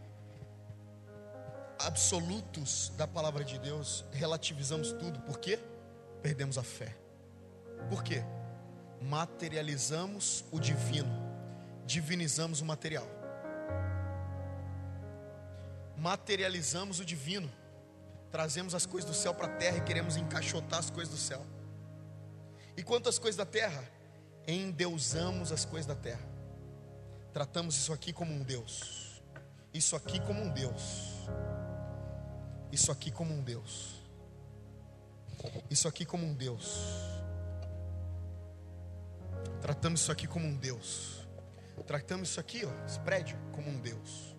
absolutos 1.79 2.91
da 2.97 3.07
palavra 3.07 3.45
de 3.45 3.59
Deus, 3.59 4.03
relativizamos 4.13 4.93
tudo. 4.93 5.21
Por 5.21 5.39
quê? 5.39 5.59
Perdemos 6.23 6.57
a 6.57 6.63
fé. 6.63 6.97
Por 7.91 8.03
quê? 8.03 8.25
materializamos 9.03 10.43
o 10.51 10.59
divino, 10.59 11.13
divinizamos 11.85 12.63
o 12.63 12.65
material. 12.65 13.07
Materializamos 15.99 16.99
o 16.99 17.05
divino, 17.05 17.53
trazemos 18.31 18.75
as 18.75 18.87
coisas 18.87 19.11
do 19.11 19.15
céu 19.15 19.35
para 19.35 19.49
a 19.49 19.57
terra 19.57 19.77
e 19.77 19.83
queremos 19.83 20.17
encaixotar 20.17 20.79
as 20.79 20.89
coisas 20.89 21.13
do 21.13 21.21
céu. 21.21 21.45
E 22.75 22.83
quanto 22.83 23.11
às 23.11 23.19
coisas 23.19 23.37
da 23.37 23.45
terra, 23.45 23.85
endeusamos 24.49 25.53
as 25.53 25.67
coisas 25.67 25.87
da 25.87 25.95
terra. 25.95 26.34
Tratamos 27.35 27.75
isso 27.75 27.93
aqui 27.93 28.13
como 28.13 28.33
um 28.33 28.45
Deus. 28.45 29.21
Isso 29.75 29.97
aqui 29.97 30.21
como 30.21 30.41
um 30.41 30.51
Deus. 30.51 31.29
Isso 32.71 32.93
aqui 32.93 33.11
como 33.11 33.35
um 33.35 33.43
Deus. 33.43 34.01
Isso 35.69 35.89
aqui 35.89 36.05
como 36.05 36.25
um 36.25 36.33
Deus. 36.33 36.79
Tratamos 39.61 40.03
isso 40.03 40.13
aqui 40.13 40.29
como 40.29 40.47
um 40.47 40.57
Deus. 40.57 41.27
Tratamos 41.89 42.29
isso 42.29 42.39
aqui, 42.39 42.65
ó, 42.65 42.85
esse 42.87 43.01
prédio, 43.01 43.37
como 43.51 43.69
um 43.69 43.81
Deus. 43.81 44.37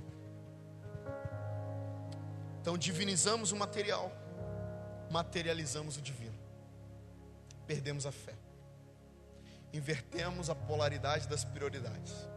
Então 2.62 2.78
divinizamos 2.78 3.52
o 3.52 3.58
material, 3.58 4.10
materializamos 5.12 5.98
o 5.98 6.02
divino. 6.02 6.40
Perdemos 7.68 8.06
a 8.06 8.12
fé. 8.14 8.36
Invertemos 9.74 10.50
a 10.50 10.56
polaridade 10.56 11.28
das 11.28 11.44
prioridades. 11.44 12.35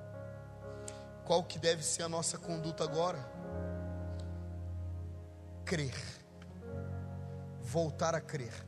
Qual 1.29 1.45
que 1.45 1.61
deve 1.61 1.85
ser 1.85 2.03
a 2.03 2.09
nossa 2.09 2.37
conduta 2.39 2.83
agora? 2.83 3.18
Crer. 5.64 5.95
Voltar 7.61 8.16
a 8.16 8.20
crer 8.20 8.66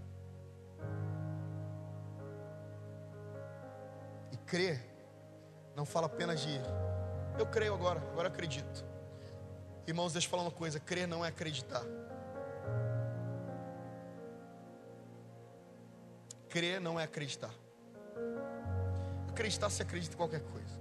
crer 4.50 4.84
não 5.76 5.86
fala 5.86 6.06
apenas 6.06 6.40
de 6.40 6.60
eu 7.38 7.46
creio 7.46 7.72
agora, 7.72 8.00
agora 8.10 8.26
acredito. 8.26 8.84
Irmãos, 9.86 10.12
deixa 10.12 10.26
eu 10.26 10.30
falar 10.30 10.42
uma 10.42 10.50
coisa: 10.50 10.80
crer 10.80 11.06
não 11.06 11.24
é 11.24 11.28
acreditar. 11.28 11.82
Crer 16.48 16.80
não 16.80 16.98
é 16.98 17.04
acreditar. 17.04 17.54
Acreditar 19.28 19.70
se 19.70 19.80
acredita 19.80 20.14
em 20.14 20.16
qualquer 20.16 20.42
coisa. 20.42 20.79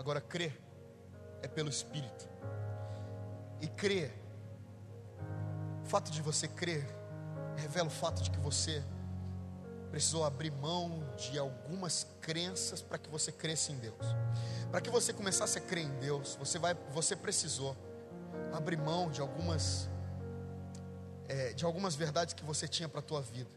Agora, 0.00 0.18
crer 0.18 0.58
é 1.42 1.46
pelo 1.46 1.68
Espírito. 1.68 2.26
E 3.60 3.68
crer, 3.68 4.10
o 5.84 5.86
fato 5.86 6.10
de 6.10 6.22
você 6.22 6.48
crer, 6.48 6.86
revela 7.54 7.88
o 7.88 7.90
fato 7.90 8.22
de 8.22 8.30
que 8.30 8.38
você 8.38 8.82
precisou 9.90 10.24
abrir 10.24 10.52
mão 10.52 11.06
de 11.18 11.38
algumas 11.38 12.06
crenças 12.22 12.80
para 12.80 12.96
que 12.96 13.10
você 13.10 13.30
cresça 13.30 13.72
em 13.72 13.76
Deus. 13.76 14.06
Para 14.70 14.80
que 14.80 14.88
você 14.88 15.12
começasse 15.12 15.58
a 15.58 15.60
crer 15.60 15.84
em 15.84 15.98
Deus, 15.98 16.34
você 16.36 16.58
vai, 16.58 16.72
você 16.90 17.14
precisou 17.14 17.76
abrir 18.54 18.78
mão 18.78 19.10
de 19.10 19.20
algumas 19.20 19.86
é, 21.28 21.52
de 21.52 21.62
algumas 21.62 21.94
verdades 21.94 22.32
que 22.32 22.42
você 22.42 22.66
tinha 22.66 22.88
para 22.88 23.00
a 23.00 23.02
tua 23.02 23.20
vida. 23.20 23.50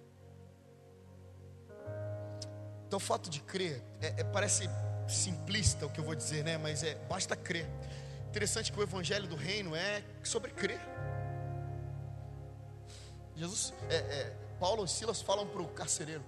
Então, 2.86 2.98
o 2.98 3.00
fato 3.00 3.30
de 3.30 3.40
crer 3.40 3.82
é, 4.02 4.08
é, 4.20 4.24
parece 4.26 4.68
simplista 5.08 5.86
o 5.86 5.90
que 5.90 6.00
eu 6.00 6.04
vou 6.04 6.16
dizer, 6.16 6.44
né? 6.44 6.58
Mas 6.58 6.84
é 6.84 6.96
basta 7.10 7.36
crer. 7.36 7.68
Interessante 8.30 8.72
que 8.72 8.80
o 8.80 8.84
evangelho 8.84 9.28
do 9.28 9.36
reino 9.36 9.76
é 9.76 10.04
sobre 10.24 10.52
crer. 10.52 10.80
Jesus, 13.36 13.74
é, 13.90 13.96
é, 13.96 14.38
Paulo 14.60 14.86
e 14.86 14.88
Silas 14.88 15.22
falam 15.22 15.48
para 15.48 15.62
o 15.62 15.68
carcereiro: 15.68 16.24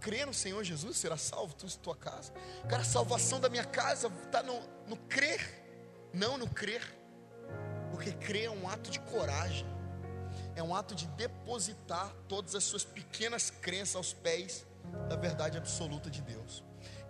crê 0.00 0.24
no 0.24 0.34
Senhor 0.34 0.62
Jesus, 0.64 0.96
será 0.96 1.16
salvo 1.16 1.54
tu 1.54 1.66
e 1.66 1.78
tua 1.78 1.96
casa. 1.96 2.32
Cara, 2.68 2.82
a 2.82 2.84
salvação 2.84 3.40
da 3.40 3.48
minha 3.48 3.64
casa 3.64 4.10
está 4.24 4.42
no, 4.42 4.60
no 4.86 4.96
crer, 4.96 5.40
não 6.12 6.38
no 6.38 6.48
crer, 6.48 6.82
porque 7.90 8.12
crer 8.12 8.44
é 8.44 8.50
um 8.50 8.68
ato 8.68 8.90
de 8.90 9.00
coragem, 9.00 9.66
é 10.54 10.62
um 10.62 10.74
ato 10.74 10.94
de 10.94 11.06
depositar 11.08 12.12
todas 12.28 12.54
as 12.54 12.64
suas 12.64 12.84
pequenas 12.84 13.50
crenças 13.50 13.96
aos 13.96 14.12
pés 14.12 14.66
da 15.08 15.16
verdade 15.16 15.58
absoluta 15.58 16.10
de 16.10 16.22
Deus. 16.22 16.64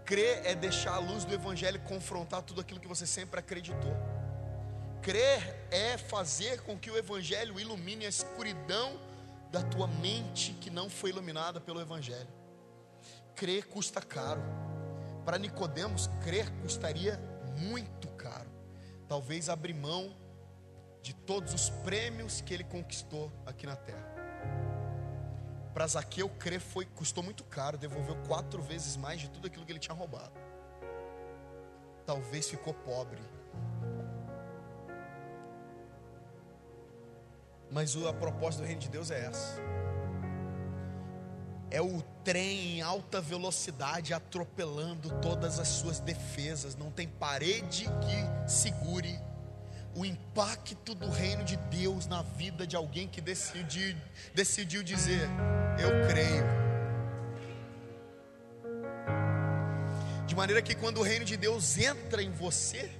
Crer 0.09 0.40
é 0.46 0.54
deixar 0.54 0.94
a 0.94 0.98
luz 0.98 1.26
do 1.26 1.34
Evangelho 1.34 1.78
confrontar 1.80 2.40
tudo 2.40 2.62
aquilo 2.62 2.80
que 2.80 2.88
você 2.88 3.06
sempre 3.06 3.40
acreditou. 3.40 3.94
Crer 5.02 5.68
é 5.70 5.98
fazer 5.98 6.62
com 6.62 6.78
que 6.78 6.90
o 6.90 6.96
Evangelho 6.96 7.61
ilumine 7.61 8.06
a 8.06 8.09
escuridão 8.09 8.98
da 9.52 9.62
tua 9.62 9.86
mente 9.86 10.54
que 10.62 10.70
não 10.70 10.88
foi 10.88 11.11
iluminada 11.11 11.61
pelo 11.61 11.78
Evangelho. 11.78 12.26
Crer 13.36 13.66
custa 13.66 14.00
caro. 14.00 14.40
Para 15.26 15.36
Nicodemos, 15.36 16.09
crer 16.24 16.50
custaria 16.62 17.20
muito 17.59 18.09
caro. 18.12 18.48
Talvez 19.06 19.50
abrir 19.50 19.74
mão 19.74 20.16
de 21.02 21.12
todos 21.12 21.52
os 21.52 21.68
prêmios 21.68 22.40
que 22.40 22.54
ele 22.54 22.64
conquistou 22.64 23.30
aqui 23.44 23.66
na 23.66 23.76
terra. 23.76 24.17
Para 25.79 25.87
Zaqueu, 25.87 26.29
crer 26.29 26.59
foi, 26.59 26.85
custou 26.85 27.22
muito 27.22 27.45
caro, 27.45 27.79
devolveu 27.79 28.16
quatro 28.26 28.61
vezes 28.61 28.97
mais 28.97 29.20
de 29.20 29.31
tudo 29.31 29.47
aquilo 29.47 29.64
que 29.64 29.70
ele 29.70 29.79
tinha 29.79 29.95
roubado. 29.95 30.33
Talvez 32.05 32.51
ficou 32.51 32.74
pobre. 32.74 33.22
Mas 37.70 37.97
a 37.97 38.12
proposta 38.12 38.61
do 38.61 38.66
reino 38.66 38.81
de 38.81 38.89
Deus 38.89 39.12
é 39.12 39.24
essa. 39.24 39.62
É 41.70 41.81
o 41.81 42.03
trem 42.24 42.79
em 42.79 42.83
alta 42.83 43.20
velocidade 43.20 44.12
atropelando 44.12 45.11
todas 45.20 45.61
as 45.61 45.68
suas 45.68 46.01
defesas. 46.01 46.74
Não 46.74 46.91
tem 46.91 47.07
parede 47.07 47.85
que 47.85 48.51
segure 48.51 49.16
o 49.99 50.05
impacto 50.05 50.94
do 50.94 51.11
reino 51.11 51.42
de 51.42 51.57
Deus 51.57 52.07
na 52.07 52.22
vida 52.22 52.64
de 52.64 52.76
alguém 52.76 53.09
que 53.09 53.20
decidiu, 53.20 53.96
decidiu 54.32 54.80
dizer: 54.84 55.28
Eu 55.76 56.07
creio. 56.09 56.44
De 60.24 60.36
maneira 60.36 60.62
que 60.62 60.76
quando 60.76 60.99
o 60.99 61.03
reino 61.03 61.24
de 61.24 61.36
Deus 61.36 61.76
entra 61.76 62.22
em 62.22 62.30
você, 62.30 62.92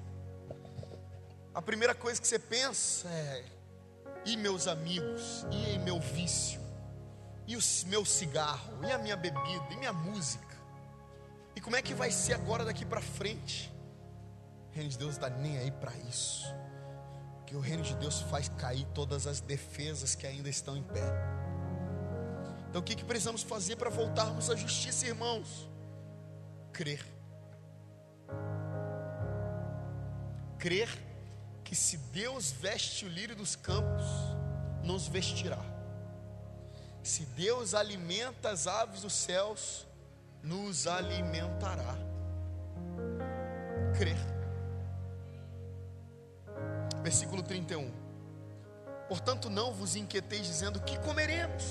a 1.55 1.63
primeira 1.63 1.95
coisa 1.95 2.21
que 2.21 2.27
você 2.27 2.39
pensa 2.39 3.09
é: 3.09 3.45
e 4.25 4.37
meus 4.37 4.67
amigos, 4.67 5.47
e 5.53 5.79
meu 5.79 6.01
vício, 6.01 6.61
e 7.47 7.57
o 7.57 7.61
meu 7.87 8.05
cigarro, 8.05 8.85
e 8.85 8.91
a 8.91 8.99
minha 8.99 9.17
bebida, 9.17 9.69
e 9.71 9.77
minha 9.77 9.93
música. 9.93 10.57
E 11.55 11.61
como 11.61 11.77
é 11.77 11.83
que 11.83 11.95
vai 11.95 12.11
ser 12.11 12.35
agora 12.35 12.65
daqui 12.65 12.85
para 12.85 13.01
frente? 13.01 13.73
O 14.73 14.75
reino 14.75 14.91
de 14.91 14.99
Deus 14.99 15.13
está 15.13 15.31
nem 15.31 15.59
aí 15.59 15.71
para 15.71 15.97
isso. 16.09 16.59
Que 17.49 17.57
o 17.57 17.61
reino 17.61 17.83
de 17.83 17.95
Deus 17.95 18.21
faz 18.21 18.51
cair 18.59 18.87
todas 18.95 19.27
as 19.27 19.41
defesas 19.41 20.15
que 20.15 20.27
ainda 20.27 20.51
estão 20.51 20.77
em 20.77 20.83
pé. 20.83 21.01
Então 22.69 22.83
o 22.83 22.85
que, 22.85 22.95
que 22.95 23.03
precisamos 23.03 23.43
fazer 23.43 23.77
para 23.77 23.89
voltarmos 23.89 24.51
à 24.51 24.55
justiça, 24.55 25.07
irmãos? 25.07 25.67
Crer. 26.75 27.03
Crer 30.59 30.91
que 31.65 31.75
se 31.75 31.97
Deus 31.97 32.51
veste 32.51 33.07
o 33.07 33.09
lírio 33.09 33.35
dos 33.35 33.57
campos, 33.57 34.05
nos 34.85 35.09
vestirá. 35.09 35.65
Se 37.03 37.25
Deus 37.25 37.73
alimenta 37.73 38.51
as 38.51 38.67
aves 38.67 39.01
dos 39.01 39.15
céus, 39.15 39.87
nos 40.43 40.87
alimentará. 40.87 41.97
Crer. 43.97 44.38
Versículo 47.09 47.43
31. 47.43 47.91
Portanto, 49.09 49.49
não 49.51 49.73
vos 49.73 49.97
inquieteis 49.97 50.47
dizendo 50.47 50.81
que 50.81 50.99
comeremos, 51.01 51.65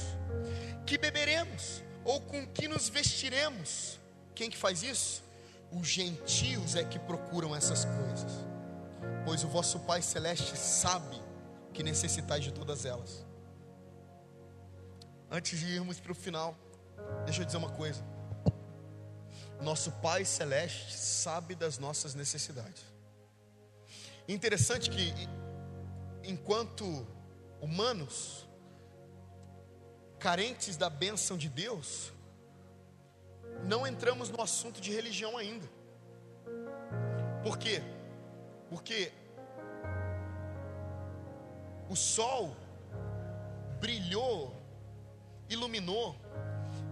que 0.85 0.97
beberemos, 0.97 1.83
ou 2.03 2.19
com 2.21 2.45
que 2.47 2.67
nos 2.67 2.89
vestiremos. 2.89 3.99
Quem 4.33 4.49
que 4.49 4.57
faz 4.57 4.83
isso? 4.83 5.23
Os 5.71 5.87
gentios 5.87 6.75
é 6.75 6.83
que 6.83 6.97
procuram 6.97 7.55
essas 7.55 7.85
coisas 7.85 8.47
pois 9.27 9.43
o 9.43 9.47
vosso 9.49 9.77
Pai 9.81 10.01
Celeste 10.01 10.55
sabe 10.55 11.21
que 11.73 11.83
necessitais 11.83 12.45
de 12.45 12.53
todas 12.53 12.85
elas. 12.85 13.25
Antes 15.29 15.59
de 15.59 15.65
irmos 15.65 15.99
para 15.99 16.13
o 16.13 16.15
final, 16.15 16.55
deixa 17.25 17.41
eu 17.41 17.45
dizer 17.45 17.57
uma 17.57 17.71
coisa. 17.71 18.01
Nosso 19.61 19.91
Pai 19.91 20.23
Celeste 20.23 20.97
sabe 20.97 21.55
das 21.55 21.77
nossas 21.77 22.15
necessidades. 22.15 22.81
Interessante 24.27 24.89
que, 24.89 25.13
enquanto 26.23 27.07
humanos, 27.61 28.45
carentes 30.19 30.75
da 30.75 30.89
bênção 30.89 31.37
de 31.37 31.47
Deus, 31.47 32.11
não 33.63 33.87
entramos 33.87 34.29
no 34.29 34.41
assunto 34.41 34.81
de 34.81 34.91
religião 34.91 35.37
ainda. 35.37 35.67
Por 37.41 37.57
quê? 37.57 37.81
Porque 38.69 39.13
o 41.89 41.95
sol 41.95 42.53
brilhou, 43.79 44.53
iluminou, 45.49 46.15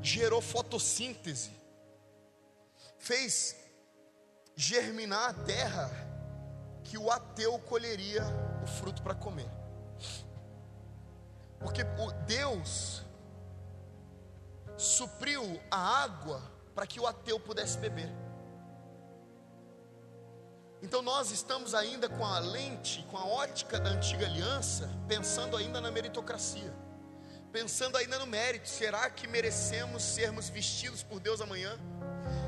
gerou 0.02 0.42
fotossíntese, 0.42 1.52
fez 2.98 3.58
germinar 4.56 5.32
a 5.32 5.34
terra 5.34 6.05
que 6.96 6.98
o 6.98 7.12
ateu 7.12 7.60
colheria 7.60 8.24
o 8.64 8.68
fruto 8.68 9.02
para 9.02 9.14
comer. 9.14 9.50
Porque 11.60 11.82
o 11.82 12.12
Deus 12.26 13.04
supriu 14.78 15.62
a 15.70 16.04
água 16.04 16.42
para 16.74 16.88
que 16.88 16.98
o 16.98 17.06
ateu 17.06 17.38
pudesse 17.38 17.78
beber. 17.80 18.10
Então 20.82 21.02
nós 21.02 21.32
estamos 21.32 21.76
ainda 21.76 22.08
com 22.08 22.26
a 22.26 22.40
lente, 22.40 23.06
com 23.12 23.18
a 23.18 23.26
ótica 23.26 23.78
da 23.78 23.90
antiga 23.90 24.26
aliança, 24.26 24.90
pensando 25.06 25.58
ainda 25.58 25.82
na 25.82 25.92
meritocracia, 25.92 26.74
pensando 27.52 27.98
ainda 27.98 28.18
no 28.20 28.26
mérito. 28.26 28.70
Será 28.70 29.10
que 29.10 29.28
merecemos 29.28 30.02
sermos 30.02 30.48
vestidos 30.48 31.04
por 31.04 31.20
Deus 31.20 31.42
amanhã? 31.42 31.78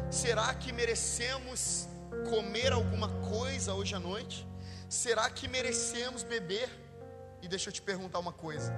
Será 0.09 0.53
que 0.55 0.71
merecemos 0.71 1.89
comer 2.29 2.71
alguma 2.73 3.09
coisa 3.29 3.73
hoje 3.73 3.95
à 3.95 3.99
noite? 3.99 4.47
Será 4.89 5.29
que 5.29 5.47
merecemos 5.47 6.23
beber? 6.23 6.69
E 7.41 7.47
deixa 7.47 7.69
eu 7.69 7.73
te 7.73 7.81
perguntar 7.81 8.19
uma 8.19 8.33
coisa, 8.33 8.73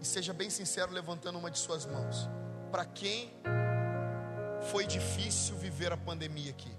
e 0.00 0.04
seja 0.04 0.32
bem 0.32 0.48
sincero 0.48 0.92
levantando 0.92 1.38
uma 1.38 1.50
de 1.50 1.58
suas 1.58 1.84
mãos: 1.84 2.28
para 2.70 2.84
quem 2.84 3.32
foi 4.70 4.86
difícil 4.86 5.56
viver 5.56 5.92
a 5.92 5.96
pandemia 5.96 6.50
aqui? 6.50 6.72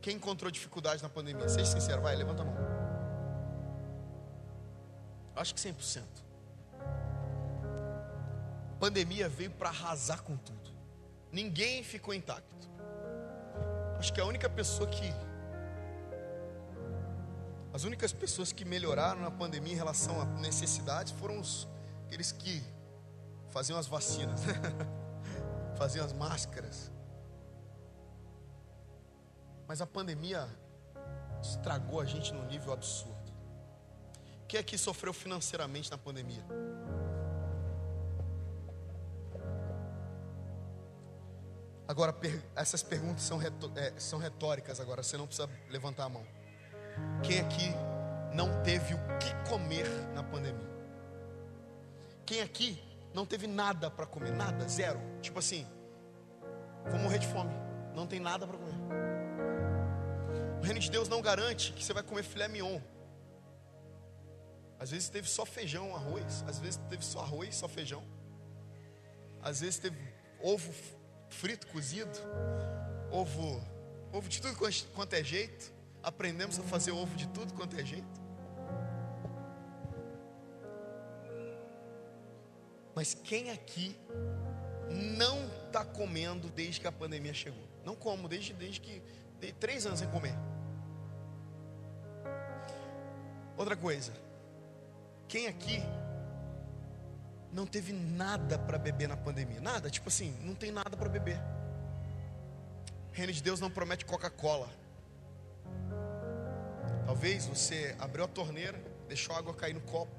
Quem 0.00 0.16
encontrou 0.16 0.50
dificuldade 0.50 1.02
na 1.02 1.08
pandemia? 1.08 1.48
Seja 1.48 1.66
sincero, 1.66 2.00
vai, 2.02 2.14
levanta 2.16 2.42
a 2.42 2.44
mão. 2.44 2.56
Acho 5.34 5.54
que 5.54 5.60
100%. 5.60 6.02
A 8.72 8.78
pandemia 8.78 9.28
veio 9.28 9.50
para 9.50 9.68
arrasar 9.68 10.22
com 10.22 10.36
tudo. 10.36 10.70
Ninguém 11.30 11.82
ficou 11.82 12.14
intacto. 12.14 12.67
Acho 13.98 14.12
que 14.12 14.20
a 14.20 14.24
única 14.24 14.48
pessoa 14.48 14.88
que. 14.88 15.12
As 17.72 17.84
únicas 17.84 18.12
pessoas 18.12 18.52
que 18.52 18.64
melhoraram 18.64 19.20
na 19.20 19.30
pandemia 19.30 19.72
em 19.72 19.76
relação 19.76 20.20
a 20.20 20.24
necessidades 20.24 21.12
foram 21.12 21.38
os, 21.38 21.68
aqueles 22.06 22.32
que 22.32 22.62
faziam 23.48 23.78
as 23.78 23.86
vacinas, 23.86 24.40
faziam 25.76 26.04
as 26.04 26.12
máscaras, 26.12 26.90
mas 29.66 29.80
a 29.80 29.86
pandemia 29.86 30.48
estragou 31.42 32.00
a 32.00 32.04
gente 32.04 32.32
num 32.32 32.46
nível 32.46 32.72
absurdo. 32.72 33.18
Quem 34.48 34.58
aqui 34.58 34.78
sofreu 34.78 35.12
financeiramente 35.12 35.90
na 35.90 35.98
pandemia? 35.98 36.42
Agora, 41.88 42.14
essas 42.54 42.82
perguntas 42.82 43.22
são, 43.22 43.40
é, 43.40 43.98
são 43.98 44.18
retóricas 44.18 44.78
agora, 44.78 45.02
você 45.02 45.16
não 45.16 45.26
precisa 45.26 45.48
levantar 45.70 46.04
a 46.04 46.08
mão. 46.08 46.24
Quem 47.22 47.40
aqui 47.40 47.72
não 48.32 48.62
teve 48.62 48.94
o 48.94 48.98
que 49.18 49.50
comer 49.50 49.88
na 50.14 50.22
pandemia? 50.22 50.78
quem 52.28 52.42
aqui 52.42 52.78
não 53.14 53.24
teve 53.24 53.46
nada 53.46 53.90
para 53.90 54.04
comer? 54.04 54.30
Nada, 54.32 54.68
zero. 54.68 55.00
Tipo 55.22 55.38
assim, 55.38 55.66
vou 56.90 57.00
morrer 57.00 57.18
de 57.18 57.26
fome, 57.26 57.54
não 57.94 58.06
tem 58.06 58.20
nada 58.20 58.46
para 58.46 58.58
comer. 58.58 58.74
O 60.60 60.62
reino 60.62 60.78
de 60.78 60.90
Deus 60.90 61.08
não 61.08 61.22
garante 61.22 61.72
que 61.72 61.82
você 61.82 61.94
vai 61.94 62.02
comer 62.02 62.22
filé 62.22 62.46
mignon. 62.46 62.78
Às 64.78 64.90
vezes 64.90 65.08
teve 65.08 65.26
só 65.26 65.46
feijão, 65.46 65.96
arroz. 65.96 66.44
Às 66.46 66.58
vezes 66.58 66.78
teve 66.90 67.02
só 67.02 67.20
arroz, 67.20 67.56
só 67.56 67.66
feijão. 67.66 68.04
Às 69.42 69.60
vezes 69.60 69.78
teve 69.78 69.96
ovo 70.42 70.70
frito, 71.28 71.66
cozido. 71.68 72.18
Ovo, 73.10 73.62
ovo 74.12 74.28
de 74.28 74.40
tudo 74.40 74.56
quanto 74.94 75.14
é 75.14 75.22
jeito. 75.22 75.72
Aprendemos 76.02 76.58
a 76.58 76.62
fazer 76.62 76.92
ovo 76.92 77.14
de 77.16 77.26
tudo 77.28 77.52
quanto 77.54 77.78
é 77.78 77.84
jeito. 77.84 78.28
Mas 82.94 83.14
quem 83.14 83.50
aqui 83.50 83.96
não 85.16 85.46
está 85.66 85.84
comendo 85.84 86.48
desde 86.48 86.80
que 86.80 86.86
a 86.86 86.92
pandemia 86.92 87.32
chegou? 87.32 87.62
Não 87.84 87.94
como, 87.94 88.28
desde, 88.28 88.52
desde 88.52 88.80
que. 88.80 89.02
Dei 89.38 89.52
três 89.52 89.86
anos 89.86 90.00
sem 90.00 90.08
comer. 90.08 90.34
Outra 93.56 93.76
coisa. 93.76 94.12
Quem 95.28 95.46
aqui 95.46 95.80
não 97.52 97.66
teve 97.66 97.92
nada 97.92 98.58
para 98.58 98.78
beber 98.78 99.08
na 99.08 99.16
pandemia? 99.16 99.60
Nada, 99.60 99.90
tipo 99.90 100.08
assim, 100.08 100.36
não 100.42 100.54
tem 100.54 100.70
nada 100.70 100.96
para 100.96 101.08
beber. 101.08 101.40
Reino 103.12 103.32
de 103.32 103.42
Deus 103.42 103.60
não 103.60 103.70
promete 103.70 104.04
Coca-Cola. 104.04 104.68
Talvez 107.06 107.46
você 107.46 107.96
abriu 107.98 108.24
a 108.24 108.28
torneira, 108.28 108.78
deixou 109.08 109.34
a 109.34 109.38
água 109.38 109.54
cair 109.54 109.74
no 109.74 109.80
copo, 109.80 110.12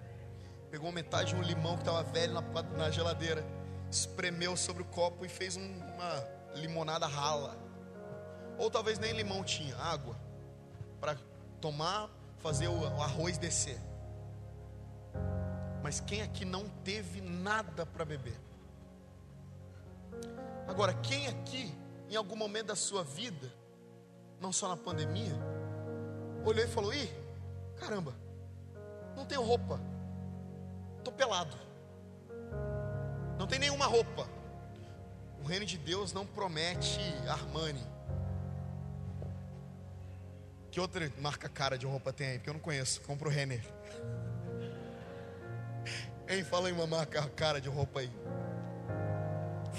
pegou 0.72 0.92
metade 0.92 1.34
de 1.34 1.40
um 1.40 1.42
limão 1.42 1.76
que 1.76 1.84
estava 1.84 2.04
velho 2.04 2.34
na, 2.34 2.42
na, 2.42 2.90
geladeira, 2.90 3.46
espremeu 3.92 4.58
sobre 4.58 4.82
o 4.82 4.86
copo 4.86 5.26
e 5.26 5.30
fez 5.30 5.56
um, 5.56 5.62
uma 5.62 6.28
limonada 6.56 7.06
rala. 7.08 7.58
Ou 8.58 8.70
talvez 8.70 9.00
nem 9.00 9.14
limão 9.14 9.44
tinha, 9.44 9.78
água, 9.78 10.16
para 11.00 11.16
tomar, 11.62 12.10
fazer 12.40 12.68
o, 12.68 12.80
o 12.80 13.02
arroz 13.02 13.38
descer. 13.38 13.80
Mas 15.90 16.00
quem 16.00 16.22
aqui 16.22 16.46
não 16.46 16.70
teve 16.84 17.20
nada 17.20 17.84
para 17.84 18.06
beber? 18.06 18.40
Agora, 20.68 20.94
quem 20.94 21.26
aqui, 21.26 21.74
em 22.08 22.16
algum 22.16 22.36
momento 22.36 22.68
da 22.68 22.76
sua 22.76 23.04
vida, 23.04 23.52
não 24.40 24.54
só 24.54 24.68
na 24.68 24.78
pandemia, 24.78 25.34
olhou 26.46 26.64
e 26.64 26.68
falou: 26.68 26.94
ih, 26.94 27.10
caramba, 27.76 28.14
não 29.16 29.26
tenho 29.26 29.42
roupa, 29.42 29.82
estou 31.00 31.12
pelado, 31.12 31.58
não 33.40 33.48
tem 33.48 33.58
nenhuma 33.58 33.88
roupa. 33.88 34.30
O 35.42 35.48
reino 35.48 35.66
de 35.66 35.80
Deus 35.80 36.14
não 36.14 36.24
promete 36.24 37.02
Armani. 37.28 37.84
Que 40.70 40.80
outra 40.80 41.12
marca 41.18 41.50
cara 41.50 41.80
de 41.80 41.88
roupa 41.88 42.14
tem 42.14 42.28
aí? 42.28 42.38
Porque 42.38 42.52
eu 42.52 42.54
não 42.54 42.62
conheço. 42.62 43.02
Compro 43.02 43.28
o 43.28 43.32
Renner. 43.32 43.66
Hein, 46.30 46.44
fala 46.44 46.68
aí 46.68 46.74
uma 46.74 46.86
marca 46.86 47.28
cara 47.30 47.60
de 47.60 47.68
roupa 47.68 48.02
aí. 48.02 48.12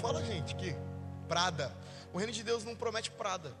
Fala, 0.01 0.21
gente, 0.21 0.53
que 0.55 0.75
Prada. 1.25 1.73
O 2.11 2.17
reino 2.17 2.33
de 2.33 2.43
Deus 2.43 2.65
não 2.65 2.75
promete 2.75 3.09
Prada. 3.09 3.55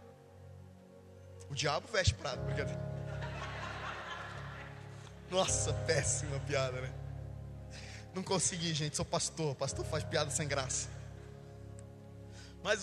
O 1.49 1.55
diabo 1.55 1.87
veste 1.87 2.13
Prada, 2.13 2.41
brincadeira. 2.41 2.81
Nossa, 5.29 5.71
péssima 5.87 6.37
piada, 6.41 6.81
né? 6.81 6.93
Não 8.13 8.21
consegui, 8.21 8.73
gente, 8.73 8.97
sou 8.97 9.05
pastor. 9.05 9.55
Pastor 9.55 9.85
faz 9.85 10.03
piada 10.03 10.29
sem 10.29 10.45
graça. 10.45 10.89
Mas, 12.61 12.81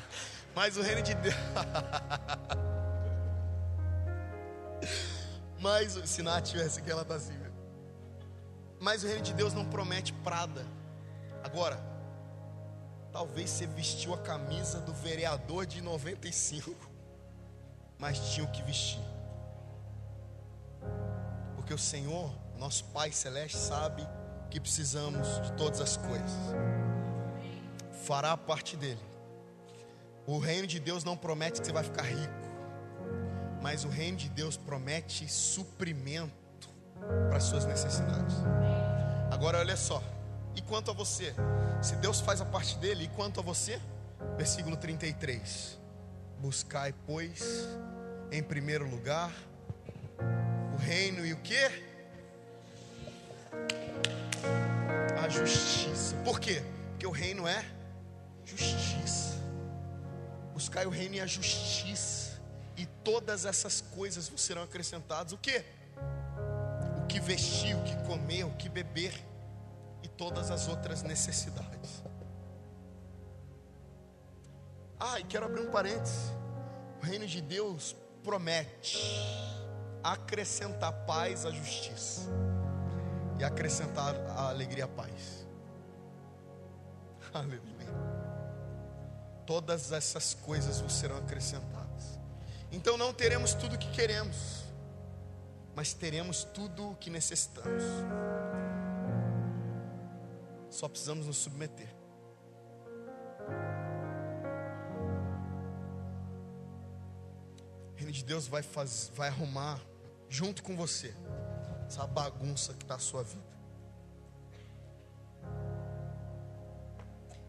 mas 0.56 0.78
o 0.78 0.82
reino 0.82 1.02
de 1.02 1.12
Deus. 1.12 1.34
mas 5.60 5.92
se 6.08 6.22
Nath 6.22 6.46
tivesse 6.46 6.80
aqui, 6.80 6.90
ela 6.90 7.04
tá 7.04 7.16
assim. 7.16 7.41
Mas 8.82 9.04
o 9.04 9.06
reino 9.06 9.22
de 9.22 9.32
Deus 9.32 9.54
não 9.54 9.64
promete 9.64 10.12
prada. 10.12 10.66
Agora, 11.44 11.80
talvez 13.12 13.48
você 13.48 13.64
vestiu 13.64 14.12
a 14.12 14.18
camisa 14.18 14.80
do 14.80 14.92
vereador 14.92 15.64
de 15.64 15.80
95, 15.80 16.74
mas 17.96 18.18
tinha 18.32 18.44
o 18.44 18.50
que 18.50 18.60
vestir. 18.64 19.00
Porque 21.54 21.72
o 21.72 21.78
Senhor, 21.78 22.34
nosso 22.58 22.84
Pai 22.86 23.12
Celeste, 23.12 23.56
sabe 23.56 24.04
que 24.50 24.58
precisamos 24.58 25.28
de 25.42 25.52
todas 25.52 25.80
as 25.80 25.96
coisas. 25.96 26.32
Fará 28.02 28.32
a 28.32 28.36
parte 28.36 28.76
dele. 28.76 29.00
O 30.26 30.40
reino 30.40 30.66
de 30.66 30.80
Deus 30.80 31.04
não 31.04 31.16
promete 31.16 31.60
que 31.60 31.66
você 31.68 31.72
vai 31.72 31.84
ficar 31.84 32.02
rico, 32.02 32.34
mas 33.62 33.84
o 33.84 33.88
reino 33.88 34.16
de 34.16 34.28
Deus 34.28 34.56
promete 34.56 35.28
suprimento 35.28 36.41
para 37.28 37.36
as 37.36 37.44
suas 37.44 37.64
necessidades. 37.64 38.36
Agora 39.30 39.58
olha 39.58 39.76
só. 39.76 40.02
E 40.54 40.60
quanto 40.60 40.90
a 40.90 40.94
você? 40.94 41.34
Se 41.82 41.96
Deus 41.96 42.20
faz 42.20 42.40
a 42.40 42.44
parte 42.44 42.76
dele, 42.78 43.04
e 43.04 43.08
quanto 43.08 43.40
a 43.40 43.42
você? 43.42 43.80
Versículo 44.36 44.76
33. 44.76 45.78
Buscai, 46.38 46.94
pois, 47.06 47.66
em 48.30 48.42
primeiro 48.42 48.88
lugar, 48.88 49.32
o 50.74 50.76
reino 50.76 51.24
e 51.24 51.32
o 51.32 51.36
que? 51.38 51.58
A 55.22 55.28
justiça. 55.28 56.16
Por 56.24 56.38
quê? 56.38 56.62
Porque 56.90 57.06
o 57.06 57.10
reino 57.10 57.46
é 57.46 57.64
justiça. 58.44 59.34
Buscai 60.52 60.86
o 60.86 60.90
reino 60.90 61.16
e 61.16 61.20
a 61.20 61.26
justiça. 61.26 62.40
E 62.76 62.86
todas 62.86 63.44
essas 63.44 63.80
coisas 63.80 64.30
serão 64.36 64.62
acrescentadas. 64.62 65.32
O 65.32 65.38
que? 65.38 65.64
Que 67.12 67.20
vestir, 67.20 67.76
o 67.76 67.82
que 67.82 67.94
comer, 68.04 68.44
o 68.44 68.50
que 68.52 68.70
beber 68.70 69.12
e 70.02 70.08
todas 70.08 70.50
as 70.50 70.66
outras 70.66 71.02
necessidades. 71.02 72.02
Ah, 74.98 75.20
e 75.20 75.24
quero 75.24 75.44
abrir 75.44 75.60
um 75.60 75.70
parênteses. 75.70 76.32
O 77.02 77.04
reino 77.04 77.26
de 77.26 77.42
Deus 77.42 77.94
promete 78.24 78.98
acrescentar 80.02 80.90
paz 81.04 81.44
à 81.44 81.50
justiça 81.50 82.30
e 83.38 83.44
acrescentar 83.44 84.14
a 84.30 84.48
alegria 84.48 84.86
à 84.86 84.88
paz. 84.88 85.46
Aleluia. 87.34 87.92
Todas 89.44 89.92
essas 89.92 90.32
coisas 90.32 90.80
vos 90.80 90.94
serão 90.94 91.18
acrescentadas. 91.18 92.18
Então 92.70 92.96
não 92.96 93.12
teremos 93.12 93.52
tudo 93.52 93.74
o 93.74 93.78
que 93.78 93.90
queremos 93.90 94.61
mas 95.74 95.94
teremos 95.94 96.44
tudo 96.44 96.90
o 96.90 96.96
que 96.96 97.10
necessitamos. 97.10 97.82
Só 100.70 100.88
precisamos 100.88 101.26
nos 101.26 101.36
submeter. 101.38 101.88
O 107.92 107.96
reino 107.96 108.12
de 108.12 108.24
Deus 108.24 108.46
vai, 108.46 108.62
faz, 108.62 109.10
vai 109.14 109.28
arrumar 109.28 109.80
junto 110.28 110.62
com 110.62 110.76
você 110.76 111.14
essa 111.86 112.06
bagunça 112.06 112.72
que 112.74 112.84
está 112.84 112.94
a 112.94 112.98
sua 112.98 113.22
vida. 113.22 113.52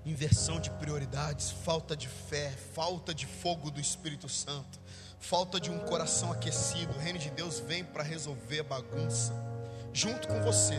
Inversão 0.05 0.59
de 0.59 0.69
prioridades, 0.71 1.49
falta 1.49 1.95
de 1.95 2.09
fé, 2.09 2.51
falta 2.51 3.13
de 3.13 3.25
fogo 3.25 3.71
do 3.71 3.79
Espírito 3.79 4.27
Santo 4.27 4.82
falta 5.23 5.57
de 5.57 5.71
um 5.71 5.79
coração 5.79 6.31
aquecido. 6.33 6.93
O 6.93 6.99
reino 6.99 7.17
de 7.17 7.29
Deus 7.29 7.59
vem 7.59 7.83
para 7.83 8.03
resolver 8.03 8.59
a 8.59 8.63
bagunça, 8.63 9.33
junto 9.93 10.27
com 10.27 10.41
você, 10.41 10.75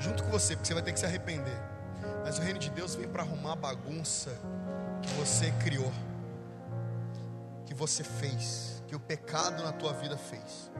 junto 0.00 0.24
com 0.24 0.30
você, 0.30 0.56
porque 0.56 0.66
você 0.66 0.74
vai 0.74 0.82
ter 0.82 0.92
que 0.92 0.98
se 0.98 1.06
arrepender. 1.06 1.56
Mas 2.24 2.38
o 2.38 2.42
reino 2.42 2.58
de 2.58 2.68
Deus 2.70 2.96
vem 2.96 3.08
para 3.08 3.22
arrumar 3.22 3.52
a 3.52 3.56
bagunça 3.56 4.36
que 5.00 5.08
você 5.14 5.52
criou, 5.62 5.92
que 7.64 7.72
você 7.72 8.02
fez, 8.02 8.82
que 8.88 8.96
o 8.96 9.00
pecado 9.00 9.62
na 9.62 9.72
tua 9.72 9.92
vida 9.92 10.16
fez. 10.16 10.70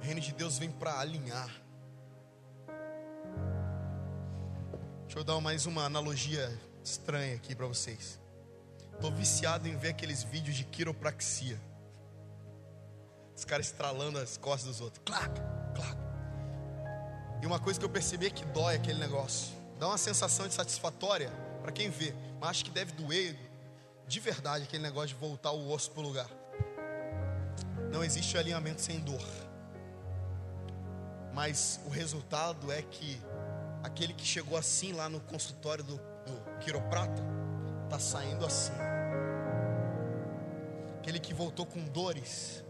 O 0.00 0.02
reino 0.02 0.20
de 0.20 0.32
Deus 0.32 0.58
vem 0.58 0.70
para 0.70 0.98
alinhar. 0.98 1.50
Deixa 5.02 5.18
eu 5.18 5.24
dar 5.24 5.38
mais 5.40 5.66
uma 5.66 5.84
analogia 5.84 6.50
estranha 6.82 7.34
aqui 7.34 7.54
para 7.54 7.66
vocês. 7.66 8.19
Estou 9.00 9.10
viciado 9.10 9.66
em 9.66 9.74
ver 9.78 9.88
aqueles 9.88 10.22
vídeos 10.22 10.54
de 10.54 10.62
quiropraxia. 10.62 11.58
Os 13.34 13.46
caras 13.46 13.64
estralando 13.68 14.18
as 14.18 14.36
costas 14.36 14.68
dos 14.68 14.80
outros. 14.82 15.02
Clac, 15.06 15.40
clac. 15.74 15.96
E 17.40 17.46
uma 17.46 17.58
coisa 17.58 17.78
que 17.80 17.86
eu 17.86 17.88
percebi 17.88 18.26
é 18.26 18.30
que 18.30 18.44
dói 18.44 18.74
aquele 18.74 18.98
negócio. 18.98 19.54
Dá 19.78 19.88
uma 19.88 19.96
sensação 19.96 20.46
de 20.46 20.52
satisfatória 20.52 21.30
para 21.62 21.72
quem 21.72 21.88
vê. 21.88 22.14
Mas 22.38 22.50
acho 22.50 22.66
que 22.66 22.70
deve 22.70 22.92
doer 22.92 23.34
de 24.06 24.20
verdade 24.20 24.64
aquele 24.64 24.82
negócio 24.82 25.08
de 25.08 25.14
voltar 25.14 25.52
o 25.52 25.70
osso 25.72 25.90
para 25.92 26.00
o 26.00 26.02
lugar. 26.02 26.28
Não 27.90 28.04
existe 28.04 28.36
alinhamento 28.36 28.82
sem 28.82 29.00
dor. 29.00 29.26
mas 31.32 31.80
o 31.86 31.88
resultado 31.88 32.70
é 32.70 32.82
que 32.82 33.18
aquele 33.82 34.12
que 34.12 34.26
chegou 34.26 34.58
assim 34.58 34.92
lá 34.92 35.08
no 35.08 35.20
consultório 35.20 35.82
do, 35.82 35.96
do 35.96 36.58
quiroprata 36.60 37.22
está 37.84 37.98
saindo 37.98 38.44
assim. 38.44 38.89
Aquele 41.00 41.18
que 41.18 41.32
voltou 41.32 41.64
com 41.64 41.82
dores 41.86 42.62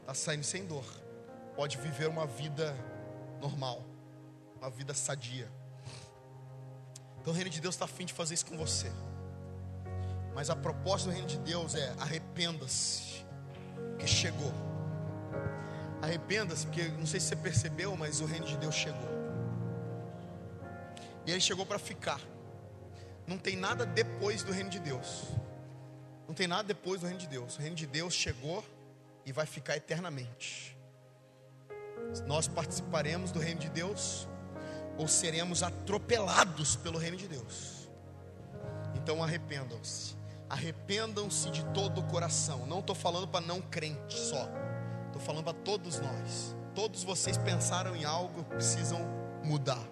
está 0.00 0.14
saindo 0.14 0.44
sem 0.44 0.64
dor. 0.64 0.84
Pode 1.56 1.76
viver 1.76 2.08
uma 2.08 2.24
vida 2.24 2.72
normal, 3.40 3.82
uma 4.56 4.70
vida 4.70 4.94
sadia. 4.94 5.50
Então 7.20 7.32
o 7.32 7.36
reino 7.36 7.50
de 7.50 7.60
Deus 7.60 7.74
está 7.74 7.84
afim 7.84 8.04
de 8.04 8.12
fazer 8.12 8.34
isso 8.34 8.46
com 8.46 8.56
você. 8.56 8.92
Mas 10.36 10.50
a 10.50 10.54
proposta 10.54 11.08
do 11.08 11.12
reino 11.12 11.26
de 11.26 11.36
Deus 11.38 11.74
é 11.74 11.92
arrependa-se, 11.98 13.24
que 13.98 14.06
chegou. 14.06 14.52
Arrependa-se, 16.00 16.66
porque 16.66 16.84
não 16.90 17.06
sei 17.06 17.18
se 17.18 17.26
você 17.26 17.36
percebeu, 17.36 17.96
mas 17.96 18.20
o 18.20 18.24
reino 18.24 18.46
de 18.46 18.56
Deus 18.56 18.74
chegou. 18.76 19.08
E 21.26 21.32
ele 21.32 21.40
chegou 21.40 21.66
para 21.66 21.78
ficar. 21.78 22.20
Não 23.26 23.36
tem 23.36 23.56
nada 23.56 23.84
depois 23.84 24.44
do 24.44 24.52
reino 24.52 24.70
de 24.70 24.78
Deus. 24.78 25.24
Não 26.26 26.34
tem 26.34 26.46
nada 26.46 26.62
depois 26.64 27.00
do 27.00 27.06
reino 27.06 27.20
de 27.20 27.28
Deus. 27.28 27.56
O 27.56 27.60
reino 27.60 27.76
de 27.76 27.86
Deus 27.86 28.14
chegou 28.14 28.64
e 29.26 29.32
vai 29.32 29.46
ficar 29.46 29.76
eternamente. 29.76 30.76
Nós 32.26 32.48
participaremos 32.48 33.30
do 33.30 33.38
reino 33.38 33.60
de 33.60 33.68
Deus 33.68 34.28
ou 34.96 35.08
seremos 35.08 35.62
atropelados 35.62 36.76
pelo 36.76 36.98
reino 36.98 37.16
de 37.16 37.26
Deus. 37.28 37.88
Então 38.94 39.22
arrependam-se. 39.22 40.16
Arrependam-se 40.48 41.50
de 41.50 41.64
todo 41.66 42.00
o 42.00 42.04
coração. 42.04 42.66
Não 42.66 42.80
estou 42.80 42.94
falando 42.94 43.26
para 43.26 43.44
não 43.44 43.60
crente 43.60 44.18
só. 44.18 44.48
Estou 45.06 45.20
falando 45.20 45.44
para 45.44 45.54
todos 45.54 46.00
nós. 46.00 46.54
Todos 46.74 47.04
vocês 47.04 47.36
pensaram 47.38 47.94
em 47.94 48.04
algo, 48.04 48.44
precisam 48.44 49.00
mudar. 49.42 49.82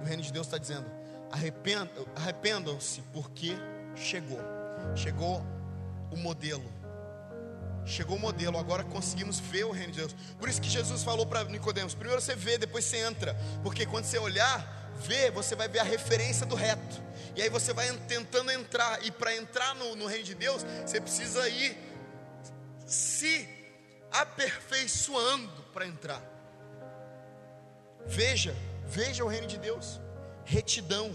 O 0.00 0.04
reino 0.04 0.22
de 0.22 0.32
Deus 0.32 0.46
está 0.46 0.58
dizendo: 0.58 0.86
arrependam-se, 2.14 3.02
porque 3.12 3.52
chegou. 3.94 4.40
Chegou 4.94 5.44
o 6.10 6.16
modelo 6.16 6.80
Chegou 7.90 8.16
o 8.16 8.20
modelo, 8.20 8.58
agora 8.58 8.84
conseguimos 8.84 9.40
ver 9.40 9.64
o 9.64 9.72
reino 9.72 9.92
de 9.92 9.98
Deus. 9.98 10.14
Por 10.38 10.48
isso 10.48 10.60
que 10.60 10.68
Jesus 10.68 11.02
falou 11.02 11.26
para 11.26 11.44
Nicodemos: 11.44 11.94
primeiro 11.94 12.20
você 12.20 12.34
vê, 12.34 12.58
depois 12.58 12.84
você 12.84 12.98
entra. 12.98 13.36
Porque 13.62 13.86
quando 13.86 14.04
você 14.04 14.18
olhar, 14.18 14.92
vê, 15.00 15.30
você 15.30 15.56
vai 15.56 15.68
ver 15.68 15.80
a 15.80 15.84
referência 15.84 16.46
do 16.46 16.54
reto. 16.54 17.02
E 17.34 17.42
aí 17.42 17.48
você 17.48 17.72
vai 17.72 17.90
tentando 18.06 18.50
entrar. 18.50 19.04
E 19.04 19.10
para 19.10 19.34
entrar 19.34 19.74
no, 19.74 19.96
no 19.96 20.06
reino 20.06 20.24
de 20.24 20.34
Deus, 20.34 20.64
você 20.84 21.00
precisa 21.00 21.48
ir 21.48 21.76
se 22.86 23.48
aperfeiçoando 24.12 25.62
para 25.72 25.86
entrar. 25.86 26.22
Veja, 28.06 28.54
veja 28.86 29.24
o 29.24 29.28
reino 29.28 29.46
de 29.46 29.58
Deus. 29.58 30.00
Retidão. 30.44 31.10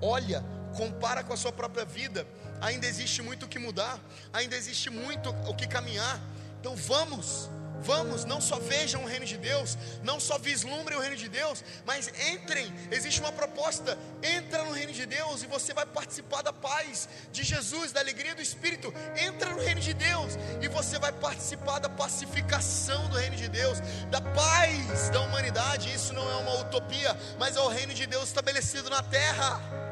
Olha, 0.00 0.44
compara 0.76 1.24
com 1.24 1.32
a 1.32 1.36
sua 1.36 1.52
própria 1.52 1.84
vida 1.84 2.26
ainda 2.60 2.86
existe 2.86 3.22
muito 3.22 3.46
o 3.46 3.48
que 3.48 3.58
mudar, 3.58 3.98
ainda 4.32 4.56
existe 4.56 4.90
muito 4.90 5.30
o 5.30 5.54
que 5.54 5.66
caminhar. 5.66 6.20
Então 6.60 6.74
vamos, 6.74 7.48
vamos, 7.80 8.24
não 8.24 8.40
só 8.40 8.58
vejam 8.58 9.04
o 9.04 9.06
reino 9.06 9.24
de 9.24 9.36
Deus, 9.36 9.76
não 10.02 10.18
só 10.18 10.38
vislumbrem 10.38 10.98
o 10.98 11.00
reino 11.00 11.16
de 11.16 11.28
Deus, 11.28 11.64
mas 11.86 12.08
entrem. 12.32 12.72
Existe 12.90 13.20
uma 13.20 13.32
proposta: 13.32 13.96
entra 14.22 14.64
no 14.64 14.72
reino 14.72 14.92
de 14.92 15.06
Deus 15.06 15.42
e 15.42 15.46
você 15.46 15.72
vai 15.72 15.86
participar 15.86 16.42
da 16.42 16.52
paz 16.52 17.08
de 17.32 17.42
Jesus, 17.42 17.92
da 17.92 18.00
alegria 18.00 18.34
do 18.34 18.42
Espírito. 18.42 18.92
Entra 19.16 19.50
no 19.50 19.62
reino 19.62 19.80
de 19.80 19.94
Deus 19.94 20.34
e 20.60 20.68
você 20.68 20.98
vai 20.98 21.12
participar 21.12 21.78
da 21.78 21.88
pacificação 21.88 23.08
do 23.08 23.16
reino 23.16 23.36
de 23.36 23.48
Deus, 23.48 23.78
da 24.10 24.20
paz 24.20 25.10
da 25.10 25.20
humanidade. 25.20 25.92
Isso 25.92 26.12
não 26.12 26.28
é 26.30 26.36
uma 26.36 26.60
utopia, 26.60 27.16
mas 27.38 27.56
é 27.56 27.60
o 27.60 27.68
reino 27.68 27.94
de 27.94 28.06
Deus 28.06 28.24
estabelecido 28.28 28.90
na 28.90 29.02
terra. 29.02 29.87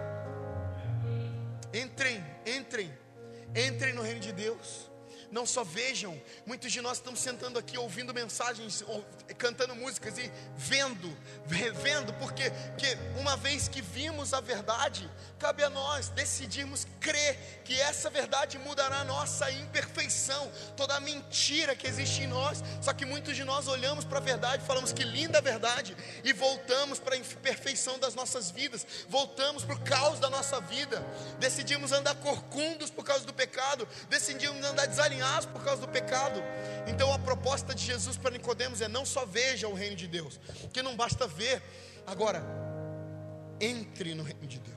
Entrem 1.72 2.22
Entrem, 2.46 2.92
entrem 3.52 3.92
no 3.92 4.02
reino 4.02 4.20
de 4.20 4.32
Deus. 4.32 4.85
Não 5.30 5.44
só 5.44 5.64
vejam, 5.64 6.20
muitos 6.44 6.70
de 6.72 6.80
nós 6.80 6.98
estamos 6.98 7.20
sentando 7.20 7.58
aqui 7.58 7.76
ouvindo 7.76 8.14
mensagens, 8.14 8.82
ou, 8.86 9.04
cantando 9.36 9.74
músicas 9.74 10.16
e 10.18 10.30
vendo, 10.56 11.16
vendo, 11.46 12.12
porque 12.14 12.50
que 12.78 12.96
uma 13.18 13.36
vez 13.36 13.66
que 13.66 13.82
vimos 13.82 14.32
a 14.32 14.40
verdade, 14.40 15.10
cabe 15.38 15.64
a 15.64 15.70
nós 15.70 16.08
decidirmos 16.10 16.86
crer 17.00 17.62
que 17.64 17.78
essa 17.80 18.08
verdade 18.08 18.58
mudará 18.58 19.00
a 19.00 19.04
nossa 19.04 19.50
imperfeição, 19.50 20.50
toda 20.76 20.94
a 20.94 21.00
mentira 21.00 21.74
que 21.74 21.86
existe 21.86 22.22
em 22.22 22.26
nós. 22.28 22.62
Só 22.80 22.92
que 22.92 23.04
muitos 23.04 23.34
de 23.34 23.44
nós 23.44 23.66
olhamos 23.66 24.04
para 24.04 24.18
a 24.18 24.22
verdade, 24.22 24.64
falamos 24.64 24.92
que 24.92 25.02
linda 25.02 25.38
a 25.38 25.42
verdade 25.42 25.96
e 26.22 26.32
voltamos 26.32 26.98
para 26.98 27.14
a 27.14 27.18
imperfeição 27.18 27.98
das 27.98 28.14
nossas 28.14 28.50
vidas, 28.50 28.86
voltamos 29.08 29.64
para 29.64 29.74
o 29.74 29.80
caos 29.80 30.20
da 30.20 30.30
nossa 30.30 30.60
vida. 30.60 31.04
Decidimos 31.38 31.90
andar 31.90 32.14
corcundos 32.16 32.90
por 32.90 33.04
causa 33.04 33.24
do 33.26 33.34
pecado, 33.34 33.86
decidimos 34.08 34.64
andar 34.64 34.86
desalinhados 34.86 35.15
alinhados 35.16 35.46
por 35.46 35.62
causa 35.62 35.80
do 35.80 35.88
pecado. 35.88 36.40
Então 36.86 37.12
a 37.12 37.18
proposta 37.18 37.74
de 37.74 37.84
Jesus 37.84 38.16
para 38.16 38.30
Nicodemos 38.30 38.80
é 38.80 38.88
não 38.88 39.04
só 39.04 39.24
veja 39.24 39.68
o 39.68 39.74
reino 39.74 39.96
de 39.96 40.06
Deus, 40.06 40.38
que 40.72 40.82
não 40.82 40.96
basta 40.96 41.26
ver, 41.26 41.62
agora 42.06 42.44
entre 43.60 44.14
no 44.14 44.22
reino 44.22 44.46
de 44.46 44.58
Deus. 44.58 44.76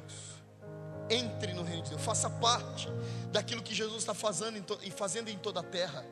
Entre 1.10 1.54
no 1.54 1.64
reino 1.64 1.84
de 1.84 1.90
Deus, 1.90 2.02
faça 2.02 2.30
parte 2.30 2.88
daquilo 3.32 3.64
que 3.64 3.74
Jesus 3.74 3.98
está 3.98 4.14
fazendo 4.14 4.64
e 4.84 4.92
fazendo 4.92 5.30
em 5.30 5.38
toda 5.38 5.60
a 5.60 5.64
terra. 5.64 6.06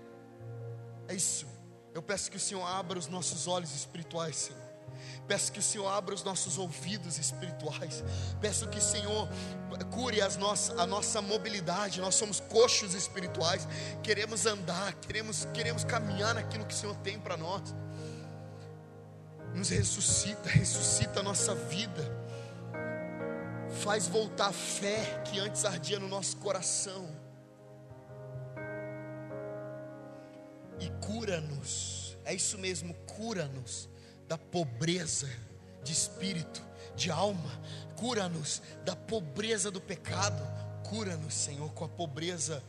É 1.08 1.14
isso. 1.14 1.46
Eu 1.94 2.02
peço 2.02 2.30
que 2.30 2.38
o 2.38 2.40
Senhor 2.40 2.66
abra 2.66 2.98
os 2.98 3.08
nossos 3.08 3.48
olhos 3.48 3.74
espirituais, 3.74 4.36
Senhor 4.36 4.67
Peço 5.28 5.52
que 5.52 5.60
o 5.60 5.64
Senhor 5.64 5.88
abra 5.88 6.16
os 6.16 6.24
nossos 6.24 6.58
ouvidos 6.58 7.18
espirituais. 7.18 8.04
Peço 8.40 8.68
que 8.68 8.78
o 8.78 8.82
Senhor 8.82 9.28
cure 9.92 10.22
as 10.22 10.38
nossas, 10.38 10.78
a 10.78 10.86
nossa 10.86 11.22
mobilidade. 11.22 12.00
Nós 12.00 12.16
somos 12.16 12.40
coxos 12.40 12.94
espirituais. 12.94 13.68
Queremos 14.04 14.46
andar, 14.46 14.94
queremos, 14.94 15.46
queremos 15.54 15.84
caminhar 15.84 16.36
naquilo 16.36 16.66
que 16.66 16.74
o 16.74 16.78
Senhor 16.78 16.96
tem 16.98 17.20
para 17.20 17.36
nós. 17.36 17.76
Nos 19.54 19.70
ressuscita, 19.70 20.50
ressuscita 20.50 21.20
a 21.20 21.24
nossa 21.24 21.56
vida. 21.56 22.06
Faz 23.84 24.08
voltar 24.08 24.48
a 24.48 24.54
fé 24.54 25.22
que 25.26 25.40
antes 25.40 25.66
ardia 25.66 26.00
no 26.00 26.08
nosso 26.08 26.38
coração. 26.38 27.10
E 30.80 30.90
cura-nos. 31.06 32.18
É 32.24 32.34
isso 32.34 32.58
mesmo, 32.58 32.94
cura-nos 33.06 33.90
da 34.28 34.38
pobreza 34.38 35.30
de 35.84 35.94
espírito, 35.94 36.62
de 36.96 37.10
alma, 37.10 37.52
cura-nos 37.96 38.62
da 38.84 38.96
pobreza 38.96 39.72
do 39.72 39.80
pecado, 39.80 40.42
cura-nos, 40.90 41.34
Senhor, 41.34 41.72
com 41.74 41.86
a 41.86 41.90
pobreza 41.90 42.62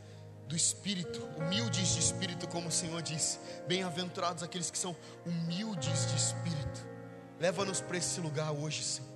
do 0.47 0.57
espírito, 0.57 1.21
humildes 1.37 1.95
de 1.95 2.01
espírito, 2.01 2.49
como 2.49 2.69
o 2.69 2.73
Senhor 2.73 3.03
disse. 3.03 3.39
Bem-aventurados 3.67 4.43
aqueles 4.43 4.71
que 4.71 4.79
são 4.79 4.97
humildes 5.27 6.07
de 6.07 6.17
espírito. 6.17 6.87
Leva-nos 7.39 7.81
para 7.81 7.99
esse 7.99 8.21
lugar 8.21 8.51
hoje, 8.53 8.83
Senhor. 8.83 9.09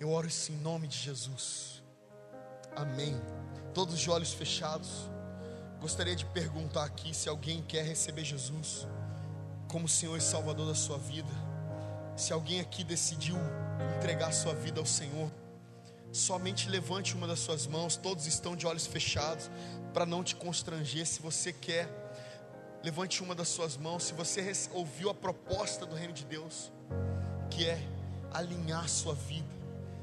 Eu 0.00 0.10
oro 0.10 0.26
isso 0.26 0.52
em 0.52 0.56
nome 0.56 0.86
de 0.86 0.96
Jesus. 0.96 1.82
Amém. 2.74 3.20
Todos 3.74 3.94
os 3.94 4.08
olhos 4.08 4.32
fechados. 4.32 5.10
Gostaria 5.80 6.16
de 6.16 6.24
perguntar 6.26 6.84
aqui 6.84 7.14
se 7.14 7.28
alguém 7.28 7.62
quer 7.62 7.84
receber 7.84 8.24
Jesus 8.24 8.86
como 9.68 9.86
Senhor 9.86 10.16
e 10.16 10.20
Salvador 10.20 10.66
da 10.66 10.74
sua 10.74 10.98
vida. 10.98 11.28
Se 12.16 12.32
alguém 12.32 12.60
aqui 12.60 12.82
decidiu 12.82 13.36
entregar 13.96 14.32
sua 14.32 14.54
vida 14.54 14.80
ao 14.80 14.86
Senhor, 14.86 15.30
somente 16.10 16.68
levante 16.68 17.14
uma 17.14 17.26
das 17.26 17.38
suas 17.38 17.66
mãos, 17.66 17.96
todos 17.96 18.26
estão 18.26 18.56
de 18.56 18.66
olhos 18.66 18.86
fechados, 18.86 19.50
para 19.92 20.06
não 20.06 20.24
te 20.24 20.34
constranger. 20.34 21.06
Se 21.06 21.20
você 21.20 21.52
quer, 21.52 21.88
levante 22.82 23.22
uma 23.22 23.34
das 23.34 23.48
suas 23.48 23.76
mãos. 23.76 24.04
Se 24.04 24.14
você 24.14 24.52
ouviu 24.72 25.10
a 25.10 25.14
proposta 25.14 25.84
do 25.86 25.94
Reino 25.94 26.12
de 26.12 26.24
Deus, 26.24 26.72
que 27.50 27.66
é 27.66 27.80
alinhar 28.32 28.88
sua 28.88 29.14
vida, 29.14 29.48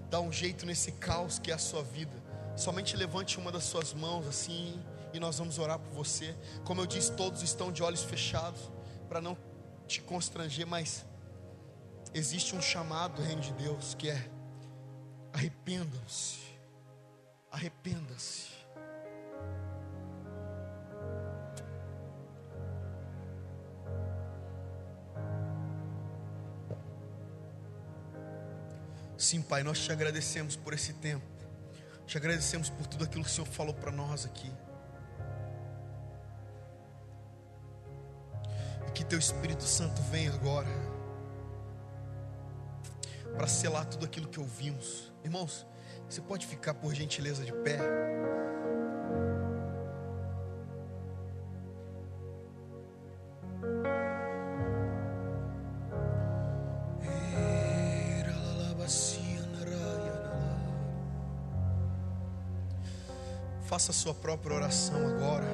dar 0.09 0.21
um 0.21 0.31
jeito 0.31 0.65
nesse 0.65 0.91
caos 0.93 1.39
que 1.39 1.51
é 1.51 1.53
a 1.53 1.59
sua 1.59 1.83
vida, 1.83 2.13
somente 2.55 2.95
levante 2.95 3.37
uma 3.37 3.51
das 3.51 3.63
suas 3.63 3.93
mãos 3.93 4.27
assim 4.27 4.79
e 5.13 5.19
nós 5.19 5.37
vamos 5.37 5.57
orar 5.57 5.79
por 5.79 5.91
você. 5.91 6.35
Como 6.63 6.81
eu 6.81 6.85
disse, 6.85 7.11
todos 7.13 7.41
estão 7.41 7.71
de 7.71 7.81
olhos 7.83 8.03
fechados 8.03 8.61
para 9.07 9.21
não 9.21 9.37
te 9.87 10.01
constranger, 10.01 10.65
mas 10.65 11.05
existe 12.13 12.55
um 12.55 12.61
chamado 12.61 13.15
do 13.15 13.21
reino 13.21 13.41
de 13.41 13.53
Deus 13.53 13.93
que 13.93 14.09
é 14.09 14.29
arrependam-se, 15.33 16.39
arrependa-se. 17.51 18.55
Sim, 29.17 29.41
Pai, 29.41 29.63
nós 29.63 29.79
te 29.79 29.91
agradecemos 29.91 30.55
por 30.55 30.73
esse 30.73 30.93
tempo, 30.93 31.25
te 32.05 32.17
agradecemos 32.17 32.69
por 32.69 32.85
tudo 32.85 33.05
aquilo 33.05 33.23
que 33.23 33.29
o 33.29 33.33
Senhor 33.33 33.47
falou 33.47 33.73
para 33.73 33.91
nós 33.91 34.25
aqui. 34.25 34.51
Que 38.95 39.03
teu 39.03 39.19
Espírito 39.19 39.63
Santo 39.63 40.01
venha 40.03 40.33
agora 40.33 40.69
para 43.35 43.45
selar 43.45 43.85
tudo 43.85 44.05
aquilo 44.05 44.27
que 44.27 44.39
ouvimos. 44.39 45.11
Irmãos, 45.21 45.67
você 46.09 46.21
pode 46.21 46.47
ficar 46.47 46.73
por 46.75 46.93
gentileza 46.95 47.43
de 47.43 47.51
pé? 47.51 47.77
Faça 63.65 63.91
a 63.91 63.93
sua 63.93 64.13
própria 64.13 64.55
oração 64.55 65.05
agora. 65.05 65.45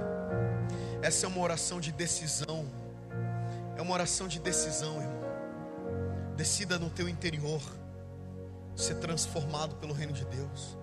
Essa 1.02 1.26
é 1.26 1.30
uma 1.30 1.42
oração 1.42 1.80
de 1.80 1.92
decisão. 1.92 2.81
É 3.82 3.84
uma 3.84 3.96
oração 3.96 4.28
de 4.28 4.40
decisão, 4.40 5.02
irmão. 5.02 5.22
Decida 6.38 6.78
no 6.78 6.88
teu 6.88 7.10
interior 7.10 7.60
ser 8.76 8.94
transformado 9.00 9.76
pelo 9.78 9.92
reino 9.92 10.14
de 10.14 10.24
Deus. 10.24 10.78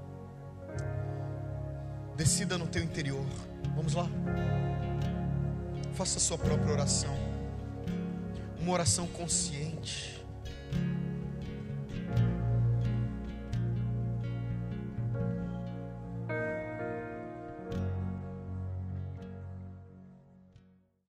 Decida 2.16 2.58
no 2.58 2.66
teu 2.66 2.82
interior. 2.82 3.24
Vamos 3.76 3.94
lá. 3.94 4.08
Faça 5.94 6.18
a 6.18 6.20
sua 6.20 6.36
própria 6.36 6.72
oração. 6.72 7.16
Uma 8.60 8.72
oração 8.72 9.06
consciente. 9.06 10.17